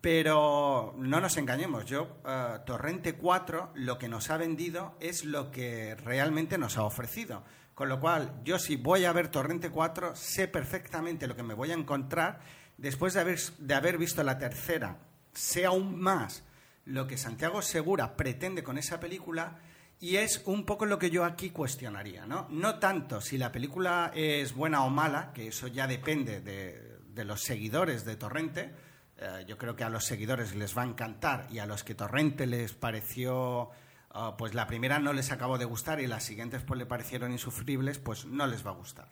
pero 0.01 0.93
no 0.97 1.19
nos 1.19 1.35
engañemos, 1.37 1.85
yo, 1.85 2.21
eh, 2.25 2.59
Torrente 2.65 3.15
4 3.15 3.71
lo 3.75 3.97
que 3.97 4.07
nos 4.07 4.29
ha 4.29 4.37
vendido 4.37 4.95
es 5.01 5.25
lo 5.25 5.51
que 5.51 5.95
realmente 5.95 6.57
nos 6.57 6.77
ha 6.77 6.83
ofrecido. 6.83 7.43
Con 7.75 7.89
lo 7.89 7.99
cual, 7.99 8.41
yo 8.43 8.59
si 8.59 8.77
voy 8.77 9.05
a 9.05 9.13
ver 9.13 9.29
Torrente 9.29 9.69
4, 9.69 10.15
sé 10.15 10.47
perfectamente 10.47 11.27
lo 11.27 11.35
que 11.35 11.43
me 11.43 11.53
voy 11.53 11.71
a 11.71 11.75
encontrar. 11.75 12.39
Después 12.77 13.13
de 13.13 13.21
haber, 13.21 13.39
de 13.57 13.73
haber 13.73 13.97
visto 13.97 14.23
la 14.23 14.37
tercera, 14.37 14.97
sé 15.39 15.65
aún 15.65 15.99
más 15.99 16.43
lo 16.85 17.07
que 17.07 17.17
Santiago 17.17 17.61
Segura 17.61 18.17
pretende 18.17 18.63
con 18.63 18.77
esa 18.77 18.99
película 18.99 19.59
y 19.99 20.17
es 20.17 20.41
un 20.45 20.65
poco 20.65 20.85
lo 20.85 20.99
que 20.99 21.09
yo 21.09 21.23
aquí 21.25 21.49
cuestionaría. 21.49 22.25
No, 22.25 22.47
no 22.49 22.79
tanto 22.79 23.21
si 23.21 23.37
la 23.37 23.51
película 23.51 24.11
es 24.13 24.53
buena 24.53 24.83
o 24.83 24.89
mala, 24.89 25.31
que 25.33 25.47
eso 25.47 25.67
ya 25.67 25.87
depende 25.87 26.41
de, 26.41 27.25
los 27.25 27.41
seguidores 27.41 28.05
de 28.05 28.15
Torrente. 28.15 28.73
Eh, 29.17 29.45
yo 29.45 29.57
creo 29.57 29.75
que 29.75 29.83
a 29.83 29.89
los 29.89 30.05
seguidores 30.05 30.55
les 30.55 30.77
va 30.77 30.83
a 30.83 30.85
encantar 30.85 31.47
y 31.51 31.59
a 31.59 31.65
los 31.65 31.83
que 31.83 31.95
Torrente 31.95 32.47
les 32.47 32.73
pareció, 32.73 33.71
ah, 34.11 34.35
pues 34.37 34.53
la 34.53 34.67
primera 34.67 34.99
no 34.99 35.11
les 35.11 35.31
acabó 35.31 35.57
de 35.57 35.65
gustar 35.65 35.99
y 35.99 36.07
las 36.07 36.23
siguientes 36.23 36.63
pues 36.63 36.77
le 36.77 36.85
parecieron 36.85 37.33
insufribles, 37.33 37.99
pues 37.99 38.25
no 38.25 38.47
les 38.47 38.65
va 38.65 38.71
a 38.71 38.75
gustar. 38.75 39.09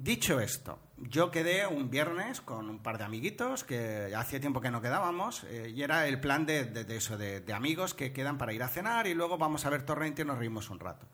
Dicho 0.00 0.38
esto, 0.38 0.78
yo 0.98 1.32
quedé 1.32 1.66
un 1.66 1.90
viernes 1.90 2.40
con 2.40 2.70
un 2.70 2.78
par 2.78 2.98
de 2.98 3.04
amiguitos 3.04 3.64
que 3.64 4.14
hacía 4.16 4.38
tiempo 4.38 4.60
que 4.60 4.70
no 4.70 4.80
quedábamos 4.80 5.42
eh, 5.44 5.72
y 5.74 5.82
era 5.82 6.06
el 6.06 6.20
plan 6.20 6.46
de, 6.46 6.64
de- 6.66 6.84
de 6.84 6.96
eso, 6.96 7.18
de, 7.18 7.40
de 7.40 7.52
amigos 7.52 7.94
que 7.94 8.12
quedan 8.12 8.38
para 8.38 8.52
ir 8.52 8.62
a 8.62 8.68
cenar 8.68 9.08
y 9.08 9.14
luego 9.14 9.38
vamos 9.38 9.66
a 9.66 9.70
ver 9.70 9.82
Torrente 9.84 10.22
y 10.22 10.24
nos 10.24 10.38
reímos 10.38 10.70
un 10.70 10.78
rato. 10.78 11.08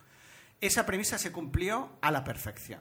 Esa 0.60 0.84
premisa 0.84 1.16
se 1.16 1.32
cumplió 1.32 1.96
a 2.02 2.10
la 2.10 2.24
perfección. 2.24 2.80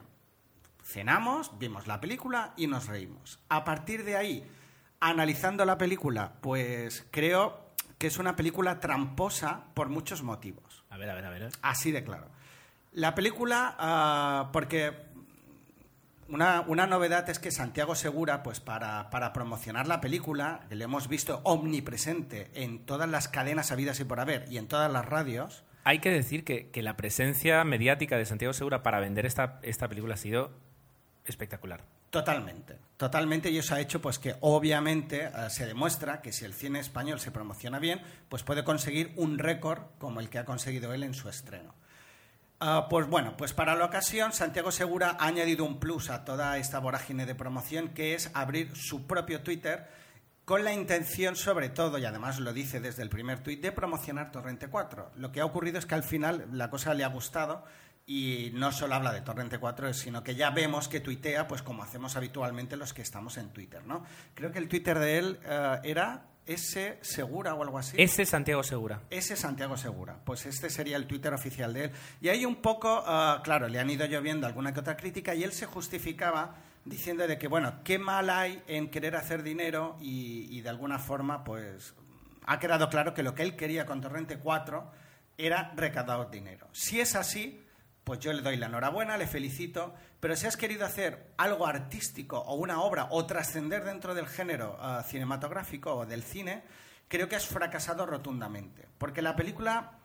Cenamos, 0.84 1.58
vimos 1.58 1.86
la 1.86 2.00
película 2.02 2.52
y 2.58 2.66
nos 2.66 2.86
reímos. 2.86 3.38
A 3.48 3.64
partir 3.64 4.04
de 4.04 4.16
ahí, 4.16 4.46
analizando 5.00 5.64
la 5.64 5.78
película, 5.78 6.34
pues 6.42 7.06
creo 7.12 7.70
que 7.96 8.08
es 8.08 8.18
una 8.18 8.36
película 8.36 8.78
tramposa 8.78 9.64
por 9.72 9.88
muchos 9.88 10.22
motivos. 10.22 10.84
A 10.90 10.98
ver, 10.98 11.08
a 11.08 11.14
ver, 11.14 11.24
a 11.24 11.30
ver. 11.30 11.48
Así 11.62 11.92
de 11.92 12.04
claro. 12.04 12.28
La 12.92 13.14
película, 13.14 13.74
ah, 13.78 14.50
porque 14.52 15.13
una, 16.34 16.62
una 16.66 16.86
novedad 16.86 17.30
es 17.30 17.38
que 17.38 17.52
Santiago 17.52 17.94
Segura, 17.94 18.42
pues 18.42 18.58
para, 18.58 19.08
para 19.10 19.32
promocionar 19.32 19.86
la 19.86 20.00
película, 20.00 20.62
que 20.68 20.74
le 20.74 20.84
hemos 20.84 21.06
visto 21.06 21.40
omnipresente 21.44 22.50
en 22.54 22.84
todas 22.84 23.08
las 23.08 23.28
cadenas 23.28 23.70
habidas 23.70 24.00
y 24.00 24.04
por 24.04 24.18
haber 24.18 24.50
y 24.50 24.58
en 24.58 24.66
todas 24.66 24.92
las 24.92 25.06
radios, 25.06 25.64
Hay 25.84 26.00
que 26.00 26.10
decir 26.10 26.44
que, 26.44 26.70
que 26.70 26.82
la 26.82 26.96
presencia 26.96 27.62
mediática 27.62 28.16
de 28.16 28.26
Santiago 28.26 28.52
Segura 28.52 28.82
para 28.82 28.98
vender 28.98 29.26
esta, 29.26 29.60
esta 29.62 29.88
película 29.88 30.14
ha 30.14 30.18
sido 30.18 30.50
espectacular. 31.24 31.84
Totalmente, 32.10 32.78
totalmente, 32.96 33.50
y 33.50 33.58
eso 33.58 33.74
ha 33.74 33.80
hecho 33.80 34.00
pues 34.00 34.18
que 34.18 34.36
obviamente 34.40 35.26
eh, 35.26 35.30
se 35.50 35.66
demuestra 35.66 36.20
que 36.20 36.32
si 36.32 36.44
el 36.44 36.54
cine 36.54 36.80
español 36.80 37.20
se 37.20 37.30
promociona 37.30 37.78
bien, 37.78 38.00
pues 38.28 38.42
puede 38.42 38.64
conseguir 38.64 39.12
un 39.16 39.38
récord 39.38 39.82
como 39.98 40.20
el 40.20 40.28
que 40.28 40.38
ha 40.38 40.44
conseguido 40.44 40.92
él 40.94 41.02
en 41.02 41.14
su 41.14 41.28
estreno. 41.28 41.74
Ah, 42.66 42.86
pues 42.88 43.06
bueno, 43.06 43.36
pues 43.36 43.52
para 43.52 43.74
la 43.74 43.84
ocasión 43.84 44.32
Santiago 44.32 44.72
Segura 44.72 45.18
ha 45.20 45.26
añadido 45.26 45.66
un 45.66 45.78
plus 45.78 46.08
a 46.08 46.24
toda 46.24 46.56
esta 46.56 46.78
vorágine 46.78 47.26
de 47.26 47.34
promoción 47.34 47.90
que 47.90 48.14
es 48.14 48.30
abrir 48.32 48.74
su 48.74 49.06
propio 49.06 49.42
Twitter 49.42 49.86
con 50.46 50.64
la 50.64 50.72
intención 50.72 51.36
sobre 51.36 51.68
todo, 51.68 51.98
y 51.98 52.06
además 52.06 52.40
lo 52.40 52.54
dice 52.54 52.80
desde 52.80 53.02
el 53.02 53.10
primer 53.10 53.42
tuit, 53.42 53.60
de 53.60 53.70
promocionar 53.70 54.32
Torrente 54.32 54.68
4. 54.68 55.10
Lo 55.16 55.30
que 55.30 55.42
ha 55.42 55.44
ocurrido 55.44 55.78
es 55.78 55.84
que 55.84 55.94
al 55.94 56.04
final 56.04 56.46
la 56.52 56.70
cosa 56.70 56.94
le 56.94 57.04
ha 57.04 57.08
gustado 57.08 57.66
y 58.06 58.50
no 58.54 58.72
solo 58.72 58.94
habla 58.94 59.12
de 59.12 59.20
Torrente 59.20 59.58
4, 59.58 59.92
sino 59.92 60.24
que 60.24 60.34
ya 60.34 60.48
vemos 60.48 60.88
que 60.88 61.00
tuitea, 61.00 61.46
pues 61.46 61.60
como 61.60 61.82
hacemos 61.82 62.16
habitualmente 62.16 62.78
los 62.78 62.94
que 62.94 63.02
estamos 63.02 63.36
en 63.36 63.50
Twitter, 63.50 63.84
¿no? 63.84 64.06
Creo 64.32 64.50
que 64.50 64.58
el 64.58 64.70
Twitter 64.70 64.98
de 64.98 65.18
él 65.18 65.38
eh, 65.44 65.80
era 65.82 66.28
S 66.46 66.98
Segura 67.00 67.54
o 67.54 67.62
algo 67.62 67.78
así. 67.78 67.96
Ese 68.00 68.26
Santiago 68.26 68.62
Segura. 68.62 69.00
Ese 69.10 69.36
Santiago 69.36 69.76
Segura. 69.76 70.16
Pues 70.24 70.46
este 70.46 70.70
sería 70.70 70.96
el 70.96 71.06
Twitter 71.06 71.32
oficial 71.32 71.72
de 71.72 71.84
él. 71.84 71.92
Y 72.20 72.28
ahí 72.28 72.44
un 72.44 72.56
poco, 72.56 73.02
ah, 73.06 73.40
claro, 73.42 73.68
le 73.68 73.78
han 73.78 73.90
ido 73.90 74.06
lloviendo 74.06 74.46
alguna 74.46 74.72
que 74.72 74.80
otra 74.80 74.96
crítica 74.96 75.34
y 75.34 75.42
él 75.42 75.52
se 75.52 75.66
justificaba 75.66 76.56
diciendo 76.84 77.26
de 77.26 77.38
que, 77.38 77.48
bueno, 77.48 77.80
qué 77.82 77.98
mal 77.98 78.28
hay 78.28 78.62
en 78.66 78.90
querer 78.90 79.16
hacer 79.16 79.42
dinero 79.42 79.96
y, 80.00 80.48
y 80.50 80.60
de 80.60 80.68
alguna 80.68 80.98
forma, 80.98 81.44
pues, 81.44 81.94
ha 82.46 82.58
quedado 82.58 82.88
claro 82.90 83.14
que 83.14 83.22
lo 83.22 83.34
que 83.34 83.42
él 83.42 83.56
quería 83.56 83.86
con 83.86 84.00
Torrente 84.00 84.38
4 84.38 84.90
era 85.38 85.72
recaudar 85.74 86.30
dinero. 86.30 86.68
Si 86.72 87.00
es 87.00 87.16
así, 87.16 87.64
pues 88.04 88.20
yo 88.20 88.32
le 88.32 88.42
doy 88.42 88.56
la 88.56 88.66
enhorabuena, 88.66 89.16
le 89.16 89.26
felicito, 89.26 89.94
pero 90.24 90.36
si 90.36 90.46
has 90.46 90.56
querido 90.56 90.86
hacer 90.86 91.34
algo 91.36 91.66
artístico 91.66 92.38
o 92.38 92.54
una 92.54 92.80
obra 92.80 93.08
o 93.10 93.26
trascender 93.26 93.84
dentro 93.84 94.14
del 94.14 94.26
género 94.26 94.74
ah, 94.80 95.04
cinematográfico 95.06 95.94
o 95.94 96.06
del 96.06 96.22
cine, 96.22 96.62
creo 97.08 97.28
que 97.28 97.36
has 97.36 97.44
fracasado 97.44 98.06
rotundamente. 98.06 98.88
Porque 98.96 99.20
la 99.20 99.36
película 99.36 99.98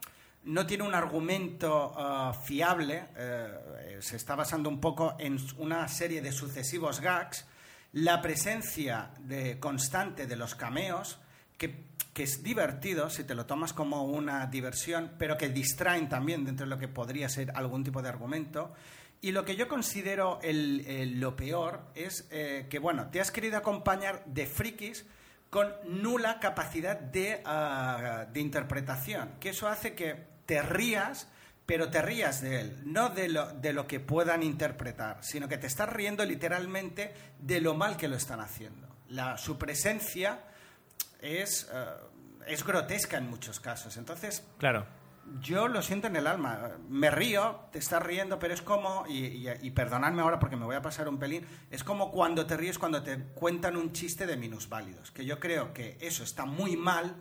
no 0.43 0.65
tiene 0.65 0.83
un 0.83 0.93
argumento 0.93 1.93
ah, 1.95 2.33
fiable, 2.33 3.05
eh, 3.15 3.99
se 4.01 4.17
está 4.17 4.35
basando 4.35 4.67
un 4.67 4.81
poco 4.81 5.15
en 5.19 5.37
una 5.57 5.87
serie 5.87 6.21
de 6.21 6.33
sucesivos 6.33 6.99
gags, 6.99 7.45
la 7.93 8.21
presencia 8.21 9.11
de, 9.19 9.57
constante 9.57 10.27
de 10.27 10.35
los 10.35 10.53
cameos, 10.53 11.17
que, 11.57 11.85
que 12.11 12.23
es 12.23 12.43
divertido 12.43 13.09
si 13.09 13.23
te 13.23 13.35
lo 13.35 13.45
tomas 13.45 13.71
como 13.71 14.03
una 14.03 14.47
diversión, 14.47 15.13
pero 15.17 15.37
que 15.37 15.47
distraen 15.47 16.09
también 16.09 16.43
dentro 16.43 16.65
de 16.65 16.71
lo 16.71 16.77
que 16.77 16.89
podría 16.89 17.29
ser 17.29 17.53
algún 17.55 17.85
tipo 17.85 18.01
de 18.01 18.09
argumento. 18.09 18.73
Y 19.21 19.31
lo 19.33 19.43
que 19.43 19.55
yo 19.55 19.67
considero 19.67 20.39
el- 20.41 20.85
el- 20.87 21.19
lo 21.19 21.35
peor 21.35 21.81
es 21.95 22.27
eh, 22.31 22.67
que, 22.69 22.79
bueno, 22.79 23.09
te 23.09 23.19
has 23.19 23.31
querido 23.31 23.57
acompañar 23.57 24.23
de 24.25 24.45
frikis 24.47 25.05
con 25.49 25.73
nula 25.85 26.39
capacidad 26.39 26.97
de, 26.97 27.41
ah, 27.45 28.25
de 28.31 28.39
interpretación, 28.39 29.31
que 29.39 29.49
eso 29.49 29.67
hace 29.67 29.93
que 29.95 30.27
te 30.45 30.61
rías, 30.61 31.27
pero 31.65 31.89
te 31.89 32.01
rías 32.01 32.41
de 32.41 32.61
él, 32.61 32.81
no 32.85 33.09
de 33.09 33.29
lo, 33.29 33.51
de 33.53 33.73
lo 33.73 33.85
que 33.87 33.99
puedan 33.99 34.41
interpretar, 34.41 35.17
sino 35.21 35.47
que 35.47 35.57
te 35.57 35.67
estás 35.67 35.89
riendo 35.89 36.23
literalmente 36.25 37.13
de 37.39 37.61
lo 37.61 37.73
mal 37.73 37.97
que 37.97 38.07
lo 38.07 38.15
están 38.15 38.39
haciendo. 38.39 38.87
La, 39.09 39.37
su 39.37 39.57
presencia 39.57 40.39
es, 41.21 41.67
eh, 41.73 41.85
es 42.47 42.63
grotesca 42.63 43.17
en 43.17 43.29
muchos 43.29 43.59
casos. 43.59 43.97
Entonces, 43.97 44.43
Claro. 44.59 44.85
Yo 45.41 45.67
lo 45.67 45.81
siento 45.81 46.07
en 46.07 46.15
el 46.15 46.27
alma. 46.27 46.71
Me 46.89 47.11
río, 47.11 47.61
te 47.71 47.79
estás 47.79 48.01
riendo, 48.03 48.39
pero 48.39 48.53
es 48.53 48.61
como, 48.61 49.05
y, 49.07 49.47
y- 49.61 49.71
perdonadme 49.71 50.21
ahora 50.21 50.39
porque 50.39 50.55
me 50.55 50.65
voy 50.65 50.75
a 50.75 50.81
pasar 50.81 51.07
un 51.07 51.19
pelín, 51.19 51.45
es 51.69 51.83
como 51.83 52.11
cuando 52.11 52.45
te 52.45 52.57
ríes 52.57 52.79
cuando 52.79 53.03
te 53.03 53.17
cuentan 53.35 53.77
un 53.77 53.91
chiste 53.93 54.25
de 54.25 54.37
minusválidos. 54.37 55.11
Que 55.11 55.25
yo 55.25 55.39
creo 55.39 55.73
que 55.73 55.97
eso 56.01 56.23
está 56.23 56.45
muy 56.45 56.75
mal, 56.75 57.15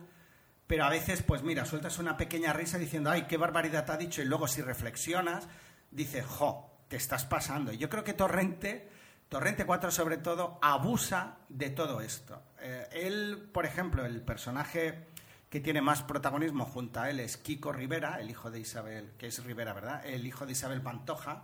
pero 0.67 0.85
a 0.85 0.89
veces, 0.89 1.23
pues 1.23 1.43
mira, 1.43 1.65
sueltas 1.65 1.97
una 1.99 2.17
pequeña 2.17 2.53
risa 2.53 2.77
diciendo, 2.77 3.09
ay, 3.09 3.23
qué 3.23 3.37
barbaridad 3.37 3.85
te 3.85 3.91
ha 3.91 3.97
dicho, 3.97 4.21
y 4.21 4.25
luego 4.25 4.47
si 4.47 4.61
reflexionas, 4.61 5.47
dices, 5.91 6.25
jo, 6.25 6.71
te 6.87 6.97
estás 6.97 7.25
pasando. 7.25 7.71
Yo 7.73 7.89
creo 7.89 8.03
que 8.03 8.13
Torrente, 8.13 8.89
Torrente 9.29 9.65
4 9.65 9.91
sobre 9.91 10.17
todo, 10.17 10.57
abusa 10.61 11.37
de 11.49 11.69
todo 11.69 12.01
esto. 12.01 12.41
Eh, 12.61 12.87
él, 12.93 13.49
por 13.53 13.65
ejemplo, 13.65 14.05
el 14.05 14.21
personaje 14.21 15.07
que 15.49 15.59
tiene 15.59 15.81
más 15.81 16.03
protagonismo 16.03 16.65
junto 16.65 16.99
a 17.01 17.09
él 17.09 17.19
es 17.19 17.37
Kiko 17.37 17.71
Rivera, 17.71 18.19
el 18.19 18.29
hijo 18.29 18.51
de 18.51 18.59
Isabel, 18.59 19.11
que 19.17 19.27
es 19.27 19.43
Rivera, 19.43 19.73
¿verdad? 19.73 20.05
El 20.05 20.25
hijo 20.27 20.45
de 20.45 20.51
Isabel 20.51 20.81
Pantoja. 20.81 21.43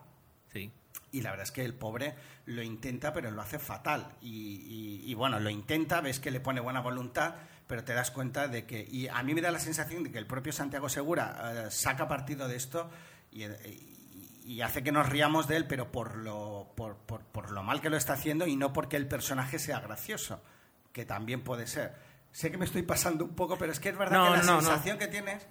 Sí. 0.53 0.71
Y 1.11 1.21
la 1.21 1.31
verdad 1.31 1.45
es 1.45 1.51
que 1.51 1.65
el 1.65 1.73
pobre 1.73 2.13
lo 2.45 2.61
intenta, 2.61 3.11
pero 3.13 3.31
lo 3.31 3.41
hace 3.41 3.57
fatal. 3.59 4.13
Y, 4.21 4.29
y- 4.29 5.11
y, 5.11 5.13
bueno, 5.15 5.39
lo 5.39 5.49
intenta, 5.49 6.01
ves 6.01 6.19
que 6.19 6.29
le 6.31 6.39
pone 6.39 6.61
buena 6.61 6.81
voluntad, 6.81 7.35
pero 7.67 7.83
te 7.83 7.93
das 7.93 8.11
cuenta 8.11 8.47
de 8.47 8.65
que. 8.65 8.87
Y 8.89 9.07
a 9.07 9.23
mí 9.23 9.33
me 9.33 9.41
da 9.41 9.51
la 9.51 9.59
sensación 9.59 10.03
de 10.03 10.11
que 10.11 10.17
el 10.19 10.27
propio 10.27 10.53
Santiago 10.53 10.87
Segura 10.87 11.65
eh, 11.67 11.71
saca 11.71 12.07
partido 12.07 12.47
de 12.47 12.55
esto 12.57 12.89
y, 13.31 13.43
y- 13.45 14.41
y 14.45 14.61
hace 14.61 14.83
que 14.83 14.91
nos 14.91 15.09
riamos 15.09 15.47
de 15.47 15.57
él, 15.57 15.65
pero 15.67 15.91
por 15.91 16.15
lo, 16.17 16.71
por, 16.75 16.97
por- 16.97 17.23
por 17.25 17.49
lo 17.51 17.63
mal 17.63 17.81
que 17.81 17.89
lo 17.89 17.97
está 17.97 18.13
haciendo 18.13 18.45
y 18.45 18.55
no 18.55 18.71
porque 18.71 18.95
el 18.97 19.07
personaje 19.07 19.57
sea 19.57 19.79
gracioso, 19.79 20.41
que 20.93 21.05
también 21.05 21.43
puede 21.43 21.65
ser. 21.65 21.95
Sé 22.35 22.51
que 22.51 22.57
me 22.57 22.65
estoy 22.65 22.81
pasando 22.81 23.23
un 23.23 23.33
poco, 23.33 23.57
pero 23.57 23.71
es 23.71 23.79
que 23.79 23.87
es 23.89 23.97
verdad 23.97 24.17
No, 24.17 24.25
que 24.25 24.37
la 24.39 24.43
no, 24.43 24.55
no. 24.55 24.61
sensación 24.61 24.97
que 24.97 25.07
tienes. 25.07 25.47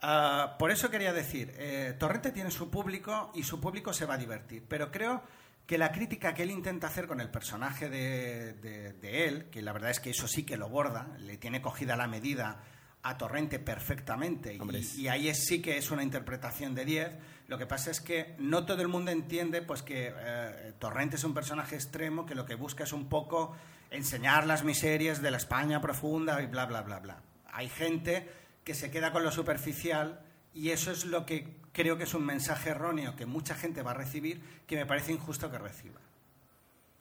ah, 0.00 0.56
por 0.58 0.70
eso 0.70 0.90
quería 0.90 1.12
decir, 1.12 1.52
eh, 1.58 1.94
Torrente 1.98 2.32
tiene 2.32 2.50
su 2.50 2.70
público 2.70 3.30
y 3.34 3.42
su 3.42 3.60
público 3.60 3.92
se 3.92 4.06
va 4.06 4.14
a 4.14 4.18
divertir, 4.18 4.64
pero 4.66 4.90
creo 4.90 5.22
que 5.66 5.76
la 5.78 5.92
crítica 5.92 6.32
que 6.34 6.42
él 6.44 6.50
intenta 6.50 6.86
hacer 6.86 7.06
con 7.06 7.20
el 7.20 7.30
personaje 7.30 7.88
de, 7.90 8.54
de- 8.54 8.92
de 8.94 9.28
él, 9.28 9.50
que 9.50 9.60
la 9.62 9.72
verdad 9.72 9.90
es 9.90 10.00
que 10.00 10.10
eso 10.10 10.26
sí 10.26 10.44
que 10.44 10.56
lo 10.56 10.68
borda, 10.70 11.08
le 11.18 11.36
tiene 11.36 11.60
cogida 11.62 11.96
la 11.96 12.08
medida 12.08 12.62
a 13.02 13.18
Torrente 13.18 13.58
perfectamente, 13.58 14.54
y, 14.54 15.00
y 15.02 15.08
ahí 15.08 15.28
es, 15.28 15.44
sí 15.46 15.60
que 15.60 15.76
es 15.76 15.90
una 15.90 16.02
interpretación 16.02 16.74
de 16.74 16.84
10. 16.84 17.10
Lo 17.48 17.58
que 17.58 17.66
pasa 17.66 17.90
es 17.90 18.00
que 18.00 18.34
no 18.38 18.64
todo 18.64 18.80
el 18.80 18.88
mundo 18.88 19.10
entiende 19.10 19.60
pues 19.60 19.82
que 19.82 20.12
eh, 20.16 20.72
Torrente 20.78 21.16
es 21.16 21.24
un 21.24 21.34
personaje 21.34 21.74
extremo 21.74 22.24
que 22.24 22.34
lo 22.34 22.46
que 22.46 22.54
busca 22.54 22.84
es 22.84 22.92
un 22.92 23.08
poco 23.08 23.54
enseñar 23.92 24.46
las 24.46 24.64
miserias 24.64 25.22
de 25.22 25.30
la 25.30 25.36
España 25.36 25.80
profunda 25.80 26.42
y 26.42 26.46
bla, 26.46 26.66
bla, 26.66 26.82
bla, 26.82 26.98
bla. 26.98 27.22
Hay 27.52 27.68
gente 27.68 28.28
que 28.64 28.74
se 28.74 28.90
queda 28.90 29.12
con 29.12 29.22
lo 29.22 29.30
superficial 29.30 30.20
y 30.54 30.70
eso 30.70 30.90
es 30.90 31.04
lo 31.04 31.26
que 31.26 31.56
creo 31.72 31.96
que 31.96 32.04
es 32.04 32.14
un 32.14 32.24
mensaje 32.24 32.70
erróneo 32.70 33.16
que 33.16 33.26
mucha 33.26 33.54
gente 33.54 33.82
va 33.82 33.92
a 33.92 33.94
recibir 33.94 34.42
que 34.66 34.76
me 34.76 34.86
parece 34.86 35.12
injusto 35.12 35.50
que 35.50 35.58
reciba. 35.58 36.00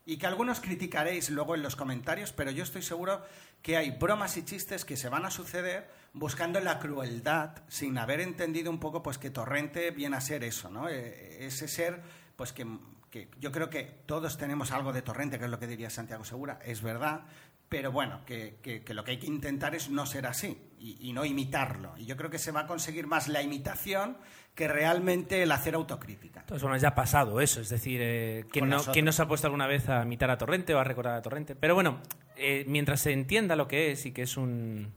Y 0.05 0.17
que 0.17 0.25
algunos 0.25 0.59
criticaréis 0.59 1.29
luego 1.29 1.55
en 1.55 1.61
los 1.61 1.75
comentarios, 1.75 2.31
pero 2.33 2.51
yo 2.51 2.63
estoy 2.63 2.81
seguro 2.81 3.23
que 3.61 3.77
hay 3.77 3.91
bromas 3.91 4.35
y 4.35 4.43
chistes 4.43 4.83
que 4.83 4.97
se 4.97 5.09
van 5.09 5.25
a 5.25 5.31
suceder 5.31 5.89
buscando 6.13 6.59
la 6.59 6.79
crueldad 6.79 7.63
sin 7.67 7.97
haber 7.97 8.19
entendido 8.19 8.71
un 8.71 8.79
poco 8.79 9.03
pues 9.03 9.17
que 9.17 9.29
Torrente 9.29 9.91
viene 9.91 10.17
a 10.17 10.21
ser 10.21 10.43
eso, 10.43 10.69
¿no? 10.69 10.89
Eh, 10.89 11.45
Ese 11.45 11.67
ser 11.67 12.01
pues 12.35 12.51
que, 12.51 12.65
que 13.11 13.29
yo 13.39 13.51
creo 13.51 13.69
que 13.69 13.83
todos 14.07 14.37
tenemos 14.37 14.71
algo 14.71 14.91
de 14.93 15.01
Torrente, 15.03 15.37
que 15.37 15.45
es 15.45 15.51
lo 15.51 15.59
que 15.59 15.67
diría 15.67 15.89
Santiago 15.91 16.23
Segura, 16.25 16.59
es 16.65 16.81
verdad, 16.81 17.25
pero 17.69 17.91
bueno, 17.91 18.21
que, 18.25 18.57
que- 18.63 18.83
que 18.83 18.93
lo 18.93 19.03
que 19.03 19.11
hay 19.11 19.17
que 19.19 19.27
intentar 19.27 19.75
es 19.75 19.89
no 19.89 20.05
ser 20.05 20.25
así 20.25 20.57
y, 20.79 20.97
y 21.09 21.13
no 21.13 21.23
imitarlo. 21.25 21.93
Y 21.97 22.05
yo 22.05 22.17
creo 22.17 22.29
que 22.29 22.39
se 22.39 22.51
va 22.51 22.61
a 22.61 22.67
conseguir 22.67 23.05
más 23.07 23.27
la 23.27 23.41
imitación 23.41 24.17
que 24.55 24.67
realmente 24.67 25.43
el 25.43 25.51
hacer 25.53 25.75
autocrítica. 25.75 26.43
Todas 26.45 26.61
formas, 26.61 26.81
ya 26.81 26.89
ha 26.89 26.95
pasado 26.95 27.39
eso. 27.39 27.61
Es 27.61 27.69
decir, 27.69 27.99
eh, 28.03 28.45
¿quién, 28.51 28.67
no, 28.69 28.81
quién 28.91 29.05
no 29.05 29.11
se 29.13 29.21
ha 29.21 29.27
puesto 29.27 29.47
alguna 29.47 29.67
vez 29.67 29.87
a 29.87 30.03
imitar 30.03 30.29
a 30.31 30.37
Torrente 30.37 30.73
o 30.75 30.79
a 30.79 30.83
recordar 30.83 31.15
a 31.15 31.21
Torrente? 31.21 31.55
Pero 31.55 31.73
bueno, 31.75 32.01
eh, 32.35 32.65
mientras 32.67 32.99
se 33.01 33.13
entienda 33.13 33.55
lo 33.55 33.67
que 33.69 33.91
es 33.91 34.05
y 34.05 34.11
que 34.11 34.23
es 34.23 34.35
un, 34.35 34.91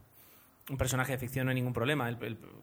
un 0.71 0.79
personaje 0.79 1.13
de 1.13 1.19
ficción, 1.19 1.47
no 1.47 1.51
hay 1.51 1.55
ningún 1.55 1.73
problema. 1.73 2.11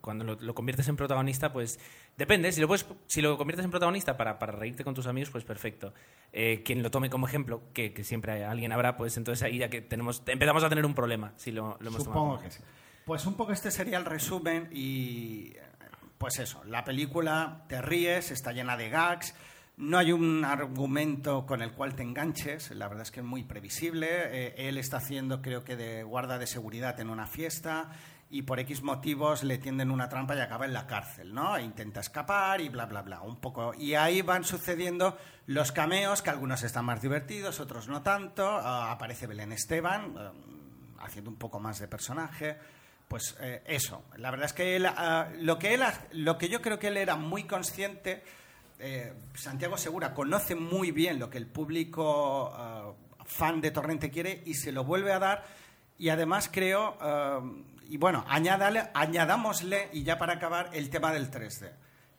Cuando 0.02 0.24
lo, 0.24 0.56
conviertes 0.56 0.88
en 0.88 0.96
protagonista, 0.96 1.54
pues 1.54 1.80
depende. 2.18 2.52
Si 2.52 2.60
lo, 2.62 2.68
puedes, 2.68 2.86
si 3.08 3.22
lo 3.22 3.38
conviertes 3.38 3.66
en 3.66 3.72
protagonista 3.72 4.18
para, 4.18 4.40
para 4.40 4.54
reírte 4.54 4.84
con 4.84 4.94
tus 4.94 5.08
amigos, 5.08 5.30
pues 5.30 5.44
perfecto. 5.44 5.94
Eh, 6.34 6.64
quien 6.64 6.82
lo 6.82 6.90
tome 6.92 7.10
como 7.10 7.28
ejemplo, 7.28 7.62
que, 7.74 7.94
que 7.94 8.04
siempre 8.04 8.44
alguien 8.44 8.72
habrá, 8.72 8.98
pues 8.98 9.18
entonces 9.18 9.44
ahí 9.44 9.60
ya 9.60 9.70
que 9.70 9.82
tenemos, 9.82 10.24
empezamos 10.26 10.64
a 10.64 10.70
tener 10.70 10.86
un 10.86 10.96
problema. 10.96 11.34
Supongo 11.38 12.40
que 12.40 12.52
sí. 12.52 12.62
Pues 13.06 13.26
un 13.26 13.36
poco 13.36 13.52
este 13.52 13.72
sería 13.72 13.98
el 13.98 14.06
resumen 14.06 14.70
y 14.72 15.54
pues 16.18 16.38
eso, 16.38 16.64
la 16.66 16.84
película 16.84 17.66
te 17.68 17.82
ríes, 17.82 18.30
está 18.30 18.52
llena 18.52 18.78
de 18.78 18.90
gags, 18.90 19.34
no 19.82 19.98
hay 19.98 20.12
un 20.12 20.46
argumento 20.46 21.46
con 21.48 21.64
el 21.64 21.72
cual 21.74 21.96
te 21.96 22.04
enganches, 22.04 22.70
la 22.72 22.88
verdad 22.88 23.02
es 23.02 23.12
que 23.12 23.20
es 23.20 23.26
muy 23.26 23.44
previsible, 23.44 24.08
eh, 24.10 24.54
él 24.58 24.78
está 24.78 24.98
haciendo 24.98 25.42
creo 25.42 25.64
que 25.64 25.76
de 25.76 26.04
guarda 26.04 26.38
de 26.38 26.46
seguridad 26.46 27.00
en 27.00 27.10
una 27.10 27.26
fiesta 27.26 27.90
y 28.30 28.44
por 28.44 28.60
X 28.60 28.84
motivos 28.84 29.44
le 29.44 29.58
tienden 29.58 29.90
una 29.90 30.08
trampa 30.08 30.36
y 30.36 30.40
acaba 30.40 30.66
en 30.66 30.74
la 30.74 30.86
cárcel, 30.86 31.34
¿no? 31.34 31.58
E 31.58 31.64
intenta 31.64 32.00
escapar 32.00 32.62
y 32.62 32.70
bla, 32.70 32.86
bla, 32.86 33.02
bla, 33.02 33.22
un 33.22 33.38
poco. 33.38 33.74
Y 33.74 33.96
ahí 33.96 34.22
van 34.22 34.46
sucediendo 34.46 35.18
los 35.48 35.74
cameos, 35.74 36.22
que 36.22 36.30
algunos 36.30 36.64
están 36.64 36.86
más 36.86 37.02
divertidos, 37.02 37.60
otros 37.60 37.90
no 37.90 38.02
tanto. 38.04 38.48
Ah, 38.48 38.92
aparece 38.92 39.28
Belén 39.28 39.52
Esteban, 39.52 40.16
eh, 40.18 40.30
haciendo 41.00 41.30
un 41.30 41.36
poco 41.36 41.60
más 41.60 41.80
de 41.80 41.90
personaje. 41.90 42.58
Pues 43.06 43.36
eh, 43.42 43.64
eso, 43.66 44.06
la 44.16 44.32
verdad 44.32 44.46
es 44.46 44.54
que 44.54 44.78
él, 44.78 44.86
ah, 44.86 45.28
lo, 45.40 45.60
que 45.60 45.74
él, 45.74 45.84
lo 46.14 46.38
que 46.38 46.48
yo 46.48 46.62
creo 46.62 46.80
que 46.80 46.88
él 46.88 46.96
era 46.96 47.18
muy 47.18 47.44
consciente, 47.44 48.24
eh, 48.82 49.14
Santiago 49.36 49.78
Segura 49.78 50.14
conoce 50.14 50.56
muy 50.56 50.92
bien 50.92 51.20
lo 51.20 51.30
que 51.30 51.38
el 51.38 51.48
público 51.48 52.52
ah, 52.54 52.92
fan 53.26 53.62
de 53.62 53.72
Torrente 53.72 54.10
quiere 54.10 54.42
y 54.46 54.56
se 54.56 54.72
lo 54.72 54.84
vuelve 54.84 55.14
a 55.14 55.20
dar. 55.20 55.46
Y 55.98 56.10
además 56.10 56.50
creo, 56.52 56.98
ah, 57.00 57.42
y 57.88 57.98
bueno, 57.98 58.26
añádale, 58.28 58.90
añadámosle, 58.94 59.90
y 59.94 60.04
ya 60.04 60.18
para 60.18 60.34
acabar, 60.34 60.72
el 60.74 60.90
tema 60.90 61.14
del 61.14 61.30
3D. 61.30 61.72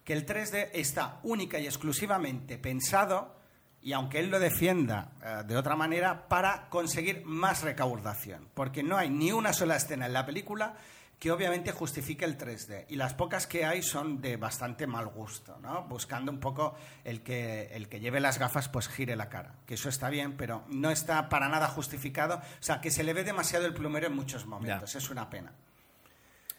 Que 0.05 0.13
el 0.13 0.25
3D 0.25 0.71
está 0.73 1.19
única 1.25 1.59
y 1.59 1.67
exclusivamente 1.67 2.59
pensado 2.59 3.43
y 3.83 3.93
aunque 3.93 4.21
él 4.21 4.31
lo 4.31 4.39
defienda 4.39 5.11
eh, 5.23 5.43
de 5.45 5.57
otra 5.57 5.75
manera, 5.75 6.29
para 6.29 6.69
conseguir 6.69 7.23
más 7.25 7.63
recaudación. 7.63 8.49
Porque 8.55 8.83
no 8.83 8.97
hay 8.97 9.11
ni 9.11 9.33
una 9.33 9.53
sola 9.53 9.77
escena 9.77 10.07
en 10.07 10.13
la 10.13 10.25
película 10.25 10.77
que 11.23 11.31
obviamente 11.31 11.71
justifique 11.71 12.25
el 12.25 12.37
3D. 12.37 12.87
Y 12.89 12.97
las 12.97 13.15
pocas 13.15 13.47
que 13.47 13.65
hay 13.65 13.81
son 13.85 14.21
de 14.21 14.37
bastante 14.37 14.89
mal 14.89 15.07
gusto, 15.07 15.57
¿no? 15.63 15.85
Buscando 15.85 16.33
un 16.33 16.41
poco 16.41 16.75
el 17.05 17.23
que, 17.23 17.69
el 17.77 17.89
que 17.89 18.01
lleve 18.01 18.19
las 18.19 18.41
gafas 18.41 18.69
pues 18.69 18.89
gire 18.89 19.15
la 19.15 19.29
cara. 19.29 19.55
Que 19.65 19.75
eso 19.75 19.89
está 19.89 20.11
bien, 20.11 20.37
pero 20.37 20.65
no 20.67 20.91
está 20.91 21.29
para 21.29 21.49
nada 21.49 21.69
justificado. 21.69 22.39
O 22.39 22.43
sea, 22.59 22.81
que 22.81 22.91
se 22.91 23.05
le 23.05 23.13
ve 23.13 23.23
demasiado 23.23 23.67
el 23.67 23.73
plumero 23.73 24.09
en 24.09 24.17
muchos 24.17 24.47
momentos. 24.47 24.97
Es 24.97 25.11
una 25.11 25.31
pena. 25.31 25.53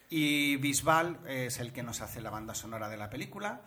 Y 0.09 0.55
Bisbal 0.55 1.19
es 1.27 1.59
el 1.59 1.73
que 1.73 1.83
nos 1.83 1.99
hace 1.99 2.21
la 2.21 2.29
banda 2.29 2.55
sonora 2.55 2.87
de 2.87 2.95
la 2.95 3.09
película 3.09 3.59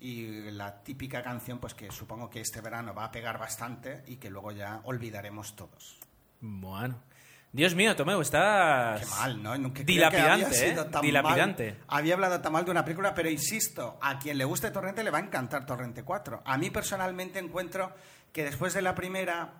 y 0.00 0.50
la 0.50 0.82
típica 0.82 1.22
canción 1.22 1.58
pues 1.58 1.74
que 1.74 1.90
supongo 1.90 2.30
que 2.30 2.40
este 2.40 2.62
verano 2.62 2.94
va 2.94 3.04
a 3.04 3.12
pegar 3.12 3.38
bastante 3.38 4.02
y 4.06 4.16
que 4.16 4.30
luego 4.30 4.52
ya 4.52 4.80
olvidaremos 4.84 5.54
todos. 5.54 5.98
Bueno. 6.40 7.02
Dios 7.50 7.74
mío, 7.74 7.96
Tomeu, 7.96 8.20
estás... 8.20 9.00
Qué 9.00 9.06
mal, 9.06 9.42
¿no? 9.42 9.56
Nunca 9.56 9.82
Dilapidante, 9.82 10.30
había 10.30 10.52
sido 10.52 10.82
¿eh? 10.82 10.88
tan 10.90 11.00
Dilapidante. 11.00 11.70
mal. 11.72 11.84
Había 11.88 12.14
hablado 12.14 12.40
tan 12.40 12.52
mal 12.52 12.64
de 12.64 12.70
una 12.70 12.84
película, 12.84 13.14
pero 13.14 13.30
insisto, 13.30 13.98
a 14.02 14.18
quien 14.18 14.36
le 14.36 14.44
guste 14.44 14.70
Torrente 14.70 15.02
le 15.02 15.10
va 15.10 15.18
a 15.18 15.22
encantar 15.22 15.64
Torrente 15.64 16.02
4. 16.02 16.42
A 16.44 16.58
mí 16.58 16.70
personalmente 16.70 17.38
encuentro 17.38 17.92
que 18.32 18.44
después 18.44 18.74
de 18.74 18.82
la 18.82 18.94
primera 18.94 19.54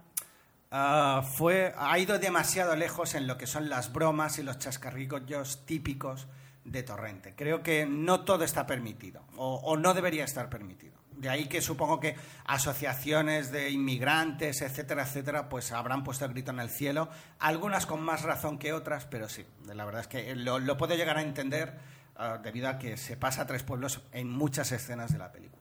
ah, 0.70 1.22
fue, 1.36 1.74
ha 1.78 1.98
ido 1.98 2.18
demasiado 2.18 2.76
lejos 2.76 3.14
en 3.14 3.26
lo 3.26 3.38
que 3.38 3.46
son 3.46 3.70
las 3.70 3.90
bromas 3.90 4.38
y 4.38 4.42
los 4.42 4.58
chascarrillos 4.58 5.64
típicos 5.64 6.26
de 6.64 6.82
Torrente. 6.82 7.34
Creo 7.34 7.62
que 7.62 7.86
no 7.86 8.20
todo 8.20 8.44
está 8.44 8.66
permitido 8.66 9.22
o, 9.36 9.54
o 9.64 9.78
no 9.78 9.94
debería 9.94 10.24
estar 10.24 10.50
permitido. 10.50 10.97
De 11.18 11.28
ahí 11.28 11.46
que 11.46 11.60
supongo 11.60 11.98
que 11.98 12.14
asociaciones 12.44 13.50
de 13.50 13.70
inmigrantes, 13.70 14.62
etcétera, 14.62 15.02
etcétera, 15.02 15.48
pues 15.48 15.72
habrán 15.72 16.04
puesto 16.04 16.24
el 16.24 16.32
grito 16.32 16.52
en 16.52 16.60
el 16.60 16.70
cielo, 16.70 17.08
algunas 17.40 17.86
con 17.86 18.02
más 18.02 18.22
razón 18.22 18.58
que 18.58 18.72
otras, 18.72 19.06
pero 19.06 19.28
sí, 19.28 19.44
la 19.66 19.84
verdad 19.84 20.02
es 20.02 20.06
que 20.06 20.36
lo, 20.36 20.60
lo 20.60 20.76
puedo 20.76 20.94
llegar 20.94 21.18
a 21.18 21.22
entender 21.22 21.74
ah, 22.16 22.38
debido 22.40 22.68
a 22.68 22.78
que 22.78 22.96
se 22.96 23.16
pasa 23.16 23.42
a 23.42 23.46
tres 23.46 23.64
pueblos 23.64 24.00
en 24.12 24.30
muchas 24.30 24.70
escenas 24.70 25.12
de 25.12 25.18
la 25.18 25.32
película. 25.32 25.58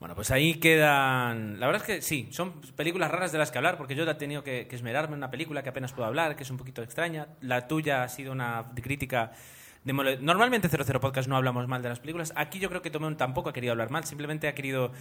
Bueno, 0.00 0.14
pues 0.14 0.30
ahí 0.30 0.54
quedan. 0.54 1.60
La 1.60 1.66
verdad 1.66 1.82
es 1.82 1.86
que 1.86 2.02
sí, 2.02 2.28
son 2.30 2.60
películas 2.76 3.10
raras 3.10 3.30
de 3.30 3.38
las 3.38 3.50
que 3.50 3.58
hablar, 3.58 3.76
porque 3.76 3.94
yo 3.94 4.04
he 4.04 4.14
tenido 4.14 4.42
que, 4.42 4.66
que 4.66 4.76
esmerarme 4.76 5.14
en 5.14 5.18
una 5.18 5.30
película 5.30 5.62
que 5.62 5.68
apenas 5.68 5.92
puedo 5.92 6.06
hablar, 6.06 6.34
que 6.34 6.42
es 6.42 6.50
un 6.50 6.56
poquito 6.56 6.82
extraña. 6.82 7.28
La 7.42 7.68
tuya 7.68 8.02
ha 8.02 8.08
sido 8.08 8.32
una 8.32 8.70
crítica. 8.74 9.32
De 9.84 9.92
Normalmente 9.92 10.68
00 10.68 11.00
Podcast 11.00 11.28
no 11.28 11.36
hablamos 11.36 11.68
mal 11.68 11.82
de 11.82 11.90
las 11.90 12.00
películas. 12.00 12.32
Aquí 12.36 12.58
yo 12.58 12.68
creo 12.70 12.80
que 12.80 12.90
Tomón 12.90 13.16
tampoco 13.16 13.50
ha 13.50 13.52
querido 13.52 13.72
hablar 13.72 13.90
mal, 13.90 14.04
simplemente 14.04 14.48
ha 14.48 14.54
querido 14.54 14.92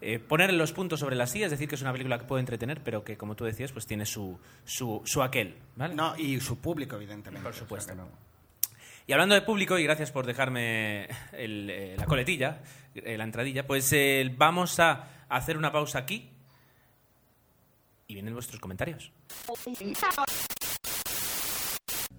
eh, 0.00 0.18
poner 0.18 0.52
los 0.54 0.72
puntos 0.72 1.00
sobre 1.00 1.14
las 1.14 1.30
sillas, 1.30 1.46
es 1.46 1.52
decir, 1.52 1.68
que 1.68 1.74
es 1.74 1.82
una 1.82 1.92
película 1.92 2.18
que 2.18 2.24
puede 2.24 2.40
entretener, 2.40 2.82
pero 2.82 3.04
que, 3.04 3.18
como 3.18 3.36
tú 3.36 3.44
decías, 3.44 3.70
pues 3.70 3.86
tiene 3.86 4.06
su, 4.06 4.38
su, 4.64 5.02
su 5.04 5.22
aquel. 5.22 5.56
¿vale? 5.76 5.94
No, 5.94 6.16
y 6.16 6.40
su 6.40 6.58
público, 6.58 6.96
evidentemente. 6.96 7.42
Por 7.42 7.50
o 7.50 7.52
sea 7.52 7.60
supuesto. 7.60 7.94
no. 7.94 8.08
Y 9.06 9.12
hablando 9.12 9.34
de 9.34 9.42
público, 9.42 9.76
y 9.76 9.82
gracias 9.82 10.12
por 10.12 10.24
dejarme 10.24 11.08
el, 11.32 11.68
eh, 11.68 11.96
la 11.98 12.06
coletilla, 12.06 12.62
eh, 12.94 13.18
la 13.18 13.24
entradilla, 13.24 13.66
pues 13.66 13.92
eh, 13.92 14.32
vamos 14.36 14.78
a 14.78 15.26
hacer 15.28 15.56
una 15.56 15.72
pausa 15.72 15.98
aquí 15.98 16.30
y 18.06 18.14
vienen 18.14 18.34
vuestros 18.34 18.60
comentarios. 18.60 19.10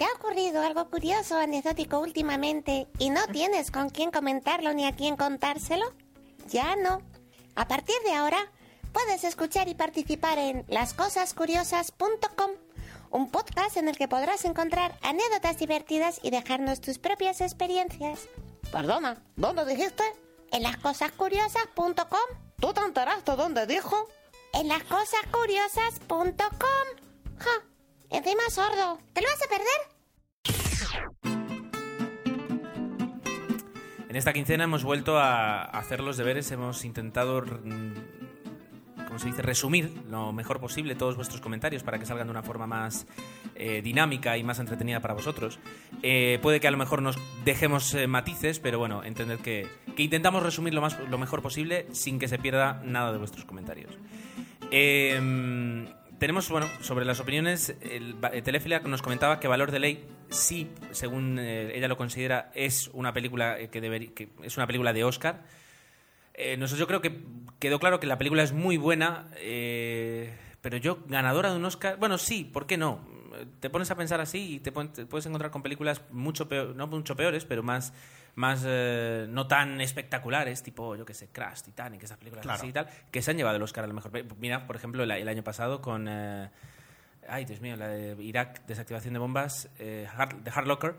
¿Te 0.01 0.07
ha 0.07 0.13
ocurrido 0.13 0.63
algo 0.63 0.89
curioso 0.89 1.35
o 1.35 1.37
anecdótico 1.37 1.99
últimamente 1.99 2.87
y 2.97 3.11
no 3.11 3.27
tienes 3.27 3.69
con 3.69 3.91
quién 3.91 4.09
comentarlo 4.09 4.73
ni 4.73 4.87
a 4.87 4.95
quién 4.95 5.15
contárselo? 5.15 5.93
Ya 6.49 6.75
no. 6.75 7.03
A 7.53 7.67
partir 7.67 7.93
de 8.03 8.13
ahora, 8.13 8.51
puedes 8.93 9.23
escuchar 9.23 9.67
y 9.67 9.75
participar 9.75 10.39
en 10.39 10.65
lascosascuriosas.com, 10.69 12.49
un 13.11 13.29
podcast 13.29 13.77
en 13.77 13.89
el 13.89 13.95
que 13.95 14.07
podrás 14.07 14.43
encontrar 14.43 14.97
anécdotas 15.03 15.59
divertidas 15.59 16.19
y 16.23 16.31
dejarnos 16.31 16.81
tus 16.81 16.97
propias 16.97 17.39
experiencias. 17.39 18.21
Perdona, 18.71 19.21
¿dónde 19.35 19.65
dijiste? 19.65 20.03
En 20.51 20.63
lascosascuriosas.com. 20.63 22.39
¿Tú 22.59 22.73
te 22.73 22.81
enteraste 22.81 23.35
dónde 23.35 23.67
dijo? 23.67 24.07
En 24.53 24.67
lascosascuriosas.com. 24.67 26.87
Ja, 27.37 27.70
encima 28.11 28.43
sordo. 28.49 28.99
¿Te 29.13 29.21
lo 29.21 29.27
vas 29.27 29.41
a 29.41 29.47
perder? 29.49 29.91
En 34.09 34.17
esta 34.17 34.33
quincena 34.33 34.65
hemos 34.65 34.83
vuelto 34.83 35.17
a 35.17 35.63
hacer 35.63 36.01
los 36.01 36.17
deberes, 36.17 36.51
hemos 36.51 36.83
intentado, 36.83 37.41
mm, 37.41 39.05
como 39.07 39.19
se 39.19 39.27
dice, 39.27 39.41
resumir 39.41 40.03
lo 40.09 40.33
mejor 40.33 40.59
posible 40.59 40.95
todos 40.95 41.15
vuestros 41.15 41.39
comentarios 41.39 41.81
para 41.83 41.97
que 41.97 42.05
salgan 42.05 42.27
de 42.27 42.31
una 42.31 42.43
forma 42.43 42.67
más 42.67 43.07
eh, 43.55 43.81
dinámica 43.81 44.37
y 44.37 44.43
más 44.43 44.59
entretenida 44.59 44.99
para 44.99 45.13
vosotros. 45.13 45.59
Eh, 46.03 46.39
puede 46.41 46.59
que 46.59 46.67
a 46.67 46.71
lo 46.71 46.77
mejor 46.77 47.01
nos 47.01 47.17
dejemos 47.45 47.93
eh, 47.93 48.05
matices, 48.07 48.59
pero 48.59 48.79
bueno, 48.79 49.01
entended 49.05 49.39
que, 49.39 49.69
intentamos 49.95 50.43
resumir 50.43 50.73
lo, 50.73 50.81
más, 50.81 50.99
lo 50.99 51.17
mejor 51.17 51.41
posible 51.41 51.87
sin 51.93 52.19
que 52.19 52.27
se 52.27 52.37
pierda 52.37 52.81
nada 52.83 53.13
de 53.13 53.17
vuestros 53.17 53.45
comentarios. 53.45 53.97
Eh, 54.71 55.87
tenemos, 56.21 56.47
bueno, 56.49 56.67
sobre 56.81 57.03
las 57.03 57.19
opiniones, 57.19 57.75
el, 57.81 58.15
el 58.31 58.43
Telefila 58.43 58.79
nos 58.81 59.01
comentaba 59.01 59.39
que 59.39 59.47
Valor 59.47 59.71
de 59.71 59.79
Ley, 59.79 60.07
sí, 60.29 60.69
según 60.91 61.39
eh, 61.39 61.75
ella 61.75 61.87
lo 61.87 61.97
considera, 61.97 62.51
es 62.53 62.91
una 62.93 63.11
película 63.11 63.59
eh, 63.59 63.69
que, 63.69 63.81
debería, 63.81 64.13
que 64.13 64.29
es 64.43 64.55
una 64.55 64.67
película 64.67 64.93
de 64.93 65.03
Oscar. 65.03 65.41
Eh, 66.35 66.63
yo 66.77 66.85
creo 66.85 67.01
que 67.01 67.23
quedó 67.57 67.79
claro 67.79 67.99
que 67.99 68.05
la 68.05 68.19
película 68.19 68.43
es 68.43 68.53
muy 68.53 68.77
buena, 68.77 69.31
eh, 69.37 70.31
pero 70.61 70.77
yo, 70.77 70.99
ganadora 71.07 71.49
de 71.49 71.55
un 71.55 71.65
Oscar, 71.65 71.97
bueno, 71.97 72.19
sí, 72.19 72.43
¿por 72.43 72.67
qué 72.67 72.77
no? 72.77 72.99
Te 73.59 73.71
pones 73.71 73.89
a 73.89 73.95
pensar 73.95 74.21
así 74.21 74.57
y 74.57 74.59
te, 74.59 74.69
te 74.69 75.07
puedes 75.07 75.25
encontrar 75.25 75.49
con 75.49 75.63
películas 75.63 76.03
mucho 76.11 76.47
peor, 76.47 76.75
no 76.75 76.85
mucho 76.85 77.15
peores, 77.15 77.45
pero 77.45 77.63
más, 77.63 77.93
más 78.35 78.63
eh, 78.65 79.25
no 79.29 79.47
tan 79.47 79.81
espectaculares, 79.81 80.63
tipo, 80.63 80.95
yo 80.95 81.05
qué 81.05 81.13
sé, 81.13 81.27
Crash, 81.29 81.61
Titanic, 81.61 82.03
esas 82.03 82.17
películas 82.17 82.43
Claro. 82.43 82.57
así 82.59 82.67
y 82.67 82.73
tal, 82.73 82.87
que 83.11 83.21
se 83.21 83.31
han 83.31 83.37
llevado 83.37 83.57
el 83.57 83.63
Oscar 83.63 83.83
a 83.83 83.87
lo 83.87 83.93
mejor. 83.93 84.11
Mira, 84.39 84.65
por 84.67 84.75
ejemplo, 84.75 85.03
el, 85.03 85.11
el 85.11 85.27
año 85.27 85.43
pasado 85.43 85.81
con... 85.81 86.07
eh, 86.09 86.49
ay, 87.27 87.45
Dios 87.45 87.61
mío, 87.61 87.75
la 87.75 87.87
de 87.87 88.15
Irak, 88.23 88.65
desactivación 88.65 89.13
de 89.13 89.19
bombas, 89.19 89.69
eh, 89.79 90.07
Hard- 90.15 90.41
de 90.43 90.51
Hard 90.51 90.67
Locker, 90.67 90.95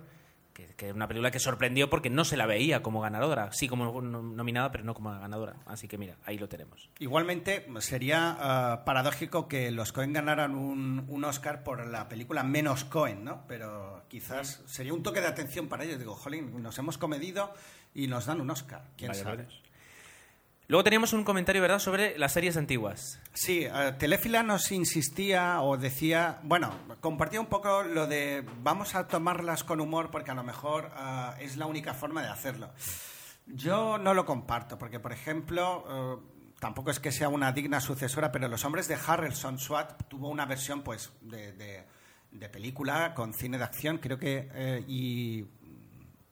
que, 0.53 0.67
que 0.77 0.89
es 0.89 0.95
una 0.95 1.09
película 1.09 1.31
que 1.31 1.39
sorprendió 1.39 1.89
porque 1.91 2.11
no 2.11 2.25
se 2.25 2.37
la 2.37 2.47
veía 2.47 2.83
como 2.83 3.01
ganadora, 3.01 3.53
sí 3.53 3.69
como 3.69 4.01
no- 4.03 4.23
nominada, 4.23 4.71
pero 4.73 4.85
no 4.85 4.95
como 4.95 5.11
ganadora. 5.11 5.57
Así 5.67 5.89
que 5.89 5.99
mira, 5.99 6.17
ahí 6.25 6.39
lo 6.39 6.49
tenemos. 6.49 6.91
Igualmente, 6.99 7.67
sería 7.81 8.37
ah, 8.39 8.85
paradójico 8.85 9.49
que 9.49 9.71
los 9.71 9.93
Cohen 9.93 10.13
ganaran 10.13 10.55
un, 10.55 11.05
un 11.09 11.25
Oscar 11.25 11.63
por 11.65 11.87
la 11.87 12.09
película 12.09 12.43
menos 12.43 12.85
Cohen, 12.85 13.25
¿no? 13.25 13.45
Pero 13.49 14.05
quizás 14.09 14.63
sería 14.67 14.95
un 14.95 15.03
toque 15.03 15.21
de 15.21 15.27
atención 15.29 15.69
para 15.69 15.85
ellos. 15.85 15.99
Digo, 15.99 16.15
jolín, 16.15 16.63
nos 16.63 16.79
hemos 16.79 16.99
comedido 16.99 17.53
y 17.95 18.07
nos 18.07 18.27
dan 18.27 18.41
un 18.41 18.51
Oscar. 18.51 18.85
¿Quién 18.97 19.11
Vaya 19.11 19.23
sabe? 19.23 19.47
Luego 20.73 20.85
teníamos 20.85 21.13
un 21.13 21.23
comentario, 21.23 21.61
¿verdad?, 21.61 21.81
sobre 21.81 22.17
las 22.17 22.33
series 22.33 22.57
antiguas. 22.57 23.21
Sí, 23.35 23.67
eh, 23.67 23.93
Telefila 23.99 24.43
nos 24.43 24.73
insistía 24.73 25.61
o 25.61 25.77
decía, 25.77 26.41
bueno, 26.45 26.75
compartía 27.03 27.43
un 27.43 27.49
poco 27.49 27.83
lo 27.83 28.07
de 28.07 28.43
vamos 28.63 28.95
a 28.95 29.07
tomarlas 29.07 29.65
con 29.65 29.83
humor 29.83 30.11
porque 30.11 30.31
a 30.31 30.35
lo 30.35 30.43
mejor 30.43 30.91
ah, 30.95 31.37
es 31.41 31.59
la 31.59 31.67
única 31.67 31.93
forma 31.93 32.23
de 32.23 32.29
hacerlo. 32.29 32.71
Yo 33.45 33.99
no 33.99 34.15
lo 34.15 34.25
comparto 34.25 34.79
porque, 34.79 34.99
por 34.99 35.13
ejemplo, 35.13 35.85
eh, 35.91 36.53
tampoco 36.59 36.91
es 36.91 37.01
que 37.01 37.13
sea 37.13 37.29
una 37.29 37.53
digna 37.53 37.79
sucesora, 37.79 38.33
pero 38.33 38.49
Los 38.49 38.65
Hombres 38.65 38.89
de 38.89 38.95
Harrelson 38.95 39.59
Swat 39.59 40.05
tuvo 40.09 40.31
una 40.31 40.47
versión, 40.47 40.81
pues, 40.81 41.13
de, 41.21 41.85
película 42.49 43.13
con 43.13 43.35
cine 43.35 43.59
de 43.59 43.65
acción, 43.65 43.99
creo 43.99 44.19
que, 44.19 44.49
eh, 44.55 44.83
y 44.89 45.45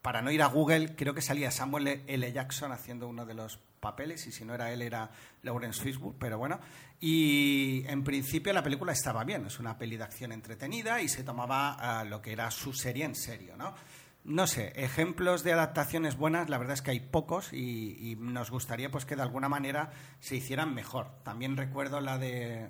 para 0.00 0.22
no 0.22 0.30
ir 0.30 0.40
a 0.42 0.46
Google, 0.46 0.96
creo 0.96 1.12
que 1.12 1.20
salía 1.20 1.50
Samuel 1.50 2.04
L. 2.06 2.32
Jackson 2.32 2.72
haciendo 2.72 3.06
uno 3.06 3.26
de 3.26 3.34
los 3.34 3.60
papeles, 3.80 4.26
y 4.26 4.32
si 4.32 4.44
no 4.44 4.54
era 4.54 4.70
él, 4.72 4.82
era 4.82 5.10
Lawrence 5.42 5.82
Fishburne, 5.82 6.16
pero 6.18 6.38
bueno. 6.38 6.60
Y 7.00 7.82
en 7.86 8.04
principio 8.04 8.52
la 8.52 8.62
película 8.62 8.92
estaba 8.92 9.24
bien, 9.24 9.46
es 9.46 9.58
una 9.58 9.78
peli 9.78 9.96
de 9.96 10.04
acción 10.04 10.32
entretenida 10.32 11.00
y 11.00 11.08
se 11.08 11.24
tomaba 11.24 11.72
ah, 11.80 12.04
lo 12.04 12.20
que 12.20 12.32
era 12.32 12.50
su 12.50 12.72
serie 12.72 13.04
en 13.04 13.14
serio, 13.14 13.56
¿no? 13.56 13.74
No 14.22 14.46
sé, 14.46 14.72
ejemplos 14.76 15.42
de 15.42 15.54
adaptaciones 15.54 16.16
buenas, 16.16 16.50
la 16.50 16.58
verdad 16.58 16.74
es 16.74 16.82
que 16.82 16.90
hay 16.90 17.00
pocos 17.00 17.54
y, 17.54 17.96
y 18.12 18.16
nos 18.16 18.50
gustaría 18.50 18.90
pues 18.90 19.06
que 19.06 19.16
de 19.16 19.22
alguna 19.22 19.48
manera 19.48 19.92
se 20.20 20.36
hicieran 20.36 20.74
mejor. 20.74 21.08
También 21.22 21.56
recuerdo 21.56 22.02
la 22.02 22.18
de 22.18 22.68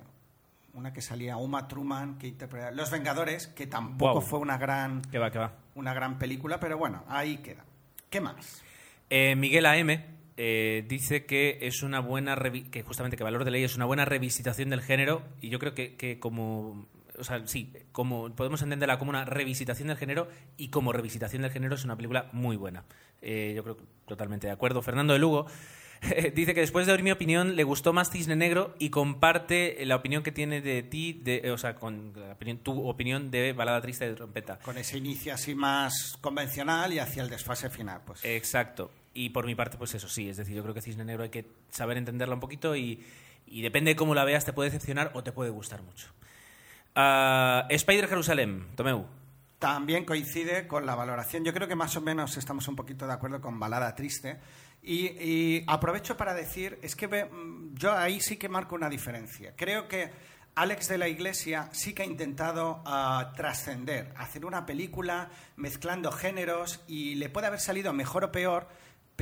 una 0.73 0.93
que 0.93 1.01
salía 1.01 1.35
Uma 1.35 1.67
Truman, 1.67 2.17
que 2.17 2.27
interpretaba 2.27 2.71
Los 2.71 2.89
Vengadores, 2.89 3.47
que 3.47 3.67
tampoco 3.67 4.21
fue 4.21 4.39
una 4.39 4.57
gran 4.57 5.01
Que 5.01 5.19
va, 5.19 5.29
que 5.29 5.39
va. 5.39 5.51
una 5.75 5.93
gran 5.93 6.17
película, 6.17 6.57
pero 6.59 6.77
bueno, 6.77 7.03
ahí 7.09 7.39
queda. 7.39 7.65
¿Qué 8.09 8.21
más? 8.21 8.63
Eh, 9.09 9.35
Miguel 9.35 9.65
AM 9.65 10.20
eh, 10.37 10.85
dice 10.87 11.25
que 11.25 11.59
es 11.61 11.83
una 11.83 11.99
buena 11.99 12.35
que 12.71 12.83
justamente 12.83 13.17
que 13.17 13.23
Valor 13.23 13.43
de 13.45 13.51
Ley 13.51 13.63
es 13.63 13.75
una 13.75 13.85
buena 13.85 14.05
revisitación 14.05 14.69
del 14.69 14.81
género 14.81 15.23
y 15.41 15.49
yo 15.49 15.59
creo 15.59 15.73
que, 15.75 15.95
que 15.95 16.19
como 16.19 16.87
o 17.19 17.23
sea, 17.23 17.45
sí, 17.45 17.71
como 17.91 18.33
podemos 18.35 18.61
entenderla 18.63 18.97
como 18.97 19.09
una 19.11 19.25
revisitación 19.25 19.89
del 19.89 19.97
género 19.97 20.27
y 20.57 20.69
como 20.69 20.91
revisitación 20.93 21.41
del 21.43 21.51
género 21.51 21.75
es 21.75 21.83
una 21.85 21.95
película 21.95 22.29
muy 22.31 22.55
buena. 22.55 22.83
Eh, 23.21 23.53
yo 23.55 23.63
creo 23.63 23.77
que 23.77 23.83
totalmente 24.07 24.47
de 24.47 24.53
acuerdo. 24.53 24.81
Fernando 24.81 25.13
de 25.13 25.19
Lugo 25.19 25.45
dice 26.33 26.55
que 26.55 26.61
después 26.61 26.87
de 26.87 26.93
oír 26.93 27.03
mi 27.03 27.11
opinión 27.11 27.55
le 27.55 27.63
gustó 27.63 27.93
más 27.93 28.09
Cisne 28.09 28.35
Negro 28.35 28.73
y 28.79 28.89
comparte 28.89 29.85
la 29.85 29.97
opinión 29.97 30.23
que 30.23 30.31
tiene 30.31 30.61
de 30.61 30.81
ti, 30.81 31.13
de, 31.13 31.51
o 31.51 31.57
sea, 31.59 31.75
con 31.75 32.13
la 32.15 32.31
opinión- 32.33 32.57
tu 32.59 32.87
opinión 32.87 33.29
de 33.29 33.53
Balada 33.53 33.81
Triste 33.81 34.07
de 34.07 34.15
Trompeta. 34.15 34.57
Con 34.59 34.77
ese 34.79 34.97
inicio 34.97 35.33
así 35.33 35.53
más 35.53 36.17
convencional 36.21 36.91
y 36.93 36.99
hacia 36.99 37.21
el 37.21 37.29
desfase 37.29 37.69
final. 37.69 38.01
Pues 38.05 38.25
Exacto. 38.25 38.89
Y 39.13 39.29
por 39.29 39.45
mi 39.45 39.55
parte, 39.55 39.77
pues 39.77 39.93
eso 39.95 40.07
sí. 40.07 40.29
Es 40.29 40.37
decir, 40.37 40.55
yo 40.55 40.63
creo 40.63 40.73
que 40.73 40.81
Cisne 40.81 41.03
Negro 41.05 41.23
hay 41.23 41.29
que 41.29 41.45
saber 41.69 41.97
entenderla 41.97 42.33
un 42.35 42.39
poquito 42.39 42.75
y, 42.75 43.03
y 43.45 43.61
depende 43.61 43.91
de 43.91 43.95
cómo 43.95 44.15
la 44.15 44.23
veas, 44.23 44.45
te 44.45 44.53
puede 44.53 44.69
decepcionar 44.69 45.11
o 45.13 45.23
te 45.23 45.31
puede 45.31 45.49
gustar 45.49 45.81
mucho. 45.83 46.07
Ah, 46.95 47.65
Spider 47.69 48.07
Jerusalén, 48.07 48.67
Tomeu. 48.75 49.05
también 49.59 50.05
coincide 50.05 50.67
con 50.67 50.85
la 50.85 50.95
valoración. 50.95 51.43
Yo 51.43 51.53
creo 51.53 51.67
que 51.67 51.75
más 51.75 51.95
o 51.95 52.01
menos 52.01 52.35
estamos 52.37 52.67
un 52.67 52.75
poquito 52.75 53.05
de 53.07 53.13
acuerdo 53.13 53.39
con 53.41 53.59
Balada 53.59 53.93
Triste. 53.95 54.39
Y, 54.83 55.07
y 55.23 55.63
aprovecho 55.67 56.17
para 56.17 56.33
decir, 56.33 56.79
es 56.81 56.95
que 56.95 57.07
ve- 57.07 57.25
mm, 57.25 57.75
yo 57.75 57.95
ahí 57.95 58.19
sí 58.19 58.37
que 58.37 58.49
marco 58.49 58.75
una 58.75 58.89
diferencia. 58.89 59.53
Creo 59.55 59.87
que 59.87 60.09
Alex 60.55 60.87
de 60.89 60.97
la 60.97 61.07
Iglesia 61.07 61.69
sí 61.71 61.93
que 61.93 62.01
ha 62.01 62.05
intentado 62.05 62.81
ah, 62.85 63.31
trascender, 63.37 64.11
hacer 64.17 64.43
una 64.45 64.65
película 64.65 65.29
mezclando 65.55 66.11
géneros 66.11 66.81
y 66.87 67.15
le 67.15 67.29
puede 67.29 67.47
haber 67.47 67.59
salido 67.59 67.93
mejor 67.93 68.23
o 68.25 68.31
peor, 68.31 68.67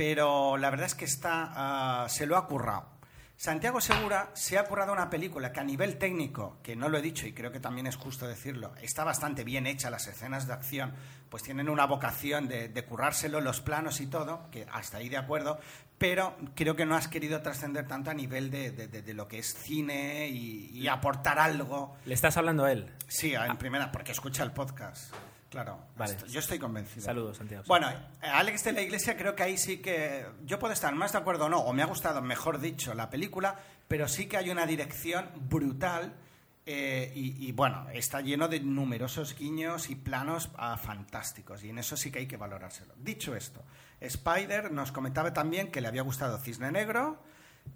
pero 0.00 0.56
la 0.56 0.70
verdad 0.70 0.86
es 0.86 0.94
que 0.94 1.04
está, 1.04 1.50
ah, 1.54 2.08
se 2.08 2.24
lo 2.24 2.38
ha 2.38 2.46
currado. 2.46 2.88
Santiago 3.36 3.82
Segura 3.82 4.30
se 4.32 4.56
ha 4.56 4.64
currado 4.64 4.94
una 4.94 5.10
película 5.10 5.52
que 5.52 5.60
a 5.60 5.62
nivel 5.64 5.98
técnico, 5.98 6.56
que 6.62 6.74
no 6.74 6.88
lo 6.88 6.96
he 6.96 7.02
dicho 7.02 7.26
y 7.26 7.34
creo 7.34 7.52
que 7.52 7.60
también 7.60 7.86
es 7.86 7.96
justo 7.96 8.26
decirlo, 8.26 8.72
está 8.80 9.04
bastante 9.04 9.44
bien 9.44 9.66
hecha, 9.66 9.90
las 9.90 10.06
escenas 10.06 10.46
de 10.46 10.54
acción, 10.54 10.94
pues 11.28 11.42
tienen 11.42 11.68
una 11.68 11.84
vocación 11.84 12.48
de, 12.48 12.70
de 12.70 12.84
currárselo, 12.86 13.42
los 13.42 13.60
planos 13.60 14.00
y 14.00 14.06
todo, 14.06 14.48
que 14.50 14.66
hasta 14.72 14.96
ahí 14.96 15.10
de 15.10 15.18
acuerdo, 15.18 15.60
pero 15.98 16.34
creo 16.54 16.76
que 16.76 16.86
no 16.86 16.96
has 16.96 17.06
querido 17.08 17.42
trascender 17.42 17.86
tanto 17.86 18.10
a 18.10 18.14
nivel 18.14 18.50
de, 18.50 18.70
de- 18.70 18.88
de- 18.88 19.02
de 19.02 19.12
lo 19.14 19.28
que 19.28 19.38
es 19.40 19.52
cine 19.52 20.28
y, 20.28 20.70
y 20.72 20.88
aportar 20.88 21.38
algo. 21.38 21.94
¿Le 22.06 22.14
estás 22.14 22.38
hablando 22.38 22.64
a 22.64 22.72
él? 22.72 22.90
Sí, 23.06 23.34
en 23.34 23.58
primera, 23.58 23.92
porque 23.92 24.12
escucha 24.12 24.44
el 24.44 24.52
podcast. 24.52 25.12
Claro, 25.50 25.80
Vale. 25.96 26.16
yo 26.28 26.38
estoy 26.38 26.60
convencido. 26.60 27.04
Saludos, 27.04 27.38
Santiago. 27.38 27.64
Bueno, 27.66 27.90
eh, 27.90 27.96
Alex 28.22 28.64
de 28.64 28.72
la 28.72 28.82
Iglesia 28.82 29.16
creo 29.16 29.34
que 29.34 29.42
ahí 29.42 29.58
sí 29.58 29.78
que 29.78 30.24
yo 30.44 30.60
puedo 30.60 30.72
estar 30.72 30.94
más 30.94 31.10
de 31.12 31.18
acuerdo 31.18 31.46
o 31.46 31.48
no, 31.48 31.58
o 31.58 31.72
me 31.72 31.82
ha 31.82 31.86
gustado, 31.86 32.22
mejor 32.22 32.60
dicho, 32.60 32.94
la 32.94 33.10
película, 33.10 33.58
pero 33.88 34.06
sí 34.06 34.26
que 34.26 34.36
hay 34.36 34.50
una 34.50 34.64
dirección 34.64 35.28
brutal 35.48 36.14
eh, 36.66 37.10
y, 37.16 37.48
y, 37.48 37.50
bueno, 37.50 37.88
está 37.92 38.20
lleno 38.20 38.46
de 38.46 38.60
numerosos 38.60 39.36
guiños 39.36 39.90
y 39.90 39.96
planos 39.96 40.50
ah, 40.56 40.76
fantásticos 40.76 41.64
y 41.64 41.70
en 41.70 41.78
eso 41.78 41.96
sí 41.96 42.12
que 42.12 42.20
hay 42.20 42.26
que 42.28 42.36
valorárselo. 42.36 42.94
Dicho 42.96 43.34
esto, 43.34 43.64
Spider 43.98 44.70
nos 44.70 44.92
comentaba 44.92 45.32
también 45.32 45.72
que 45.72 45.80
le 45.80 45.88
había 45.88 46.02
gustado 46.02 46.38
Cisne 46.38 46.70
Negro, 46.70 47.20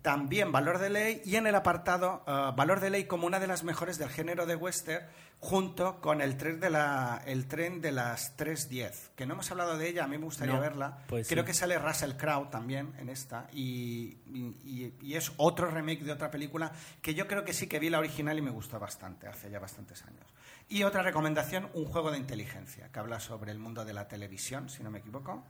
también 0.03 0.53
Valor 0.53 0.79
de 0.79 0.91
Ley 0.91 1.23
y 1.25 1.37
en 1.37 1.47
el 1.47 1.55
apartado 1.55 2.23
ah, 2.27 2.53
Valor 2.57 2.81
de 2.81 2.91
Ley 2.91 3.05
como 3.05 3.27
una 3.27 3.41
de 3.41 3.47
las 3.47 3.65
mejores 3.65 3.97
del 3.99 4.11
género 4.11 4.45
de 4.47 4.55
western 4.57 5.07
junto 5.41 6.01
con 6.01 6.23
el 6.23 6.39
tren 6.39 6.59
de, 6.59 6.71
la, 6.71 7.23
el 7.27 7.47
tren 7.47 7.83
de 7.83 7.93
las 7.93 8.35
3.10, 8.39 9.11
que 9.15 9.27
no 9.27 9.35
hemos 9.35 9.51
hablado 9.51 9.77
de 9.77 9.89
ella, 9.89 10.05
a 10.05 10.07
mí 10.09 10.17
me 10.17 10.25
gustaría 10.25 10.55
No, 10.55 10.61
verla. 10.61 10.99
pues 11.07 11.29
Creo 11.29 11.43
sí. 11.43 11.47
que 11.49 11.53
sale 11.53 11.79
Russell 11.79 12.13
Crowe 12.13 12.49
también 12.51 12.95
en 12.99 13.11
esta 13.11 13.47
y- 13.53 14.17
y- 14.33 14.95
y 15.03 15.15
es 15.17 15.33
otro 15.37 15.71
remake 15.71 16.03
de 16.03 16.13
otra 16.13 16.31
película 16.31 16.73
que 17.03 17.15
yo 17.15 17.27
creo 17.27 17.45
que 17.45 17.53
sí 17.53 17.67
que 17.67 17.79
vi 17.79 17.91
la 17.91 17.99
original 17.99 18.39
y 18.39 18.43
me 18.43 18.51
gustó 18.51 18.79
bastante, 18.81 19.27
hace 19.27 19.51
ya 19.51 19.59
bastantes 19.59 20.03
años. 20.05 20.25
Y 20.71 20.83
otra 20.85 21.03
recomendación, 21.03 21.69
un 21.75 21.85
juego 21.85 22.11
de 22.11 22.17
inteligencia, 22.17 22.89
que 22.91 22.99
habla 22.99 23.21
sobre 23.21 23.53
el 23.53 23.59
mundo 23.59 23.85
de 23.85 23.93
la 23.93 24.09
televisión, 24.09 24.71
si 24.71 24.83
no 24.83 24.91
me 24.91 25.01
equivoco. 25.01 25.45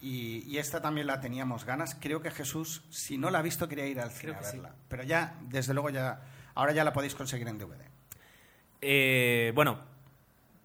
Y, 0.00 0.44
y 0.46 0.58
esta 0.58 0.80
también 0.82 1.06
la 1.06 1.20
teníamos 1.20 1.64
ganas. 1.64 1.96
Creo 1.98 2.20
que 2.20 2.30
Jesús, 2.30 2.82
si 2.90 3.16
no 3.18 3.30
la 3.30 3.38
ha 3.38 3.42
visto, 3.42 3.68
quería 3.68 3.86
ir 3.86 4.00
al 4.00 4.10
cine 4.10 4.32
Creo 4.34 4.44
a 4.46 4.50
sí. 4.50 4.56
verla. 4.58 4.74
Pero 4.88 5.02
ya, 5.04 5.36
desde 5.42 5.72
luego, 5.74 5.90
ya 5.90 6.20
ahora 6.54 6.72
ya 6.72 6.84
la 6.84 6.92
podéis 6.92 7.14
conseguir 7.14 7.48
en 7.48 7.58
DVD. 7.58 7.80
Eh, 8.82 9.52
bueno, 9.54 9.80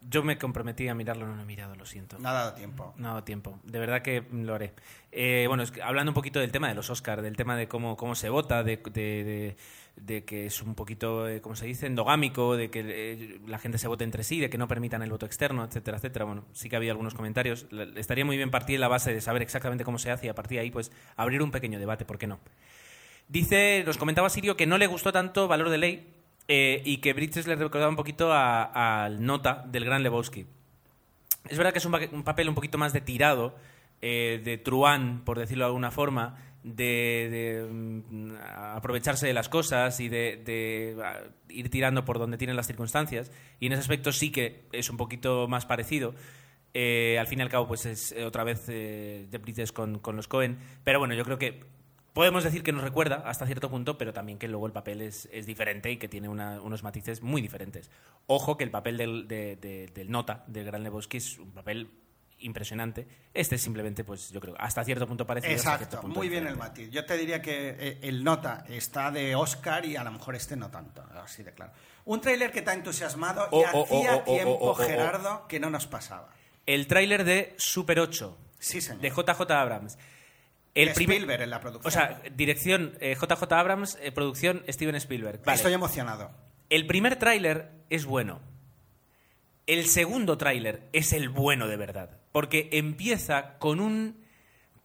Yo 0.03 0.23
me 0.23 0.37
comprometí 0.39 0.87
a 0.87 0.95
mirarlo, 0.95 1.27
no 1.27 1.35
lo 1.35 1.43
he 1.43 1.45
mirado, 1.45 1.75
lo 1.75 1.85
siento. 1.85 2.17
No 2.17 2.29
ha 2.29 2.33
dado 2.33 2.53
tiempo. 2.53 2.93
No 2.97 3.07
ha 3.07 3.11
dado 3.11 3.23
tiempo. 3.23 3.59
De 3.63 3.77
verdad 3.79 4.01
que 4.01 4.23
lo 4.31 4.55
haré. 4.55 4.73
Eh, 5.11 5.45
bueno, 5.47 5.61
es 5.61 5.69
que 5.71 5.81
hablando 5.83 6.09
un 6.09 6.15
poquito 6.15 6.39
del 6.39 6.51
tema 6.51 6.67
de 6.69 6.73
los 6.73 6.89
Oscars, 6.89 7.21
del 7.21 7.35
tema 7.37 7.55
de 7.55 7.67
cómo, 7.67 7.95
cómo 7.97 8.15
se 8.15 8.29
vota, 8.29 8.63
de, 8.63 8.77
de- 8.77 9.23
de- 9.23 9.57
de 9.97 10.23
que 10.25 10.47
es 10.47 10.61
un 10.63 10.73
poquito, 10.73 11.27
eh, 11.27 11.39
¿cómo 11.41 11.55
se 11.55 11.65
dice?, 11.67 11.85
endogámico, 11.85 12.55
de 12.57 12.71
que 12.71 12.81
eh, 12.83 13.39
la 13.45 13.59
gente 13.59 13.77
se 13.77 13.87
vote 13.87 14.03
entre 14.03 14.23
sí, 14.23 14.39
de 14.39 14.49
que 14.49 14.57
no 14.57 14.67
permitan 14.67 15.03
el 15.03 15.11
voto 15.11 15.25
externo, 15.27 15.63
etcétera, 15.65 15.97
etcétera. 15.97 16.25
Bueno, 16.25 16.45
sí 16.53 16.67
que 16.69 16.77
había 16.77 16.91
algunos 16.91 17.13
comentarios. 17.13 17.67
Estaría 17.95 18.25
muy 18.25 18.37
bien 18.37 18.49
partir 18.49 18.75
de 18.77 18.79
la 18.79 18.87
base 18.87 19.13
de 19.13 19.21
saber 19.21 19.43
exactamente 19.43 19.83
cómo 19.83 19.99
se 19.99 20.09
hace 20.09 20.25
y 20.25 20.29
a 20.29 20.33
partir 20.35 20.55
de 20.55 20.61
ahí, 20.63 20.71
pues, 20.71 20.91
abrir 21.15 21.43
un 21.43 21.51
pequeño 21.51 21.77
debate, 21.77 22.05
¿por 22.05 22.17
qué 22.17 22.25
no? 22.25 22.39
Dice, 23.27 23.83
nos 23.85 23.97
comentaba 23.97 24.29
Sirio 24.29 24.57
que 24.57 24.65
no 24.65 24.77
le 24.77 24.87
gustó 24.87 25.11
tanto 25.11 25.47
Valor 25.47 25.69
de 25.69 25.77
Ley 25.77 26.13
eh, 26.47 26.81
y 26.85 26.97
que 26.97 27.13
Bridges 27.13 27.47
le 27.47 27.55
recordaba 27.55 27.89
un 27.89 27.95
poquito 27.95 28.31
al 28.33 29.23
Nota 29.23 29.63
del 29.67 29.85
gran 29.85 30.03
Lebowski. 30.03 30.45
Es 31.49 31.57
verdad 31.57 31.71
que 31.71 31.79
es 31.79 31.85
un, 31.85 31.95
un 32.11 32.23
papel 32.23 32.49
un 32.49 32.55
poquito 32.55 32.77
más 32.77 32.93
de 32.93 33.01
tirado, 33.01 33.55
eh, 34.01 34.41
de 34.43 34.57
truán, 34.57 35.23
por 35.23 35.39
decirlo 35.39 35.65
de 35.65 35.67
alguna 35.67 35.91
forma, 35.91 36.37
de, 36.63 37.27
de, 37.31 37.67
mm, 37.71 38.33
aprovecharse 38.75 39.27
de 39.27 39.33
las 39.33 39.49
cosas 39.49 39.99
y 39.99 40.09
de, 40.09 40.41
de, 40.43 40.95
ah, 41.03 41.21
ir 41.49 41.69
tirando 41.69 42.05
por 42.05 42.19
donde 42.19 42.37
tienen 42.37 42.55
las 42.55 42.67
circunstancias. 42.67 43.31
Y 43.59 43.67
en 43.67 43.73
ese 43.73 43.81
aspecto 43.81 44.11
sí 44.11 44.31
que 44.31 44.65
es 44.71 44.89
un 44.89 44.97
poquito 44.97 45.47
más 45.47 45.65
parecido. 45.65 46.13
Eh, 46.73 47.17
al 47.19 47.27
fin 47.27 47.39
y 47.39 47.41
al 47.41 47.49
cabo, 47.49 47.67
pues 47.67 47.85
es 47.85 48.11
eh, 48.13 48.23
otra 48.23 48.43
vez 48.43 48.65
eh, 48.69 49.27
de 49.29 49.37
Bridges 49.39 49.71
con, 49.71 49.99
con 49.99 50.15
los 50.15 50.27
Cohen. 50.27 50.57
Pero 50.83 50.99
bueno, 50.99 51.13
yo 51.13 51.25
creo 51.25 51.37
que 51.37 51.63
podemos 52.13 52.43
decir 52.43 52.63
que 52.63 52.71
nos 52.71 52.83
recuerda 52.83 53.23
hasta 53.25 53.45
cierto 53.45 53.69
punto, 53.69 53.97
pero 53.97 54.13
también 54.13 54.37
que 54.37 54.47
luego 54.47 54.65
el 54.67 54.73
papel 54.73 55.01
es, 55.01 55.29
es 55.31 55.45
diferente 55.45 55.91
y 55.91 55.97
que 55.97 56.07
tiene 56.07 56.27
una- 56.29 56.61
unos 56.61 56.83
matices 56.83 57.21
muy 57.21 57.41
diferentes. 57.41 57.89
Ojo 58.27 58.57
que 58.57 58.63
el 58.63 58.71
papel 58.71 58.97
del, 58.97 59.27
de- 59.27 59.55
de- 59.55 59.87
del 59.93 60.11
Nota, 60.11 60.43
del 60.47 60.65
Gran 60.65 60.83
Lebowski, 60.83 61.17
es 61.17 61.37
un 61.39 61.51
papel 61.51 61.89
impresionante. 62.39 63.07
Este 63.33 63.55
es 63.55 63.61
simplemente, 63.61 64.03
pues 64.03 64.31
yo 64.31 64.39
creo, 64.41 64.55
hasta 64.57 64.83
cierto 64.83 65.07
punto 65.07 65.25
parecido. 65.27 65.55
hasta 65.55 65.73
Exacto, 65.75 66.01
punto 66.01 66.17
muy 66.17 66.27
bien 66.27 66.47
el 66.47 66.57
matiz. 66.57 66.89
Yo 66.89 67.05
te 67.05 67.15
diría 67.17 67.41
que 67.41 67.75
eh, 67.79 67.99
el 68.01 68.23
nota 68.23 68.65
está 68.67 69.11
de 69.11 69.35
Oscar 69.35 69.85
y 69.85 69.95
a 69.95 70.03
lo 70.03 70.11
mejor 70.11 70.35
este 70.35 70.55
no 70.55 70.69
tanto, 70.71 71.03
así 71.23 71.43
de 71.43 71.53
claro. 71.53 71.71
Un 72.05 72.19
tráiler 72.19 72.51
que 72.51 72.63
te 72.63 72.71
ha 72.71 72.73
entusiasmado 72.73 73.43
y 73.51 73.55
Oh, 73.55 73.63
oh, 73.73 73.79
oh, 73.81 73.83
hacía 73.85 74.15
oh, 74.15 74.23
tiempo. 74.23 74.73
Gerardo, 74.75 75.47
que 75.47 75.59
no 75.59 75.69
nos 75.69 75.85
pasaba. 75.85 76.29
El 76.65 76.87
tráiler 76.87 77.23
de 77.23 77.53
Super 77.57 77.99
8, 77.99 78.37
Sí, 78.59 78.81
señor. 78.81 79.01
de 79.01 79.09
JJ 79.11 79.51
Abrams. 79.51 79.97
El 80.73 80.93
primer- 80.93 81.17
Spielberg 81.17 81.41
en 81.43 81.49
la 81.49 81.59
producción. 81.59 81.87
O 81.87 81.91
sea, 81.91 82.21
dirección 82.35 82.93
eh, 83.01 83.15
JJ 83.19 83.51
Abrams, 83.53 83.97
eh, 84.01 84.11
producción 84.11 84.63
Steven 84.69 84.95
Spielberg. 84.95 85.41
Vale. 85.43 85.55
Estoy 85.55 85.73
emocionado. 85.73 86.31
El 86.69 86.87
primer 86.87 87.17
tráiler 87.17 87.71
es 87.89 88.05
bueno. 88.05 88.39
El 89.67 89.85
segundo 89.85 90.37
tráiler 90.37 90.87
es 90.93 91.13
el 91.13 91.29
bueno 91.29 91.67
de 91.67 91.77
verdad. 91.77 92.17
Porque 92.31 92.69
empieza 92.71 93.57
con 93.57 93.79
un. 93.79 94.23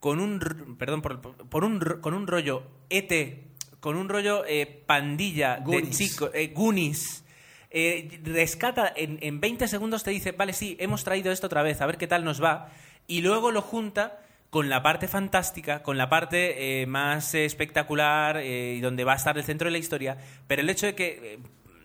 con 0.01 0.21
un. 0.21 0.77
perdón, 0.79 1.03
por, 1.03 1.21
por 1.49 1.65
un, 1.65 1.79
con 2.01 2.15
un 2.15 2.27
rollo 2.27 2.65
ET, 2.91 3.45
con 3.81 3.97
un 3.97 4.09
rollo 4.09 4.45
eh, 4.47 4.67
pandilla 4.87 5.59
Goonies. 5.61 5.99
de 5.99 6.05
chicos. 6.05 6.31
Goonies. 6.55 7.23
Eh, 7.71 8.21
rescata 8.25 8.93
en, 8.97 9.19
en 9.23 9.41
20 9.41 9.69
segundos, 9.69 10.03
te 10.03 10.11
dice, 10.11 10.33
vale, 10.33 10.53
sí, 10.53 10.77
hemos 10.81 11.05
traído 11.05 11.31
esto 11.31 11.47
otra 11.47 11.63
vez, 11.63 11.81
a 11.81 11.87
ver 11.87 11.99
qué 11.99 12.07
tal 12.07 12.25
nos 12.25 12.43
va. 12.43 12.71
Y 13.07 13.21
luego 13.23 13.51
lo 13.53 13.61
junta 13.61 14.19
con 14.57 14.71
la 14.71 14.83
parte 14.83 15.07
fantástica, 15.07 15.83
con 15.83 15.99
la 15.99 16.09
parte 16.09 16.81
eh, 16.81 16.87
más 16.87 17.35
espectacular 17.35 18.39
eh, 18.39 18.77
y 18.79 18.81
donde 18.81 19.05
va 19.05 19.13
a 19.13 19.17
estar 19.17 19.37
el 19.37 19.45
centro 19.45 19.67
de 19.67 19.73
la 19.73 19.77
historia. 19.77 20.17
Pero 20.47 20.63
el 20.63 20.71
hecho 20.71 20.87
de 20.87 20.95
que, 20.95 21.35
eh, 21.35 21.39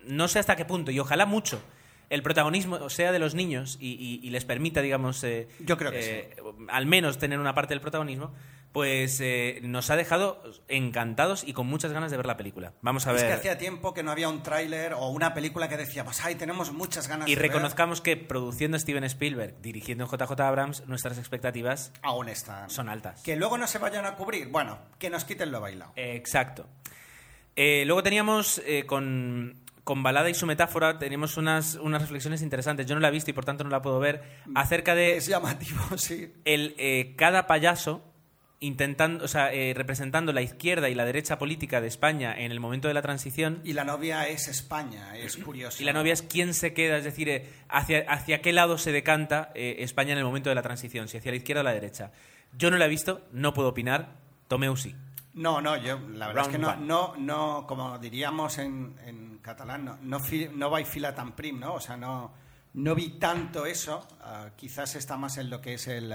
no 0.05 0.29
sé 0.29 0.39
hasta 0.39 0.55
qué 0.55 0.63
punto, 0.63 0.89
y 0.89 0.97
ojalá 0.97 1.25
mucho, 1.25 1.61
el 2.09 2.23
protagonismo 2.23 2.89
sea 2.89 3.11
de 3.11 3.19
los 3.19 3.35
niños 3.35 3.77
y, 3.81 3.89
y- 3.91 4.25
y 4.25 4.29
les 4.29 4.45
permita, 4.45 4.81
digamos, 4.81 5.21
Yo 5.59 5.77
creo 5.77 5.91
que 5.91 6.33
al 6.69 6.85
menos 6.85 7.17
tener 7.17 7.39
una 7.39 7.53
parte 7.53 7.73
del 7.73 7.81
protagonismo, 7.81 8.33
pues 8.71 9.19
eh, 9.21 9.59
nos 9.63 9.89
ha 9.89 9.95
dejado 9.97 10.41
encantados 10.67 11.43
y 11.45 11.53
con 11.53 11.67
muchas 11.67 11.91
ganas 11.91 12.09
de 12.11 12.17
ver 12.17 12.25
la 12.25 12.37
película. 12.37 12.73
Vamos 12.81 13.05
a 13.05 13.11
Es 13.11 13.17
ver. 13.21 13.27
que 13.27 13.33
hacía 13.33 13.57
tiempo 13.57 13.93
que 13.93 14.01
no 14.03 14.11
había 14.11 14.29
un 14.29 14.43
tráiler 14.43 14.93
o 14.93 15.09
una 15.09 15.33
película 15.33 15.67
que 15.67 15.75
decíamos, 15.77 16.23
ay, 16.23 16.35
tenemos 16.35 16.71
muchas 16.71 17.07
ganas 17.07 17.27
Y 17.27 17.35
de 17.35 17.41
ver". 17.41 17.49
reconozcamos 17.51 17.99
que 18.01 18.15
produciendo 18.17 18.79
Steven 18.79 19.03
Spielberg, 19.03 19.61
dirigiendo 19.61 20.05
JJ 20.07 20.39
Abrams, 20.41 20.87
nuestras 20.87 21.17
expectativas 21.17 21.91
Aún 22.01 22.29
están. 22.29 22.69
son 22.69 22.87
altas. 22.87 23.21
Que 23.23 23.35
luego 23.35 23.57
no 23.57 23.67
se 23.67 23.77
vayan 23.77 24.05
a 24.05 24.15
cubrir. 24.15 24.47
Bueno, 24.47 24.79
que 24.99 25.09
nos 25.09 25.25
quiten 25.25 25.51
lo 25.51 25.59
bailado. 25.59 25.91
Eh, 25.97 26.15
Exacto. 26.15 26.67
Eh, 27.57 27.83
luego 27.85 28.01
teníamos 28.01 28.61
eh, 28.65 28.85
con, 28.85 29.61
con 29.83 30.01
Balada 30.03 30.29
y 30.29 30.33
su 30.33 30.45
metáfora, 30.45 30.97
teníamos 30.97 31.35
unas, 31.35 31.75
unas 31.75 32.01
reflexiones 32.01 32.41
interesantes. 32.41 32.85
Yo 32.87 32.95
no 32.95 33.01
la 33.01 33.09
he 33.09 33.11
visto 33.11 33.29
y 33.29 33.33
por 33.33 33.43
tanto 33.43 33.65
no 33.65 33.69
la 33.69 33.81
puedo 33.81 33.99
ver. 33.99 34.23
Acerca 34.55 34.95
de 34.95 35.17
Es 35.17 35.27
llamativo, 35.27 35.81
sí. 35.97 36.31
el, 36.45 36.73
eh, 36.77 37.13
cada 37.17 37.47
payaso 37.47 38.01
intentando, 38.61 39.25
o 39.25 39.27
sea, 39.27 39.51
eh, 39.51 39.73
representando 39.75 40.31
la 40.33 40.41
izquierda 40.41 40.87
y 40.87 40.95
la 40.95 41.03
derecha 41.03 41.37
política 41.37 41.81
de 41.81 41.87
España 41.87 42.33
en 42.37 42.51
el 42.51 42.59
momento 42.59 42.87
de 42.87 42.93
la 42.93 43.01
transición. 43.01 43.59
Y 43.63 43.73
la 43.73 43.83
novia 43.83 44.27
es 44.27 44.47
España, 44.47 45.17
es 45.17 45.35
curioso. 45.45 45.81
Y 45.81 45.85
la 45.85 45.93
novia 45.93 46.13
es 46.13 46.21
quién 46.21 46.53
se 46.53 46.73
queda, 46.73 46.97
es 46.97 47.03
decir, 47.03 47.27
eh, 47.27 47.49
hacia, 47.69 48.05
hacia 48.07 48.41
qué 48.41 48.53
lado 48.53 48.77
se 48.77 48.91
decanta 48.91 49.51
eh, 49.55 49.77
España 49.79 50.13
en 50.13 50.19
el 50.19 50.23
momento 50.23 50.49
de 50.49 50.55
la 50.55 50.61
transición, 50.61 51.07
si 51.07 51.17
hacia 51.17 51.31
la 51.31 51.37
izquierda 51.37 51.61
o 51.61 51.63
la 51.63 51.73
derecha. 51.73 52.11
Yo 52.57 52.69
no 52.71 52.77
la 52.77 52.85
he 52.85 52.89
visto, 52.89 53.27
no 53.33 53.53
puedo 53.53 53.69
opinar. 53.69 54.15
Tomeu 54.47 54.75
sí. 54.77 54.95
No, 55.33 55.61
no, 55.61 55.77
yo 55.77 55.97
la 56.13 56.27
verdad 56.27 56.43
es 56.43 56.49
que 56.51 56.57
no, 56.57 56.75
no, 56.75 57.15
no 57.17 57.65
como 57.65 57.97
diríamos 57.97 58.57
en, 58.57 58.93
en 59.05 59.37
catalán, 59.37 59.85
no, 59.85 59.97
no, 60.01 60.19
fi- 60.19 60.49
no 60.53 60.69
vai 60.69 60.83
fila 60.83 61.15
tan 61.15 61.31
prim, 61.37 61.57
¿no? 61.57 61.75
O 61.75 61.79
sea, 61.79 61.95
no, 61.95 62.33
no 62.73 62.93
vi 62.93 63.11
tanto 63.17 63.65
eso. 63.65 64.05
ah, 64.21 64.49
quizás 64.57 64.93
está 64.95 65.15
más 65.15 65.37
en 65.37 65.49
lo 65.49 65.61
que 65.61 65.75
es 65.75 65.87
el, 65.87 66.13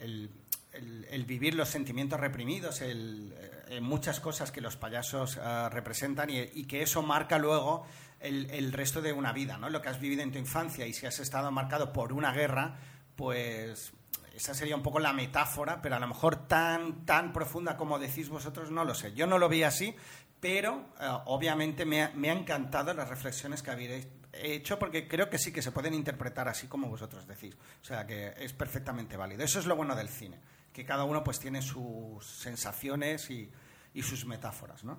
el, 0.00 0.28
el- 0.74 1.24
vivir 1.24 1.54
los 1.54 1.68
sentimientos 1.68 2.20
reprimidos, 2.20 2.80
el, 2.80 3.34
eh, 3.68 3.80
muchas 3.80 4.20
cosas 4.20 4.52
que 4.52 4.60
los 4.60 4.76
payasos 4.76 5.38
ah, 5.38 5.68
representan 5.72 6.28
y, 6.30 6.64
que 6.64 6.82
eso 6.82 7.02
marca 7.02 7.38
luego 7.38 7.86
el, 8.20 8.72
resto 8.72 9.02
de 9.02 9.12
una 9.12 9.32
vida, 9.32 9.58
¿no? 9.58 9.70
Lo 9.70 9.82
que 9.82 9.88
has 9.88 10.00
vivido 10.00 10.22
en 10.22 10.32
tu 10.32 10.38
infancia 10.38 10.86
y 10.86 10.92
si 10.92 11.06
has 11.06 11.18
estado 11.18 11.50
marcado 11.50 11.92
por 11.92 12.12
una 12.12 12.32
guerra, 12.32 12.78
pues 13.16 13.92
esa 14.34 14.54
sería 14.54 14.76
un 14.76 14.82
poco 14.82 14.98
la 14.98 15.12
metáfora, 15.12 15.80
pero 15.80 15.96
a 15.96 16.00
lo 16.00 16.08
mejor 16.08 16.48
tan, 16.48 17.04
tan 17.04 17.32
profunda 17.32 17.76
como 17.76 17.98
decís 17.98 18.28
vosotros, 18.28 18.70
no 18.70 18.84
lo 18.84 18.94
sé. 18.94 19.12
Yo 19.14 19.26
no 19.26 19.38
lo 19.38 19.48
vi 19.48 19.62
así, 19.62 19.94
pero 20.40 20.90
eh, 21.00 21.08
obviamente 21.26 21.84
me 21.84 22.08
me 22.14 22.30
ha 22.30 22.34
encantado 22.34 22.92
las 22.94 23.08
reflexiones 23.08 23.62
que 23.62 23.70
habéis 23.70 24.06
hecho, 24.42 24.78
porque 24.78 25.06
creo 25.06 25.30
que 25.30 25.38
sí 25.38 25.52
que 25.52 25.62
se 25.62 25.72
pueden 25.72 25.94
interpretar 25.94 26.48
así 26.48 26.66
como 26.66 26.88
vosotros 26.88 27.26
decís. 27.26 27.54
O 27.82 27.84
sea, 27.84 28.06
que 28.06 28.34
es 28.38 28.52
perfectamente 28.52 29.16
válido. 29.16 29.44
Eso 29.44 29.58
es 29.58 29.66
lo 29.66 29.76
bueno 29.76 29.94
del 29.94 30.08
cine, 30.08 30.38
que 30.74 30.84
cada 30.84 31.04
uno 31.04 31.24
pues 31.24 31.40
tiene 31.40 31.62
sus 31.62 32.26
sensaciones 32.26 33.30
y, 33.30 33.50
y 33.94 34.02
sus 34.02 34.26
metáforas, 34.26 34.84
¿no? 34.84 34.98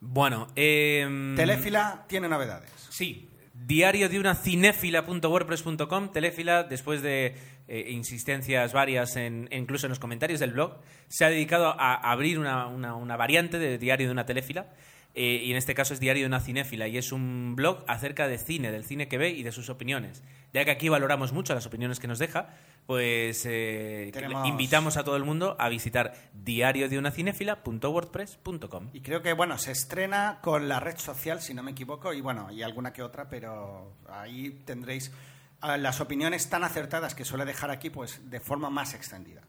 Bueno, 0.00 0.48
eh, 0.54 1.32
Telefila 1.36 2.04
tiene 2.08 2.28
novedades. 2.28 2.70
Sí, 2.90 3.28
diario 3.54 4.08
de 4.08 4.20
una 4.20 4.34
cinéfila.wordpress.com, 4.34 6.12
Telefila, 6.12 6.62
después 6.64 7.02
de 7.02 7.36
eh, 7.68 7.86
insistencias 7.90 8.72
varias, 8.72 9.16
en, 9.16 9.48
incluso 9.50 9.86
en 9.86 9.90
los 9.90 9.98
comentarios 9.98 10.40
del 10.40 10.52
blog, 10.52 10.78
se 11.08 11.24
ha 11.24 11.30
dedicado 11.30 11.74
a 11.78 11.94
abrir 11.94 12.38
una, 12.38 12.66
una- 12.66 12.94
una 12.94 13.16
variante 13.16 13.58
de 13.58 13.78
diario 13.78 14.06
de 14.06 14.12
una 14.12 14.26
teléfila. 14.26 14.66
Eh, 15.14 15.42
y 15.44 15.50
en 15.50 15.56
este 15.56 15.74
caso 15.74 15.94
es 15.94 16.00
Diario 16.00 16.22
de 16.22 16.26
una 16.28 16.40
cinéfila 16.40 16.86
y 16.88 16.96
es 16.98 17.10
un 17.12 17.54
blog 17.56 17.84
acerca 17.88 18.28
de 18.28 18.38
cine, 18.38 18.70
del 18.70 18.84
cine 18.84 19.08
que 19.08 19.18
ve 19.18 19.30
y 19.30 19.42
de 19.42 19.50
sus 19.52 19.68
opiniones. 19.70 20.22
Ya 20.52 20.64
que 20.64 20.70
aquí 20.70 20.88
valoramos 20.88 21.32
mucho 21.32 21.54
las 21.54 21.66
opiniones 21.66 21.98
que 22.00 22.06
nos 22.06 22.18
deja, 22.18 22.48
pues 22.86 23.44
eh, 23.46 24.10
Tenemos- 24.12 24.46
invitamos 24.48 24.96
a 24.96 25.04
todo 25.04 25.16
el 25.16 25.24
mundo 25.24 25.56
a 25.58 25.68
visitar 25.68 26.14
diario 26.32 26.88
de 26.88 26.98
una 26.98 27.10
cinéfila.wordpress.com. 27.10 28.88
Y 28.92 29.00
creo 29.00 29.20
que, 29.22 29.32
bueno, 29.34 29.58
se 29.58 29.72
estrena 29.72 30.38
con 30.42 30.68
la 30.68 30.80
red 30.80 30.96
social, 30.98 31.40
si 31.42 31.52
no 31.52 31.62
me 31.62 31.72
equivoco, 31.72 32.12
y 32.14 32.20
bueno, 32.20 32.50
y 32.50 32.62
alguna 32.62 32.92
que 32.92 33.02
otra, 33.02 33.28
pero 33.28 33.92
ahí 34.08 34.50
tendréis 34.64 35.12
ah, 35.60 35.76
las 35.76 36.00
opiniones 36.00 36.48
tan 36.48 36.64
acertadas 36.64 37.14
que 37.14 37.24
suele 37.24 37.44
dejar 37.44 37.70
aquí, 37.70 37.90
pues 37.90 38.30
de 38.30 38.40
forma 38.40 38.70
más 38.70 38.94
extendida. 38.94 39.42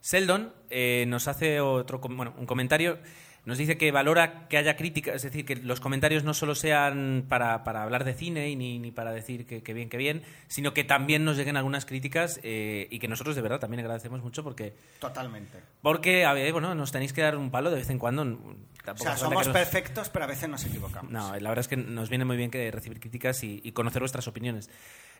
Seldon 0.00 0.52
eh, 0.68 1.04
nos 1.08 1.28
hace 1.28 1.60
otro 1.60 2.00
com- 2.00 2.16
bueno, 2.16 2.34
un 2.36 2.44
comentario. 2.46 2.98
Nos 3.46 3.58
dice 3.58 3.76
que 3.76 3.90
valora 3.92 4.48
que 4.48 4.56
haya 4.56 4.74
crítica, 4.74 5.12
es 5.12 5.22
decir, 5.22 5.44
que 5.44 5.56
los 5.56 5.78
comentarios 5.78 6.24
no 6.24 6.32
solo 6.32 6.54
sean 6.54 7.26
para, 7.28 7.62
para 7.62 7.82
hablar 7.82 8.04
de 8.04 8.14
cine 8.14 8.48
y 8.48 8.56
ni, 8.56 8.78
ni 8.78 8.90
para 8.90 9.12
decir 9.12 9.44
que, 9.44 9.62
que 9.62 9.74
bien, 9.74 9.90
que 9.90 9.98
bien, 9.98 10.22
sino 10.48 10.72
que 10.72 10.82
también 10.82 11.26
nos 11.26 11.36
lleguen 11.36 11.58
algunas 11.58 11.84
críticas 11.84 12.40
eh, 12.42 12.88
y 12.90 12.98
que 13.00 13.06
nosotros 13.06 13.36
de 13.36 13.42
verdad 13.42 13.60
también 13.60 13.80
agradecemos 13.80 14.22
mucho 14.22 14.42
porque, 14.42 14.74
Totalmente. 14.98 15.58
porque 15.82 16.24
a 16.24 16.32
ver, 16.32 16.50
bueno, 16.52 16.74
nos 16.74 16.90
tenéis 16.90 17.12
que 17.12 17.20
dar 17.20 17.36
un 17.36 17.50
palo 17.50 17.68
de 17.70 17.76
vez 17.76 17.90
en 17.90 17.98
cuando. 17.98 18.22
O 18.22 18.96
sea, 18.96 19.16
somos 19.18 19.46
nos- 19.46 19.54
perfectos, 19.54 20.08
pero 20.08 20.24
a 20.24 20.28
veces 20.28 20.48
nos 20.48 20.64
equivocamos. 20.64 21.12
no, 21.12 21.28
la 21.38 21.48
verdad 21.50 21.58
es 21.60 21.68
que 21.68 21.76
nos 21.76 22.08
viene 22.08 22.24
muy 22.24 22.38
bien 22.38 22.50
que 22.50 22.70
recibir 22.70 22.98
críticas 22.98 23.44
y, 23.44 23.60
y 23.62 23.72
conocer 23.72 24.00
vuestras 24.00 24.26
opiniones. 24.26 24.70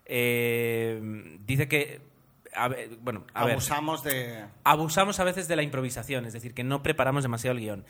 Eh, 0.06 1.38
dice 1.46 1.68
que, 1.68 2.00
a 2.54 2.68
ver, 2.68 2.90
bueno, 3.00 3.26
a 3.34 3.44
ver, 3.44 3.52
Abusamos 3.54 4.02
de... 4.04 4.44
abusamos 4.64 5.20
a 5.20 5.24
veces 5.24 5.48
de 5.48 5.56
la 5.56 5.62
improvisación, 5.62 6.24
es 6.26 6.32
decir, 6.32 6.54
que 6.54 6.64
no 6.64 6.82
preparamos 6.82 7.22
demasiado 7.22 7.56
el 7.56 7.62
guion. 7.62 7.84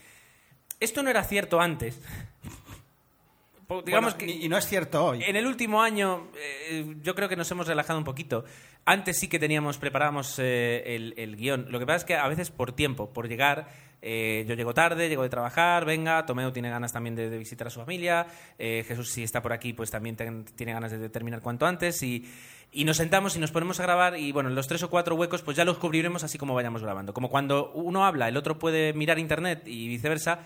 Esto 0.80 1.02
no 1.02 1.10
era 1.10 1.24
cierto 1.24 1.60
antes, 1.60 2.00
digamos 3.84 4.14
Bueno, 4.14 4.18
que 4.18 4.26
y, 4.26 4.48
no 4.48 4.58
es 4.58 4.66
cierto 4.66 5.04
hoy. 5.04 5.22
en 5.24 5.36
el 5.36 5.46
último 5.46 5.82
año 5.82 6.28
eh, 6.36 6.96
yo 7.02 7.14
creo 7.14 7.28
que 7.28 7.36
nos 7.36 7.50
hemos 7.50 7.66
relajado 7.66 7.98
un 7.98 8.04
poquito. 8.04 8.44
Antes 8.84 9.18
sí 9.18 9.28
que 9.28 9.38
teníamos, 9.38 9.78
preparábamos 9.78 10.38
eh, 10.38 10.82
el, 10.94 11.14
el 11.16 11.36
guion. 11.36 11.66
Lo 11.70 11.78
que 11.78 11.86
pasa 11.86 11.96
es 11.98 12.04
que 12.04 12.14
a 12.16 12.28
veces 12.28 12.50
por 12.50 12.72
tiempo, 12.72 13.10
por 13.14 13.28
llegar, 13.28 13.66
eh, 14.02 14.44
yo 14.46 14.54
llego 14.54 14.74
tarde, 14.74 15.08
llego 15.08 15.22
de 15.22 15.30
trabajar, 15.30 15.86
venga, 15.86 16.26
Tomeo 16.26 16.52
tiene 16.52 16.68
ganas 16.68 16.92
también 16.92 17.14
de, 17.16 17.30
de 17.30 17.38
visitar 17.38 17.66
a 17.66 17.70
su 17.70 17.80
familia, 17.80 18.26
Jesús 18.58 19.08
si 19.10 19.22
está 19.22 19.40
por 19.40 19.54
aquí 19.54 19.72
pues 19.72 19.90
también 19.90 20.16
ten- 20.16 20.44
tiene 20.44 20.74
ganas 20.74 20.90
de 20.92 21.08
terminar 21.08 21.40
cuanto 21.40 21.64
antes 21.64 22.02
y, 22.02 22.30
y 22.70 22.84
nos 22.84 22.98
sentamos 22.98 23.34
y 23.36 23.38
nos 23.40 23.50
ponemos 23.50 23.80
a 23.80 23.84
grabar 23.84 24.18
y 24.18 24.30
bueno, 24.32 24.50
los 24.50 24.68
tres 24.68 24.82
o 24.82 24.90
cuatro 24.90 25.14
huecos 25.14 25.40
pues 25.40 25.56
ya 25.56 25.64
los 25.64 25.78
cubriremos 25.78 26.22
así 26.22 26.36
como 26.36 26.52
vayamos 26.52 26.82
grabando. 26.82 27.14
Como 27.14 27.30
cuando 27.30 27.72
uno 27.72 28.04
habla, 28.04 28.28
el 28.28 28.36
otro 28.36 28.58
puede 28.58 28.92
mirar 28.92 29.18
internet 29.18 29.62
y 29.66 29.88
viceversa. 29.88 30.40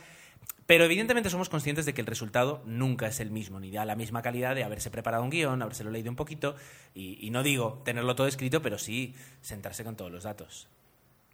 Pero 0.68 0.84
evidentemente 0.84 1.30
somos 1.30 1.48
conscientes 1.48 1.86
de 1.86 1.94
que 1.94 2.02
el 2.02 2.06
resultado 2.06 2.62
nunca 2.66 3.06
es 3.08 3.20
el 3.20 3.30
mismo, 3.30 3.58
ni 3.58 3.70
da 3.70 3.86
la 3.86 3.96
misma 3.96 4.20
calidad 4.20 4.54
de 4.54 4.64
haberse 4.64 4.90
preparado 4.90 5.22
un 5.24 5.30
guion, 5.30 5.62
habérselo 5.62 5.90
leído 5.90 6.10
un 6.10 6.16
poquito, 6.16 6.56
y, 6.94 7.18
y 7.26 7.30
no 7.30 7.42
digo 7.42 7.80
tenerlo 7.86 8.14
todo 8.14 8.26
escrito, 8.26 8.60
pero 8.60 8.76
sí 8.78 9.14
sentarse 9.40 9.82
con 9.82 9.96
todos 9.96 10.12
los 10.12 10.24
datos. 10.24 10.68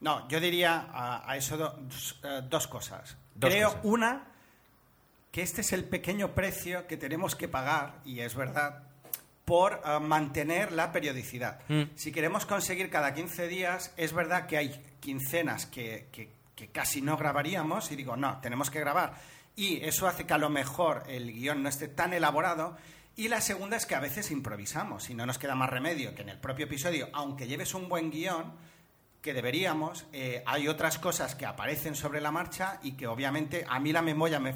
No, 0.01 0.29
yo 0.29 0.39
diría 0.39 0.87
a, 0.93 1.29
a 1.29 1.37
eso 1.37 1.57
do- 1.57 1.77
dos, 1.83 2.21
eh, 2.23 2.43
dos 2.49 2.69
cosas. 2.69 3.17
Dos 3.35 3.51
Creo, 3.51 3.69
cosas. 3.71 3.85
una, 3.85 4.25
que 5.33 5.43
este 5.43 5.63
es 5.63 5.73
el 5.73 5.83
pequeño 5.85 6.33
precio 6.33 6.87
que 6.87 6.97
tenemos 6.97 7.35
que 7.35 7.49
pagar, 7.49 8.01
y 8.05 8.21
es 8.21 8.37
verdad, 8.37 8.85
por 9.45 9.81
eh, 9.85 9.99
mantener 9.99 10.71
la 10.71 10.93
periodicidad. 10.93 11.59
Mm. 11.69 11.83
Si 11.97 12.13
queremos 12.13 12.47
conseguir 12.47 12.89
cada 12.89 13.13
15 13.15 13.49
días, 13.49 13.93
es 13.97 14.13
verdad 14.13 14.47
que 14.47 14.59
hay 14.59 14.81
quincenas 15.01 15.67
que, 15.67 16.07
que- 16.13 16.31
que 16.55 16.69
casi 16.69 17.03
no 17.03 17.17
grabaríamos, 17.17 17.91
y 17.91 17.97
digo, 17.97 18.17
no, 18.17 18.41
tenemos 18.41 18.71
que 18.71 18.81
grabar. 18.81 19.15
Y 19.57 19.85
eso 19.85 20.07
hace 20.07 20.27
que 20.27 20.35
a 20.35 20.39
lo 20.39 20.51
mejor 20.51 21.05
el 21.09 21.33
guion 21.33 21.63
no 21.63 21.69
esté 21.69 21.89
tan 21.89 22.13
elaborado. 22.13 22.77
Y 23.17 23.29
la 23.29 23.41
segunda 23.41 23.77
es 23.77 23.87
que 23.87 23.95
a 23.95 24.01
veces 24.01 24.31
improvisamos 24.31 25.09
y 25.11 25.15
no 25.15 25.27
nos 25.27 25.39
queda 25.39 25.55
más 25.55 25.71
remedio 25.71 26.15
que 26.15 26.23
en 26.23 26.29
el 26.31 26.41
propio 26.41 26.67
episodio, 26.67 27.09
aunque 27.13 27.47
lleves 27.47 27.75
un 27.75 27.89
buen 27.89 28.11
guion, 28.11 28.53
que 29.25 29.33
deberíamos, 29.33 30.05
eh, 30.13 30.43
hay 30.45 30.69
otras 30.69 30.99
cosas 30.99 31.35
que 31.35 31.47
aparecen 31.47 31.95
sobre 31.95 32.21
la 32.21 32.31
marcha 32.31 32.79
y 32.83 32.93
que 32.93 33.07
obviamente 33.07 33.65
a 33.67 33.81
mí 33.81 33.91
la 33.91 34.03
memoria 34.03 34.39
me... 34.39 34.55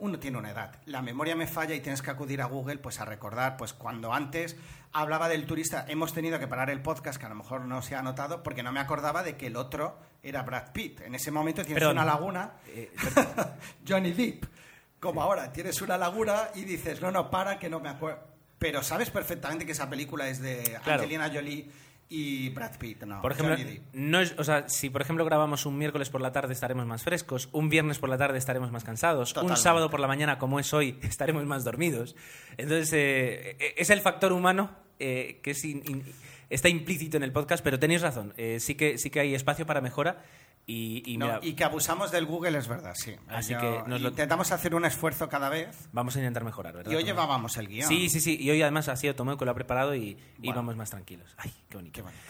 Uno 0.00 0.18
tiene 0.18 0.38
una 0.38 0.50
edad, 0.50 0.76
la 0.86 1.02
memoria 1.02 1.34
me 1.36 1.46
falla 1.46 1.74
y 1.74 1.80
tienes 1.80 2.02
que 2.02 2.10
acudir 2.10 2.40
a 2.42 2.46
Google 2.46 2.78
pues 2.78 3.00
a 3.00 3.04
recordar, 3.04 3.56
pues 3.56 3.72
cuando 3.72 4.12
antes 4.14 4.56
hablaba 4.92 5.28
del 5.28 5.44
turista, 5.46 5.84
hemos 5.88 6.12
tenido 6.14 6.38
que 6.38 6.46
parar 6.46 6.70
el 6.70 6.80
podcast, 6.80 7.18
que 7.18 7.26
a 7.26 7.28
lo 7.28 7.34
mejor 7.34 7.62
no 7.62 7.82
se 7.82 7.94
ha 7.96 8.02
notado, 8.02 8.42
porque 8.42 8.62
no 8.62 8.70
me 8.72 8.80
acordaba 8.80 9.22
de 9.22 9.36
que 9.36 9.48
el 9.48 9.56
otro 9.56 9.98
era 10.22 10.42
Brad 10.42 10.72
Pitt. 10.72 11.00
En 11.02 11.14
ese 11.14 11.30
momento 11.30 11.62
tienes 11.64 11.80
Perdón. 11.82 11.96
una 11.98 12.04
laguna, 12.04 12.52
Eh, 12.68 12.92
Johnny 13.88 14.12
Depp, 14.12 14.44
como 15.00 15.22
ahora, 15.22 15.52
tienes 15.52 15.80
una 15.82 15.96
laguna 15.98 16.48
y 16.54 16.62
dices, 16.64 17.00
no, 17.00 17.10
no, 17.10 17.30
para, 17.30 17.58
que 17.58 17.68
no 17.68 17.80
me 17.80 17.88
acuerdo. 17.88 18.20
Pero 18.58 18.82
sabes 18.82 19.10
perfectamente 19.10 19.64
que 19.64 19.72
esa 19.72 19.88
película 19.88 20.28
es 20.28 20.40
de 20.40 20.62
Claro. 20.82 21.02
Angelina 21.02 21.30
Jolie 21.32 21.70
y 22.10 22.48
Brad 22.50 22.76
Pitt, 22.78 23.02
¿no? 23.04 23.20
Por 23.20 23.32
ejemplo, 23.32 23.54
no 23.92 24.20
es- 24.20 24.34
o 24.38 24.44
sea, 24.44 24.68
si 24.68 24.88
por 24.90 25.02
ejemplo 25.02 25.24
grabamos 25.24 25.66
un 25.66 25.76
miércoles 25.76 26.08
por 26.08 26.20
la 26.22 26.32
tarde 26.32 26.52
estaremos 26.54 26.86
más 26.86 27.02
frescos, 27.02 27.48
un 27.52 27.68
viernes 27.68 27.98
por 27.98 28.08
la 28.08 28.16
tarde 28.16 28.38
estaremos 28.38 28.72
más 28.72 28.82
cansados, 28.84 29.34
un 29.42 29.48
sábado 29.56 29.90
por 29.90 30.00
la 30.00 30.06
mañana 30.08 30.38
como 30.38 30.58
es 30.58 30.72
hoy 30.72 30.98
estaremos 31.02 31.44
más 31.44 31.64
dormidos. 31.64 32.16
Entonces, 32.56 32.92
eh, 32.94 33.56
eh, 33.60 33.74
es 33.76 33.90
el 33.90 34.00
factor 34.00 34.32
humano 34.32 34.70
eh, 34.98 35.40
que 35.42 35.50
es 35.52 35.64
in- 35.64 35.82
in- 35.86 36.04
está 36.50 36.68
implícito 36.70 37.18
en 37.18 37.22
el 37.24 37.30
podcast, 37.32 37.62
pero 37.62 37.78
tenéis 37.78 38.00
razón, 38.00 38.32
eh, 38.38 38.58
sí, 38.58 38.74
que, 38.74 38.96
sí 38.96 39.10
que 39.10 39.20
hay 39.20 39.34
espacio 39.34 39.66
para 39.66 39.80
mejora 39.82 40.24
y, 40.70 41.02
y 41.12 41.16
No, 41.16 41.26
mira, 41.26 41.40
y 41.42 41.54
que 41.54 41.64
abusamos 41.64 42.10
del 42.12 42.26
Google 42.26 42.56
es 42.58 42.68
verdad, 42.68 42.94
sí. 42.94 43.16
Así 43.28 43.54
Yo- 43.54 43.58
que 43.60 43.82
nos 43.88 44.00
lo- 44.02 44.10
intentamos 44.10 44.52
hacer 44.52 44.74
un 44.74 44.84
esfuerzo 44.84 45.28
cada 45.28 45.48
vez 45.48 45.88
vamos 45.92 46.14
a 46.14 46.18
intentar 46.18 46.44
mejorar, 46.44 46.74
¿verdad? 46.76 46.92
y 46.92 46.94
hoy 46.94 47.04
llevábamos 47.04 47.56
el 47.56 47.66
guion. 47.68 47.88
Sí, 47.88 48.08
sí, 48.10 48.20
sí, 48.20 48.36
y 48.38 48.50
hoy 48.50 48.60
además 48.62 48.88
ha 48.88 48.96
sido 48.96 49.14
Tomeo 49.14 49.36
que 49.38 49.44
lo 49.46 49.50
ha 49.50 49.54
preparado 49.54 49.94
y, 49.94 50.10
y 50.10 50.16
Bueno. 50.38 50.56
vamos 50.56 50.76
más 50.76 50.90
tranquilos. 50.90 51.34
Ay, 51.38 51.50
qué 51.70 51.76
bonito. 51.78 51.94
Qué 51.94 52.02
bonito. 52.02 52.22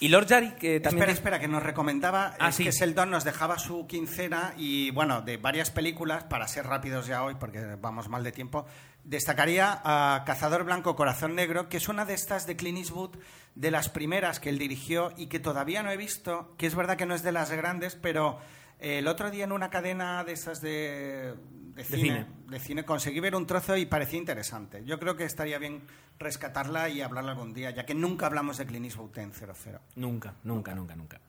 Y 0.00 0.08
Lord 0.08 0.26
Yari, 0.26 0.50
que 0.56 0.80
también... 0.80 1.08
Espera, 1.08 1.12
espera, 1.12 1.38
que 1.40 1.48
nos 1.48 1.62
recomendaba, 1.62 2.34
Ah, 2.40 2.48
es 2.48 2.56
sí. 2.56 2.64
que 2.64 2.72
Seldon 2.72 3.10
nos 3.10 3.22
dejaba 3.24 3.58
su 3.58 3.86
quincena 3.86 4.52
y, 4.58 4.90
bueno, 4.90 5.22
de 5.22 5.36
varias 5.38 5.70
películas, 5.70 6.24
para 6.24 6.46
ser 6.48 6.66
rápidos 6.66 7.06
ya 7.06 7.22
hoy, 7.22 7.36
porque 7.36 7.76
vamos 7.80 8.08
mal 8.08 8.22
de 8.24 8.32
tiempo, 8.32 8.66
destacaría 9.04 9.80
a 9.84 10.24
Cazador 10.26 10.64
Blanco 10.64 10.96
Corazón 10.96 11.34
Negro, 11.34 11.68
que 11.68 11.76
es 11.76 11.88
una 11.88 12.04
de 12.04 12.14
estas 12.14 12.46
de 12.46 12.56
Clint 12.56 12.78
Eastwood, 12.78 13.16
de 13.54 13.70
las 13.70 13.88
primeras 13.88 14.40
que 14.40 14.48
él 14.50 14.58
dirigió 14.58 15.12
y 15.16 15.26
que 15.26 15.38
todavía 15.40 15.82
no 15.82 15.90
he 15.90 15.96
visto, 15.96 16.54
que 16.58 16.66
es 16.66 16.74
verdad 16.74 16.96
que 16.96 17.06
no 17.06 17.14
es 17.14 17.22
de 17.22 17.32
las 17.32 17.50
grandes, 17.50 17.94
pero 17.94 18.38
eh, 18.80 18.98
el 18.98 19.06
otro 19.06 19.30
día 19.30 19.44
en 19.44 19.52
una 19.52 19.70
cadena 19.70 20.24
de 20.24 20.32
esas 20.32 20.60
de, 20.60 21.34
de 21.74 21.84
cine, 21.84 22.00
cine. 22.02 22.26
de 22.48 22.58
cine 22.60 22.84
conseguí 22.84 23.20
ver 23.20 23.36
un 23.36 23.46
trozo 23.46 23.76
y 23.76 23.86
parecía 23.86 24.18
interesante. 24.18 24.84
Yo 24.84 24.98
creo 24.98 25.16
que 25.16 25.24
estaría 25.24 25.58
bien 25.58 25.82
rescatarla 26.18 26.88
y 26.88 27.00
hablarla 27.02 27.32
algún 27.32 27.52
día, 27.54 27.70
ya 27.70 27.84
que 27.86 27.94
nunca 27.94 28.26
hablamos 28.26 28.56
de 28.58 28.66
Clint 28.66 28.86
Eastwood 28.86 29.16
en 29.18 29.32
00. 29.32 29.80
Nunca, 29.96 30.34
nunca, 30.44 30.74
nunca, 30.74 30.96
nunca. 30.96 31.20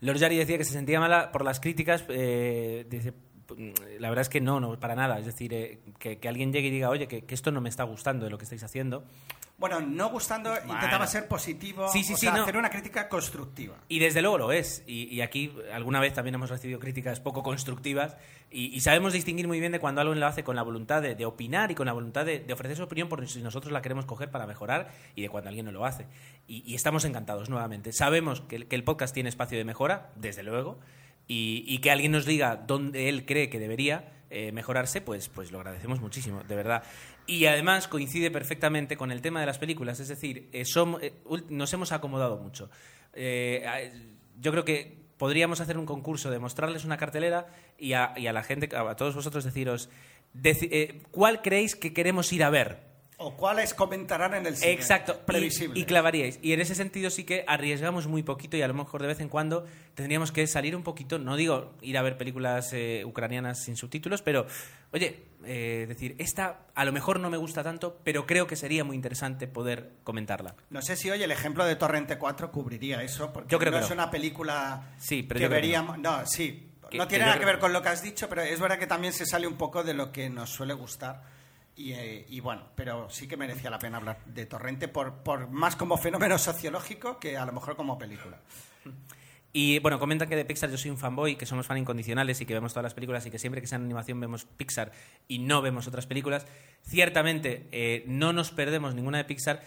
Lord 0.00 0.18
Yari 0.18 0.36
decía 0.36 0.58
que 0.58 0.64
se 0.64 0.72
sentía 0.72 1.00
mala 1.00 1.32
por 1.32 1.42
las 1.44 1.58
críticas. 1.60 2.04
eh, 2.08 2.86
dice, 2.88 3.12
"Mm, 3.12 3.35
la 3.98 4.08
verdad 4.08 4.22
es 4.22 4.28
que 4.28 4.40
no, 4.40 4.60
no, 4.60 4.78
para 4.78 4.94
nada. 4.94 5.18
Es 5.18 5.26
decir, 5.26 5.52
eh, 5.54 5.80
que, 5.98 6.18
que 6.18 6.28
alguien 6.28 6.52
llegue 6.52 6.68
y 6.68 6.70
diga, 6.70 6.90
oye, 6.90 7.06
que, 7.08 7.22
que 7.24 7.34
esto 7.34 7.50
no 7.52 7.60
me 7.60 7.68
está 7.68 7.84
gustando 7.84 8.24
de 8.24 8.30
lo 8.30 8.38
que 8.38 8.44
estáis 8.44 8.62
haciendo. 8.64 9.04
Bueno, 9.58 9.80
no 9.80 10.10
gustando, 10.10 10.52
intentaba 10.54 11.06
ser 11.06 11.28
positivo, 11.28 11.88
Sí, 11.88 12.04
sí, 12.04 12.12
o 12.12 12.16
sí, 12.18 12.26
sea, 12.26 12.34
no. 12.36 12.42
hacer 12.42 12.58
una 12.58 12.68
crítica 12.68 13.08
constructiva. 13.08 13.74
Y 13.88 14.00
desde 14.00 14.20
luego 14.20 14.36
lo 14.36 14.52
es. 14.52 14.84
Y, 14.86 15.04
y 15.04 15.22
aquí 15.22 15.50
alguna 15.72 15.98
vez 15.98 16.12
también 16.12 16.34
hemos 16.34 16.50
recibido 16.50 16.78
críticas 16.78 17.20
poco 17.20 17.42
constructivas 17.42 18.18
y, 18.50 18.66
y 18.66 18.80
sabemos 18.80 19.14
distinguir 19.14 19.48
muy 19.48 19.58
bien 19.58 19.72
de 19.72 19.80
cuando 19.80 20.02
alguien 20.02 20.20
lo 20.20 20.26
hace 20.26 20.44
con 20.44 20.56
la 20.56 20.62
voluntad 20.62 21.00
de, 21.00 21.14
de 21.14 21.24
opinar 21.24 21.70
y 21.70 21.74
con 21.74 21.86
la 21.86 21.94
voluntad 21.94 22.26
de, 22.26 22.40
de 22.40 22.52
ofrecer 22.52 22.76
su 22.76 22.82
opinión 22.82 23.08
por 23.08 23.26
si 23.26 23.40
nosotros 23.42 23.72
la 23.72 23.80
queremos 23.80 24.04
coger 24.04 24.30
para 24.30 24.46
mejorar 24.46 24.90
y 25.14 25.22
de 25.22 25.30
cuando 25.30 25.48
alguien 25.48 25.64
no 25.64 25.72
lo 25.72 25.86
hace. 25.86 26.04
Y, 26.46 26.62
y 26.70 26.74
estamos 26.74 27.06
encantados 27.06 27.48
nuevamente. 27.48 27.94
Sabemos 27.94 28.42
que, 28.42 28.56
el- 28.56 28.66
que 28.68 28.76
el 28.76 28.84
podcast 28.84 29.14
tiene 29.14 29.30
espacio 29.30 29.56
de 29.56 29.64
mejora, 29.64 30.10
desde 30.16 30.42
luego, 30.42 30.78
y, 31.28 31.78
que 31.78 31.90
alguien 31.90 32.12
nos 32.12 32.24
diga 32.24 32.56
dónde 32.56 33.08
él 33.08 33.26
cree 33.26 33.50
que 33.50 33.58
debería 33.58 34.12
eh, 34.30 34.52
mejorarse, 34.52 35.00
pues, 35.00 35.28
pues 35.28 35.50
lo 35.50 35.58
agradecemos 35.58 36.00
muchísimo, 36.00 36.42
de 36.44 36.56
verdad. 36.56 36.82
Y 37.26 37.46
además 37.46 37.88
coincide 37.88 38.30
perfectamente 38.30 38.96
con 38.96 39.10
el 39.10 39.20
tema 39.20 39.40
de 39.40 39.46
las 39.46 39.58
películas, 39.58 39.98
es 40.00 40.08
decir, 40.08 40.48
eh, 40.52 40.64
eh, 41.02 41.12
nos 41.48 41.72
hemos 41.72 41.92
acomodado 41.92 42.38
mucho. 42.38 42.70
Eh, 43.12 43.64
yo 44.40 44.52
creo 44.52 44.64
que 44.64 45.06
podríamos 45.16 45.60
hacer 45.60 45.78
un 45.78 45.86
concurso 45.86 46.30
de 46.30 46.38
mostrarles 46.38 46.84
una 46.84 46.96
cartelera 46.96 47.46
y 47.78 47.94
a, 47.94 48.14
la 48.16 48.42
gente, 48.42 48.68
a, 48.76 48.94
todos 48.94 49.14
vosotros 49.14 49.44
deciros, 49.44 49.88
deci- 50.34 51.02
¿cuál 51.10 51.42
creéis 51.42 51.74
que 51.74 51.92
queremos 51.92 52.32
ir 52.32 52.44
a 52.44 52.50
ver? 52.50 52.95
O 53.18 53.34
cuáles 53.34 53.72
comentarán 53.72 54.34
en 54.34 54.44
el 54.46 54.56
cine. 54.58 54.72
Exacto, 54.72 55.20
Previsible. 55.24 55.78
Y, 55.78 55.82
y 55.82 55.84
clavaríais. 55.86 56.38
Y 56.42 56.52
en 56.52 56.60
ese 56.60 56.74
sentido 56.74 57.08
sí 57.08 57.24
que 57.24 57.44
arriesgamos 57.48 58.06
muy 58.06 58.22
poquito 58.22 58.58
y 58.58 58.62
a 58.62 58.68
lo 58.68 58.74
mejor 58.74 59.00
de 59.00 59.08
vez 59.08 59.20
en 59.20 59.30
cuando 59.30 59.64
tendríamos 59.94 60.32
que 60.32 60.46
salir 60.46 60.76
un 60.76 60.82
poquito, 60.82 61.18
no 61.18 61.34
digo 61.36 61.72
ir 61.80 61.96
a 61.96 62.02
ver 62.02 62.18
películas 62.18 62.74
eh, 62.74 63.04
ucranianas 63.06 63.62
sin 63.64 63.74
subtítulos, 63.76 64.20
pero 64.20 64.46
oye, 64.92 65.22
eh, 65.46 65.86
decir, 65.88 66.14
esta 66.18 66.66
a 66.74 66.84
lo 66.84 66.92
mejor 66.92 67.18
no 67.18 67.30
me 67.30 67.38
gusta 67.38 67.62
tanto, 67.64 67.98
pero 68.04 68.26
creo 68.26 68.46
que 68.46 68.54
sería 68.54 68.84
muy 68.84 68.96
interesante 68.96 69.46
poder 69.46 69.92
comentarla. 70.04 70.54
No 70.68 70.82
sé 70.82 70.94
si 70.94 71.08
hoy 71.10 71.22
el 71.22 71.30
ejemplo 71.30 71.64
de 71.64 71.76
Torrente 71.76 72.18
4 72.18 72.52
cubriría 72.52 73.02
eso, 73.02 73.32
porque 73.32 73.50
Yo 73.50 73.58
creo 73.58 73.70
no 73.72 73.78
que 73.78 73.84
es 73.84 73.88
no. 73.90 73.94
una 73.94 74.10
película 74.10 74.94
Sí, 74.98 75.22
pero 75.22 75.40
que 75.40 75.48
veríamos... 75.48 75.96
No, 75.98 76.26
sí. 76.26 76.70
Que- 76.90 76.98
no 76.98 77.08
tiene 77.08 77.24
nada 77.24 77.38
que 77.38 77.46
ver 77.46 77.58
con 77.58 77.72
lo 77.72 77.80
que 77.82 77.88
has 77.88 78.02
dicho, 78.02 78.28
pero 78.28 78.42
es 78.42 78.60
verdad 78.60 78.78
que 78.78 78.86
también 78.86 79.12
se 79.14 79.24
sale 79.24 79.46
un 79.46 79.56
poco 79.56 79.82
de 79.82 79.94
lo 79.94 80.12
que 80.12 80.28
nos 80.28 80.50
suele 80.50 80.74
gustar. 80.74 81.22
Y, 81.76 81.92
eh, 81.92 82.24
y 82.30 82.40
bueno, 82.40 82.62
pero 82.74 83.10
sí 83.10 83.28
que 83.28 83.36
merecía 83.36 83.68
la 83.68 83.78
pena 83.78 83.98
hablar 83.98 84.18
de 84.24 84.46
Torrente 84.46 84.88
por, 84.88 85.22
por 85.22 85.48
más 85.50 85.76
como 85.76 85.98
fenómeno 85.98 86.38
sociológico 86.38 87.18
que 87.20 87.36
a 87.36 87.44
lo 87.44 87.52
mejor 87.52 87.76
como 87.76 87.98
película. 87.98 88.38
Y 89.52 89.78
bueno, 89.78 89.98
comentan 89.98 90.28
que 90.28 90.36
de 90.36 90.44
Pixar 90.44 90.70
yo 90.70 90.76
soy 90.76 90.90
un 90.90 90.98
fanboy, 90.98 91.36
que 91.36 91.46
somos 91.46 91.66
fan 91.66 91.78
incondicionales 91.78 92.40
y 92.40 92.46
que 92.46 92.52
vemos 92.54 92.72
todas 92.72 92.84
las 92.84 92.94
películas 92.94 93.24
y 93.26 93.30
que 93.30 93.38
siempre 93.38 93.60
que 93.60 93.66
sean 93.66 93.84
animación 93.84 94.20
vemos 94.20 94.44
Pixar 94.44 94.92
y 95.28 95.38
no 95.38 95.62
vemos 95.62 95.86
otras 95.86 96.06
películas. 96.06 96.46
Ciertamente 96.82 97.66
eh, 97.72 98.04
no 98.06 98.32
nos 98.32 98.50
perdemos 98.50 98.94
ninguna 98.94 99.18
de 99.18 99.24
Pixar. 99.24 99.62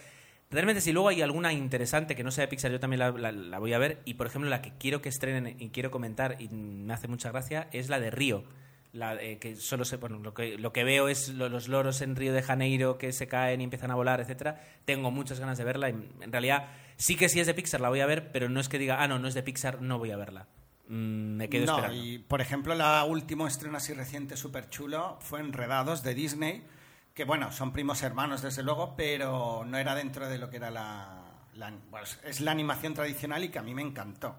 Realmente 0.51 0.81
si 0.81 0.91
luego 0.91 1.09
hay 1.09 1.21
alguna 1.21 1.53
interesante 1.53 2.15
que 2.15 2.23
no 2.23 2.31
sea 2.31 2.43
de 2.43 2.47
Pixar, 2.49 2.71
yo 2.71 2.79
también 2.79 2.99
la, 2.99 3.11
la- 3.11 3.31
la 3.31 3.59
voy 3.59 3.73
a 3.73 3.77
ver. 3.79 3.99
Y 4.05 4.15
por 4.15 4.25
ejemplo, 4.27 4.49
la 4.49 4.61
que 4.61 4.73
quiero 4.79 5.01
que 5.01 5.09
estrenen 5.09 5.55
y 5.59 5.69
quiero 5.69 5.91
comentar 5.91 6.37
y 6.39 6.49
me 6.49 6.93
hace 6.93 7.07
mucha 7.07 7.29
gracia 7.31 7.67
es 7.71 7.89
la 7.89 7.99
de 7.99 8.09
Río. 8.11 8.43
La, 8.91 9.15
eh, 9.21 9.37
que 9.37 9.55
solo 9.55 9.85
sé, 9.85 9.97
bueno, 9.97 10.17
lo 10.17 10.33
que, 10.33 10.57
lo 10.57 10.73
que 10.73 10.83
veo 10.83 11.09
es 11.09 11.29
lo- 11.29 11.47
los 11.47 11.67
loros 11.67 12.01
en 12.01 12.15
Río 12.15 12.33
de 12.33 12.41
Janeiro 12.41 12.97
que 12.97 13.11
se 13.13 13.27
caen 13.27 13.61
y 13.61 13.63
empiezan 13.63 13.91
a 13.91 13.95
volar, 13.95 14.19
etcétera. 14.19 14.59
Tengo 14.85 15.11
muchas 15.11 15.39
ganas 15.39 15.57
de 15.59 15.63
verla. 15.63 15.89
Y 15.89 15.93
en 16.21 16.31
realidad, 16.31 16.69
sí 16.97 17.15
que 17.15 17.29
si 17.29 17.39
es 17.39 17.45
de 17.45 17.53
Pixar 17.53 17.81
la 17.81 17.89
voy 17.89 17.99
a 17.99 18.07
ver, 18.07 18.31
pero 18.31 18.49
no 18.49 18.59
es 18.59 18.67
que 18.67 18.79
diga, 18.79 19.01
ah, 19.03 19.07
no, 19.07 19.19
no 19.19 19.27
es 19.27 19.35
de 19.35 19.43
Pixar, 19.43 19.81
no 19.81 19.99
voy 19.99 20.09
a 20.09 20.17
verla. 20.17 20.47
Mm, 20.87 21.35
me 21.35 21.49
quedo 21.49 21.67
no, 21.67 21.75
esperando. 21.75 22.03
y 22.03 22.17
por 22.17 22.41
ejemplo, 22.41 22.73
la 22.73 23.03
último 23.03 23.45
estreno 23.45 23.77
así 23.77 23.93
reciente 23.93 24.35
súper 24.35 24.69
chulo 24.69 25.19
fue 25.21 25.39
Enredados 25.39 26.01
de 26.01 26.15
Disney, 26.15 26.63
que 27.13 27.25
bueno, 27.25 27.51
son 27.51 27.71
primos 27.71 28.01
hermanos 28.01 28.41
desde 28.41 28.63
luego, 28.63 28.95
pero 28.95 29.65
no 29.67 29.77
era 29.77 29.93
dentro 29.93 30.27
de 30.27 30.39
lo 30.39 30.49
que 30.49 30.57
era 30.57 30.71
la... 30.71 31.25
la- 31.53 31.73
bueno, 31.91 32.07
es 32.25 32.41
la 32.41 32.49
animación 32.49 32.95
tradicional 32.95 33.43
y 33.43 33.49
que 33.49 33.59
a 33.59 33.61
mí 33.61 33.75
me 33.75 33.83
encantó. 33.83 34.35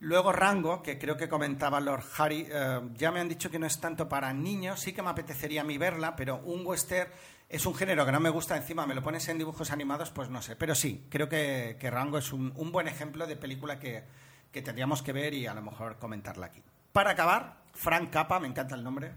Luego 0.00 0.32
Rango, 0.32 0.82
que 0.82 0.98
creo 0.98 1.16
que 1.16 1.28
comentaba 1.28 1.80
Lord 1.80 2.04
Harry, 2.16 2.46
eh, 2.50 2.80
ya 2.94 3.10
me 3.10 3.20
han 3.20 3.28
dicho 3.28 3.50
que 3.50 3.58
no 3.58 3.66
es 3.66 3.80
tanto 3.80 4.08
para 4.08 4.32
niños, 4.32 4.80
sí 4.80 4.92
que 4.92 5.02
me 5.02 5.10
apetecería 5.10 5.62
a 5.62 5.64
mí 5.64 5.76
verla, 5.76 6.14
pero 6.14 6.36
un 6.44 6.64
western 6.64 7.10
es 7.48 7.66
un 7.66 7.74
género 7.74 8.06
que 8.06 8.12
no 8.12 8.20
me 8.20 8.30
gusta, 8.30 8.56
encima 8.56 8.86
me 8.86 8.94
lo 8.94 9.02
pones 9.02 9.28
en 9.28 9.38
dibujos 9.38 9.70
animados, 9.70 10.10
pues 10.10 10.28
no 10.28 10.40
sé. 10.40 10.54
Pero 10.54 10.74
sí, 10.74 11.06
creo 11.08 11.28
que, 11.28 11.76
Rango 11.90 12.18
es 12.18 12.32
un, 12.32 12.52
buen 12.70 12.86
ejemplo 12.86 13.26
de 13.26 13.36
película 13.36 13.78
que, 13.80 14.04
que 14.52 14.62
tendríamos 14.62 15.02
que 15.02 15.12
ver 15.12 15.34
y 15.34 15.46
a 15.46 15.54
lo 15.54 15.62
mejor 15.62 15.98
comentarla 15.98 16.46
aquí. 16.46 16.62
Para 16.92 17.10
acabar, 17.10 17.56
Frank 17.72 18.10
Capa, 18.10 18.38
me 18.38 18.48
encanta 18.48 18.74
el 18.74 18.84
nombre. 18.84 19.12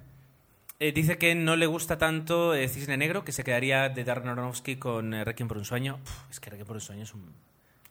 Eh, 0.80 0.92
dice 0.94 1.20
que 1.20 1.36
no 1.36 1.56
le 1.56 1.68
gusta 1.68 2.00
tanto 2.00 2.56
eh, 2.56 2.68
Cisne 2.68 2.98
Negro, 2.98 3.24
que 3.24 3.32
se 3.32 3.44
quedaría 3.44 3.90
de 3.90 4.04
Darren 4.04 4.30
Aronofsky 4.30 4.78
con 4.78 5.14
eh, 5.14 5.24
Requiem 5.24 5.48
por 5.48 5.58
un 5.58 5.66
sueño. 5.66 6.00
Es 6.32 6.40
que 6.40 6.50
Requiem 6.50 6.66
por 6.66 6.76
un 6.76 6.82
sueño 6.82 7.04
es 7.04 7.14
un... 7.14 7.36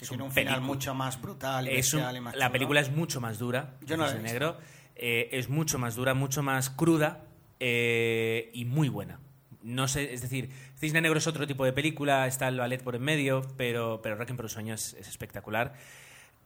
Que 0.01 0.07
tiene 0.07 0.23
un 0.23 0.33
final 0.33 0.63
mucho 0.63 0.95
más 0.95 1.21
brutal. 1.21 1.69
Y 1.69 1.77
es 1.77 1.93
un, 1.93 2.01
bestial 2.01 2.17
y 2.17 2.21
más 2.21 2.35
la 2.35 2.51
película 2.51 2.81
es 2.81 2.91
mucho 2.91 3.21
más 3.21 3.39
dura. 3.39 3.77
Yo 3.83 3.99
no 3.99 4.05
la 4.05 4.13
he 4.13 4.15
visto. 4.15 4.29
Negro. 4.29 4.57
Eh, 4.97 5.29
es 5.33 5.51
mucho 5.51 5.79
más 5.79 5.95
dura, 5.95 6.15
mucho 6.15 6.43
más 6.43 6.71
cruda 6.71 7.25
eh, 7.59 8.51
y 8.55 8.65
muy 8.65 8.89
buena. 8.89 9.21
No 9.63 9.89
sé, 9.89 10.15
es 10.15 10.23
decir, 10.23 10.49
Cisne 10.79 11.03
Negro 11.03 11.19
es 11.19 11.27
otro 11.27 11.47
tipo 11.47 11.67
de 11.67 11.75
película, 11.75 12.27
está 12.27 12.49
el 12.49 12.59
ballet 12.59 12.83
por 12.83 12.97
en 12.97 13.03
medio, 13.03 13.43
pero, 13.59 14.01
pero 14.03 14.17
Requiem 14.17 14.37
por 14.37 14.47
un 14.47 14.51
sueño 14.51 14.73
es, 14.73 14.95
es 14.95 15.07
espectacular. 15.07 15.75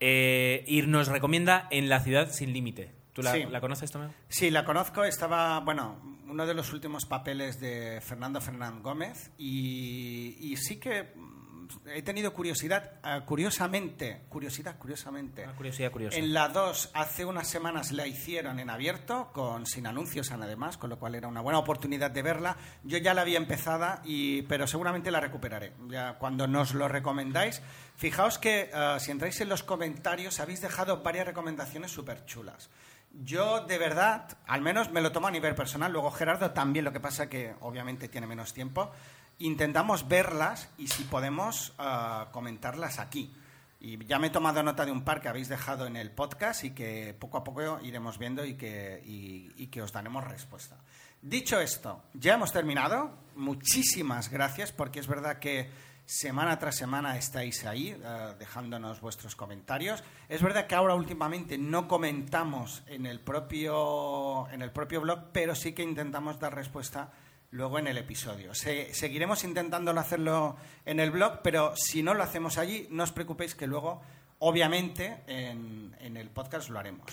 Eh, 0.01 0.65
y 0.67 0.81
nos 0.81 1.07
recomienda 1.07 1.69
En 1.71 1.87
la 1.87 2.01
ciudad 2.01 2.29
sin 2.29 2.51
límite. 2.51 2.91
¿Tú 3.13 3.21
la, 3.23 3.31
Sí. 3.31 3.45
la 3.49 3.61
conoces, 3.61 3.89
Tomeo? 3.89 4.13
Sí, 4.27 4.51
la 4.51 4.65
conozco. 4.65 5.05
Estaba, 5.05 5.61
bueno, 5.61 6.01
uno 6.27 6.45
de 6.45 6.53
los 6.53 6.73
últimos 6.73 7.05
papeles 7.05 7.61
de 7.61 8.01
Fernando 8.01 8.41
Fernán 8.41 8.83
Gómez 8.83 9.31
y, 9.37 10.35
y 10.41 10.57
sí 10.57 10.75
que 10.77 11.13
he 11.93 12.01
tenido 12.01 12.33
curiosidad, 12.33 12.93
ah, 13.03 13.23
curiosamente, 13.25 14.21
curiosidad, 14.29 14.77
curiosamente. 14.77 15.43
Una 15.43 15.55
curiosidad 15.55 15.91
curiosa. 15.91 16.17
En 16.17 16.33
la 16.33 16.49
2, 16.49 16.91
hace 16.93 17.25
unas 17.25 17.47
semanas 17.47 17.91
la 17.91 18.07
hicieron 18.07 18.59
en 18.59 18.69
abierto, 18.69 19.31
con, 19.33 19.65
sin 19.65 19.87
anuncios 19.87 20.31
además, 20.31 20.77
con 20.77 20.89
lo 20.89 20.99
cual 20.99 21.15
era 21.15 21.27
una 21.27 21.41
buena 21.41 21.59
oportunidad 21.59 22.11
de 22.11 22.21
verla. 22.21 22.57
Yo 22.83 22.97
ya 22.97 23.13
la 23.13 23.21
había 23.21 23.37
empezada, 23.37 24.01
y, 24.05 24.43
pero 24.43 24.67
seguramente 24.67 25.11
la 25.11 25.19
recuperaré. 25.19 25.73
Ya 25.87 26.17
cuando 26.17 26.47
nos 26.47 26.73
lo 26.73 26.87
recomendáis, 26.87 27.61
fijaos 27.95 28.37
que 28.37 28.69
ah, 28.73 28.97
si 28.99 29.11
entráis 29.11 29.39
en 29.41 29.49
los 29.49 29.63
comentarios 29.63 30.39
habéis 30.39 30.61
dejado 30.61 31.01
varias 31.03 31.27
recomendaciones 31.27 31.91
súper 31.91 32.25
chulas. 32.25 32.69
Yo 33.23 33.61
de 33.61 33.77
verdad, 33.77 34.37
al 34.45 34.61
menos 34.61 34.91
me 34.91 35.01
lo 35.01 35.11
tomo 35.13 35.27
a 35.27 35.31
nivel 35.31 35.55
personal, 35.55 35.91
luego 35.91 36.11
Gerardo 36.11 36.51
también, 36.51 36.83
lo 36.83 36.91
que 36.91 36.99
pasa 36.99 37.29
que 37.29 37.55
obviamente 37.61 38.09
tiene 38.09 38.27
menos 38.27 38.53
tiempo, 38.53 38.91
intentamos 39.39 40.07
verlas 40.07 40.69
y 40.77 40.87
si 40.87 41.03
podemos 41.03 41.73
ah, 41.77 42.27
comentarlas 42.31 42.99
aquí. 42.99 43.33
Y 43.79 44.03
ya 44.05 44.17
me 44.17 44.27
he 44.27 44.29
tomado 44.31 44.63
nota 44.63 44.85
de 44.85 44.91
un 44.91 45.03
par 45.03 45.21
que 45.21 45.27
habéis 45.27 45.47
dejado 45.49 45.85
en 45.85 45.95
el 45.95 46.09
podcast 46.11 46.63
y 46.63 46.71
que 46.71 47.15
poco 47.19 47.37
a 47.37 47.43
poco 47.43 47.79
iremos 47.83 48.17
viendo 48.17 48.43
y 48.45 48.55
que, 48.55 49.01
y- 49.05 49.51
y 49.61 49.67
que 49.67 49.81
os 49.81 49.91
daremos 49.91 50.23
respuesta. 50.23 50.77
Dicho 51.21 51.59
esto, 51.59 52.03
ya 52.13 52.35
hemos 52.35 52.51
terminado. 52.51 53.11
Muchísimas 53.35 54.29
gracias 54.29 54.71
porque 54.71 54.99
es 54.99 55.07
verdad 55.07 55.39
que 55.39 55.69
semana 56.05 56.57
tras 56.59 56.75
semana 56.77 57.17
estáis 57.17 57.65
ahí 57.65 57.89
eh, 57.89 58.33
dejándonos 58.39 59.01
vuestros 59.01 59.35
comentarios. 59.35 60.03
Es 60.29 60.41
verdad 60.41 60.67
que 60.67 60.75
ahora 60.75 60.95
últimamente 60.95 61.57
no 61.57 61.87
comentamos 61.87 62.83
en 62.87 63.05
el 63.05 63.19
propio, 63.19 64.47
en 64.49 64.61
el 64.61 64.71
propio 64.71 65.01
blog, 65.01 65.31
pero 65.31 65.53
sí 65.55 65.73
que 65.73 65.83
intentamos 65.83 66.39
dar 66.39 66.53
respuesta 66.55 67.11
luego 67.55 67.79
en 67.79 67.87
el 67.87 67.97
episodio. 67.97 68.53
Se- 68.53 68.93
seguiremos 68.93 69.43
intentándolo 69.45 69.99
hacerlo 70.01 70.57
en 70.85 70.99
el 70.99 71.09
blog, 71.11 71.39
pero 71.41 71.73
si 71.75 72.03
no 72.03 72.13
lo 72.13 72.21
hacemos 72.23 72.57
allí, 72.57 72.87
no 72.91 73.03
os 73.03 73.11
preocupéis 73.13 73.55
que 73.55 73.65
luego, 73.65 74.01
obviamente, 74.39 75.21
en, 75.27 75.95
en 76.01 76.17
el 76.17 76.29
podcast 76.29 76.69
lo 76.69 76.79
haremos. 76.79 77.05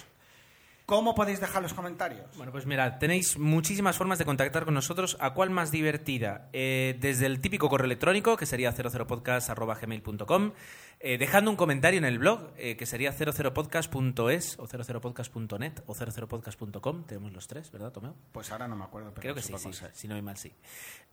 ¿Cómo 0.92 1.14
podéis 1.14 1.40
dejar 1.40 1.62
los 1.62 1.72
comentarios? 1.72 2.26
Bueno, 2.36 2.52
pues 2.52 2.66
mira, 2.66 2.98
tenéis 2.98 3.38
muchísimas 3.38 3.96
formas 3.96 4.18
de 4.18 4.26
contactar 4.26 4.66
con 4.66 4.74
nosotros. 4.74 5.16
¿A 5.20 5.32
cuál 5.32 5.48
más 5.48 5.70
divertida? 5.70 6.50
Eh, 6.52 6.98
desde 7.00 7.24
el 7.24 7.40
típico 7.40 7.70
correo 7.70 7.86
electrónico, 7.86 8.36
que 8.36 8.44
sería 8.44 8.74
00podcast.gmail.com, 8.74 10.52
eh, 11.00 11.16
dejando 11.16 11.50
un 11.50 11.56
comentario 11.56 11.96
en 11.96 12.04
el 12.04 12.18
blog, 12.18 12.52
eh, 12.58 12.76
que 12.76 12.84
sería 12.84 13.10
00podcast.es 13.10 14.58
o 14.58 14.66
00podcast.net 14.66 15.72
o 15.86 15.94
00podcast.com. 15.94 17.04
Tenemos 17.04 17.32
los 17.32 17.48
tres, 17.48 17.72
¿verdad, 17.72 17.90
Tomeo? 17.90 18.14
Pues 18.30 18.52
ahora 18.52 18.68
no 18.68 18.76
me 18.76 18.84
acuerdo, 18.84 19.14
pero 19.14 19.22
Creo 19.22 19.34
que 19.34 19.40
sí, 19.40 19.54
sí, 19.56 19.86
si 19.94 20.08
no 20.08 20.14
hay 20.14 20.20
mal, 20.20 20.36
sí. 20.36 20.52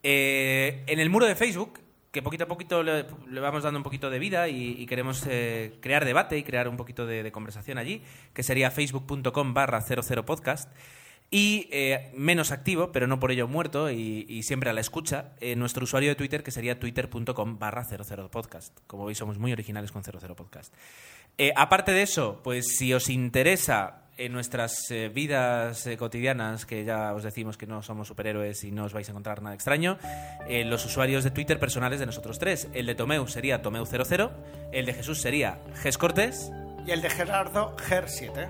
Eh, 0.04 0.84
en 0.88 1.00
el 1.00 1.10
muro 1.10 1.26
de 1.26 1.38
Facebook, 1.38 1.80
que 2.12 2.22
poquito 2.22 2.46
a 2.46 2.48
poquito 2.48 2.84
le, 2.84 3.06
vamos 3.40 3.64
dando 3.64 3.78
un 3.80 3.84
poquito 3.84 4.10
de 4.10 4.20
vida 4.20 4.48
y, 4.48 4.86
queremos 4.88 5.24
eh, 5.28 5.78
crear 5.82 6.06
debate 6.06 6.38
y 6.38 6.44
crear 6.44 6.68
un 6.68 6.78
poquito 6.78 7.06
de, 7.06 7.32
conversación 7.32 7.78
allí, 7.78 8.02
que 8.34 8.44
sería 8.44 8.72
facebook.com 8.72 9.54
barra 9.54 9.82
00podcast. 9.82 10.72
Y 11.32 11.68
eh, 11.72 12.12
menos 12.16 12.52
activo, 12.52 12.92
pero 12.92 13.06
no 13.06 13.20
por 13.20 13.30
ello 13.30 13.48
muerto 13.48 13.92
y, 13.92 14.42
siempre 14.42 14.72
a 14.72 14.74
la 14.74 14.82
escucha, 14.82 15.34
eh, 15.40 15.56
nuestro 15.56 15.84
usuario 15.84 16.10
de 16.10 16.16
Twitter, 16.16 16.42
que 16.42 16.50
sería 16.50 16.80
twitter.com 16.80 17.60
barra 17.60 17.86
00podcast. 17.86 18.80
Como 18.88 19.06
veis, 19.06 19.20
somos 19.20 19.38
muy 19.38 19.52
originales 19.54 19.92
con 19.92 20.04
00 20.04 20.36
podcast. 20.36 20.74
Aparte 21.56 21.92
de 21.92 22.02
eso, 22.02 22.42
pues 22.44 22.76
si 22.76 22.94
os 22.94 23.10
interesa 23.10 24.09
en 24.20 24.34
nuestras 24.34 24.92
eh, 24.92 25.10
vidas 25.10 25.88
eh, 25.88 25.98
cotidianas, 25.98 26.66
que 26.66 26.84
ya 26.84 27.14
os 27.14 27.24
decimos 27.24 27.58
que 27.58 27.66
no 27.66 27.82
somos 27.82 28.10
superhéroes 28.10 28.64
y 28.66 28.72
no 28.72 28.84
os 28.84 28.94
vais 28.94 29.08
a 29.08 29.12
encontrar 29.12 29.42
nada 29.42 29.56
extraño, 29.56 29.98
eh, 30.48 30.66
los 30.66 30.86
usuarios 30.86 31.24
de 31.24 31.32
Twitter 31.32 31.58
personales 31.58 32.00
de 32.00 32.06
nosotros 32.06 32.38
tres. 32.38 32.68
El 32.74 32.86
de 32.86 32.96
Tomeu 32.96 33.26
sería 33.28 33.62
Tomeu00, 33.62 34.32
el 34.74 34.86
de 34.86 34.94
Jesús 34.94 35.22
sería 35.22 35.62
Ges 35.82 35.98
Cortés. 35.98 36.52
Y 36.86 36.92
el 36.92 37.02
de 37.02 37.10
Gerardo, 37.10 37.76
Ger7. 37.78 38.50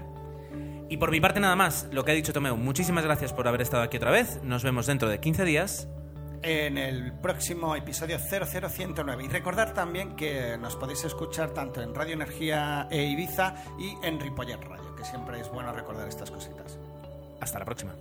Y 0.89 0.97
por 0.97 1.11
mi 1.11 1.22
parte 1.22 1.39
nada 1.39 1.55
más, 1.55 1.88
lo 1.91 2.03
que 2.03 2.11
ha 2.11 2.15
dicho 2.15 2.34
Tomeu, 2.34 2.57
muchísimas 2.57 3.05
gracias 3.05 3.32
por 3.32 3.47
haber 3.47 3.61
estado 3.61 3.84
aquí 3.84 3.97
otra 3.97 4.11
vez. 4.11 4.41
Nos 4.43 4.63
vemos 4.63 4.88
dentro 4.88 5.07
de 5.07 5.20
15 5.20 5.45
días. 5.45 5.88
en 6.41 6.78
el 6.78 7.11
próximo 7.13 7.76
episodio 7.76 8.17
00109. 8.17 9.26
Y 9.26 9.28
recordar 9.28 9.74
también 9.74 10.15
que 10.15 10.57
nos 10.57 10.76
podéis 10.78 11.03
escuchar 11.03 11.51
tanto 11.51 11.82
en 11.82 11.93
Radio 11.93 12.13
Energía 12.13 12.88
e 12.89 13.03
Ibiza 13.03 13.55
y 13.78 13.97
en 14.05 14.20
Ripollet 14.20 14.63
Radio, 14.63 14.88
que 15.00 15.06
siempre 15.06 15.39
es 15.39 15.50
bueno 15.50 15.72
recordar 15.72 16.08
estas 16.08 16.30
cositas. 16.30 16.78
Hasta 17.39 17.60
la 17.60 17.66
próxima. 17.66 17.93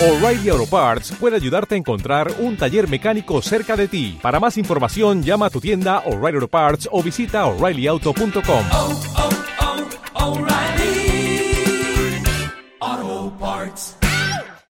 O'Reilly 0.00 0.50
Auto 0.50 0.66
Parts 0.66 1.12
puede 1.12 1.36
ayudarte 1.36 1.76
a 1.76 1.78
encontrar 1.78 2.30
un 2.40 2.58
taller 2.58 2.88
mecánico 2.88 3.40
cerca 3.40 3.74
de 3.74 3.88
ti. 3.88 4.18
Para 4.20 4.38
más 4.38 4.58
información, 4.58 5.22
llama 5.22 5.46
a 5.46 5.50
tu 5.50 5.60
tienda 5.60 6.00
O'Reilly 6.00 6.36
Auto 6.36 6.48
Parts 6.48 6.88
o 6.92 7.02
visita 7.02 7.46
oreillyauto.com. 7.46 9.23